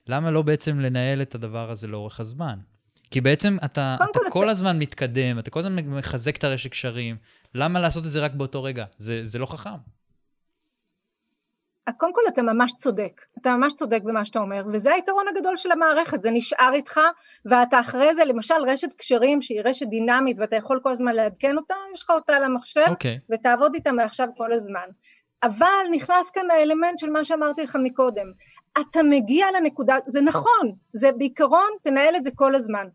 למה 0.06 0.30
לא 0.30 0.42
בעצם 0.42 0.80
לנהל 0.80 1.22
את 1.22 1.34
הדבר 1.34 1.70
הזה 1.70 1.86
לאורך 1.86 2.20
הזמן? 2.20 2.58
כי 3.10 3.20
בעצם 3.20 3.56
אתה, 3.64 3.96
אתה 4.10 4.20
כל 4.30 4.48
הזמן 4.48 4.78
מתקדם, 4.78 5.38
אתה 5.38 5.50
כל 5.50 5.60
הזמן 5.60 5.76
מחזק 5.76 6.36
את 6.36 6.44
הרשת 6.44 6.70
קשרים. 6.70 7.16
למה 7.54 7.80
לעשות 7.80 8.04
את 8.04 8.10
זה 8.10 8.20
רק 8.20 8.32
באותו 8.32 8.62
רגע? 8.62 8.84
זה, 8.98 9.24
זה 9.24 9.38
לא 9.38 9.46
חכם. 9.46 9.70
קודם 11.96 12.12
כל 12.12 12.20
אתה 12.28 12.42
ממש 12.42 12.74
צודק, 12.76 13.20
אתה 13.38 13.56
ממש 13.56 13.74
צודק 13.74 14.00
במה 14.04 14.24
שאתה 14.24 14.38
אומר, 14.38 14.64
וזה 14.72 14.92
היתרון 14.92 15.28
הגדול 15.28 15.56
של 15.56 15.72
המערכת, 15.72 16.22
זה 16.22 16.30
נשאר 16.30 16.70
איתך, 16.72 17.00
ואתה 17.44 17.80
אחרי 17.80 18.14
זה, 18.14 18.24
למשל 18.24 18.54
רשת 18.66 18.92
קשרים 18.92 19.42
שהיא 19.42 19.60
רשת 19.64 19.86
דינמית 19.86 20.36
ואתה 20.38 20.56
יכול 20.56 20.80
כל 20.82 20.90
הזמן 20.90 21.14
לעדכן 21.14 21.56
אותה, 21.56 21.74
יש 21.94 22.02
לך 22.02 22.10
אותה 22.10 22.36
על 22.36 22.44
המחשב, 22.44 22.80
okay. 22.80 22.90
אוקיי. 22.90 23.18
ותעבוד 23.30 23.74
איתה 23.74 23.92
מעכשיו 23.92 24.28
כל 24.36 24.52
הזמן. 24.52 24.86
אבל 25.42 25.84
נכנס 25.90 26.30
כאן 26.30 26.50
האלמנט 26.50 26.98
של 26.98 27.10
מה 27.10 27.24
שאמרתי 27.24 27.62
לך 27.62 27.76
מקודם, 27.82 28.26
אתה 28.80 29.02
מגיע 29.02 29.46
לנקודה, 29.56 29.96
זה 30.06 30.20
נכון, 30.20 30.72
זה 30.92 31.10
בעיקרון 31.18 31.68
תנהל 31.82 32.16
את 32.16 32.24
זה 32.24 32.30
כל 32.34 32.54
הזמן, 32.54 32.86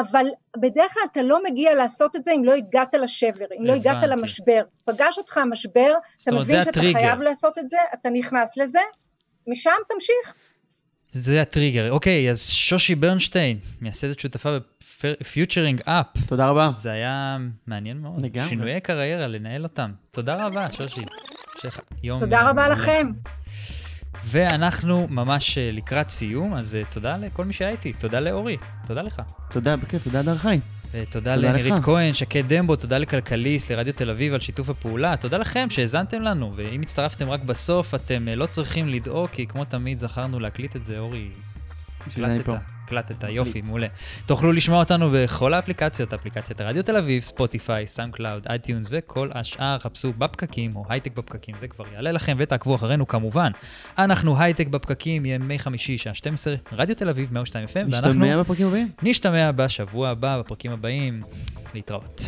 אבל 0.00 0.26
בדרך 0.60 0.94
כלל 0.94 1.02
אתה 1.12 1.22
לא 1.22 1.44
מגיע 1.44 1.74
לעשות 1.74 2.16
את 2.16 2.24
זה 2.24 2.32
אם 2.32 2.44
לא 2.44 2.52
הגעת 2.54 2.94
לשבר, 2.94 3.46
אם 3.58 3.66
לא 3.66 3.72
הגעת 3.72 4.02
למשבר. 4.08 4.62
פגש 4.84 5.18
אותך 5.18 5.38
המשבר, 5.38 5.92
אתה 6.22 6.34
מבין 6.34 6.62
שאתה 6.64 6.70
הטריגר. 6.70 7.00
חייב 7.00 7.20
לעשות 7.20 7.58
את 7.58 7.70
זה, 7.70 7.76
אתה 7.94 8.08
נכנס 8.10 8.56
לזה, 8.56 8.80
משם 9.46 9.70
תמשיך. 9.88 10.34
זה 11.08 11.42
הטריגר. 11.42 11.90
אוקיי, 11.90 12.30
אז 12.30 12.50
שושי 12.50 12.94
ברנשטיין, 12.94 13.58
מייסדת 13.80 14.20
שותפה 14.20 14.56
בפיוטרינג 15.04 15.80
אפ. 15.84 16.06
תודה 16.26 16.48
רבה. 16.48 16.70
זה 16.74 16.92
היה 16.92 17.36
מעניין 17.66 17.98
מאוד. 17.98 18.20
לגמרי. 18.20 18.48
שינויי 18.48 18.80
קריירה, 18.80 19.26
לנהל 19.26 19.62
אותם. 19.62 19.92
תודה 20.10 20.46
רבה, 20.46 20.72
שושי. 20.72 21.00
יום... 22.02 22.20
תודה 22.20 22.50
רבה 22.50 22.68
לכם. 22.68 23.12
ואנחנו 24.26 25.06
ממש 25.10 25.58
אה, 25.58 25.70
לקראת 25.72 26.10
סיום, 26.10 26.54
אז 26.54 26.74
אה, 26.74 26.82
תודה 26.90 27.16
לכל 27.16 27.44
מי 27.44 27.52
שהיה 27.52 27.70
איתי. 27.70 27.92
תודה 27.92 28.20
לאורי, 28.20 28.56
תודה 28.86 29.02
לך. 29.02 29.22
תודה, 29.50 29.76
בכיף, 29.76 30.04
תודה 30.04 30.22
דר 30.22 30.36
חי. 30.36 30.60
ותודה 30.92 31.36
לנירית 31.36 31.78
כהן, 31.82 32.14
שקד 32.14 32.52
דמבו, 32.52 32.76
תודה 32.76 32.98
לכלכליסט, 32.98 33.70
לרדיו 33.70 33.94
תל 33.94 34.10
אביב 34.10 34.34
על 34.34 34.40
שיתוף 34.40 34.68
הפעולה. 34.68 35.16
תודה 35.16 35.38
לכם 35.38 35.70
שהאזנתם 35.70 36.22
לנו, 36.22 36.52
ואם 36.56 36.80
הצטרפתם 36.80 37.30
רק 37.30 37.40
בסוף, 37.40 37.94
אתם 37.94 38.28
לא 38.28 38.46
צריכים 38.46 38.88
לדאוג, 38.88 39.28
כי 39.30 39.46
כמו 39.46 39.64
תמיד 39.64 39.98
זכרנו 39.98 40.40
להקליט 40.40 40.76
את 40.76 40.84
זה, 40.84 40.98
אורי. 40.98 41.28
הקלטת. 42.06 42.75
הקלטת, 42.86 43.28
יופי, 43.28 43.62
מעולה. 43.62 43.86
תוכלו 44.26 44.52
לשמוע 44.52 44.78
אותנו 44.78 45.10
בכל 45.12 45.54
האפליקציות, 45.54 46.14
אפליקציית 46.14 46.60
הרדיו 46.60 46.82
תל 46.82 46.96
אביב, 46.96 47.22
ספוטיפיי, 47.22 47.86
SoundCloud, 47.86 48.46
iTunes 48.48 48.86
וכל 48.90 49.30
השאר, 49.34 49.78
חפשו 49.78 50.12
בפקקים 50.18 50.76
או 50.76 50.84
הייטק 50.88 51.16
בפקקים, 51.16 51.54
זה 51.58 51.68
כבר 51.68 51.84
יעלה 51.94 52.12
לכם, 52.12 52.36
ותעקבו 52.40 52.74
אחרינו 52.74 53.06
כמובן. 53.06 53.50
אנחנו 53.98 54.38
הייטק 54.38 54.66
בפקקים, 54.66 55.26
ימי 55.26 55.58
חמישי, 55.58 55.98
שעה 55.98 56.14
12, 56.14 56.54
רדיו 56.72 56.96
תל 56.96 57.08
אביב, 57.08 57.32
102 57.32 57.64
FM, 57.64 57.70
ואנחנו... 57.92 58.08
נשתמע 58.08 58.38
בפרקים 58.42 58.66
הבאים? 58.66 58.88
נשתמע 59.02 59.52
בשבוע 59.52 60.08
הבא, 60.08 60.38
בפרקים 60.38 60.72
הבאים. 60.72 61.22
להתראות. 61.74 62.22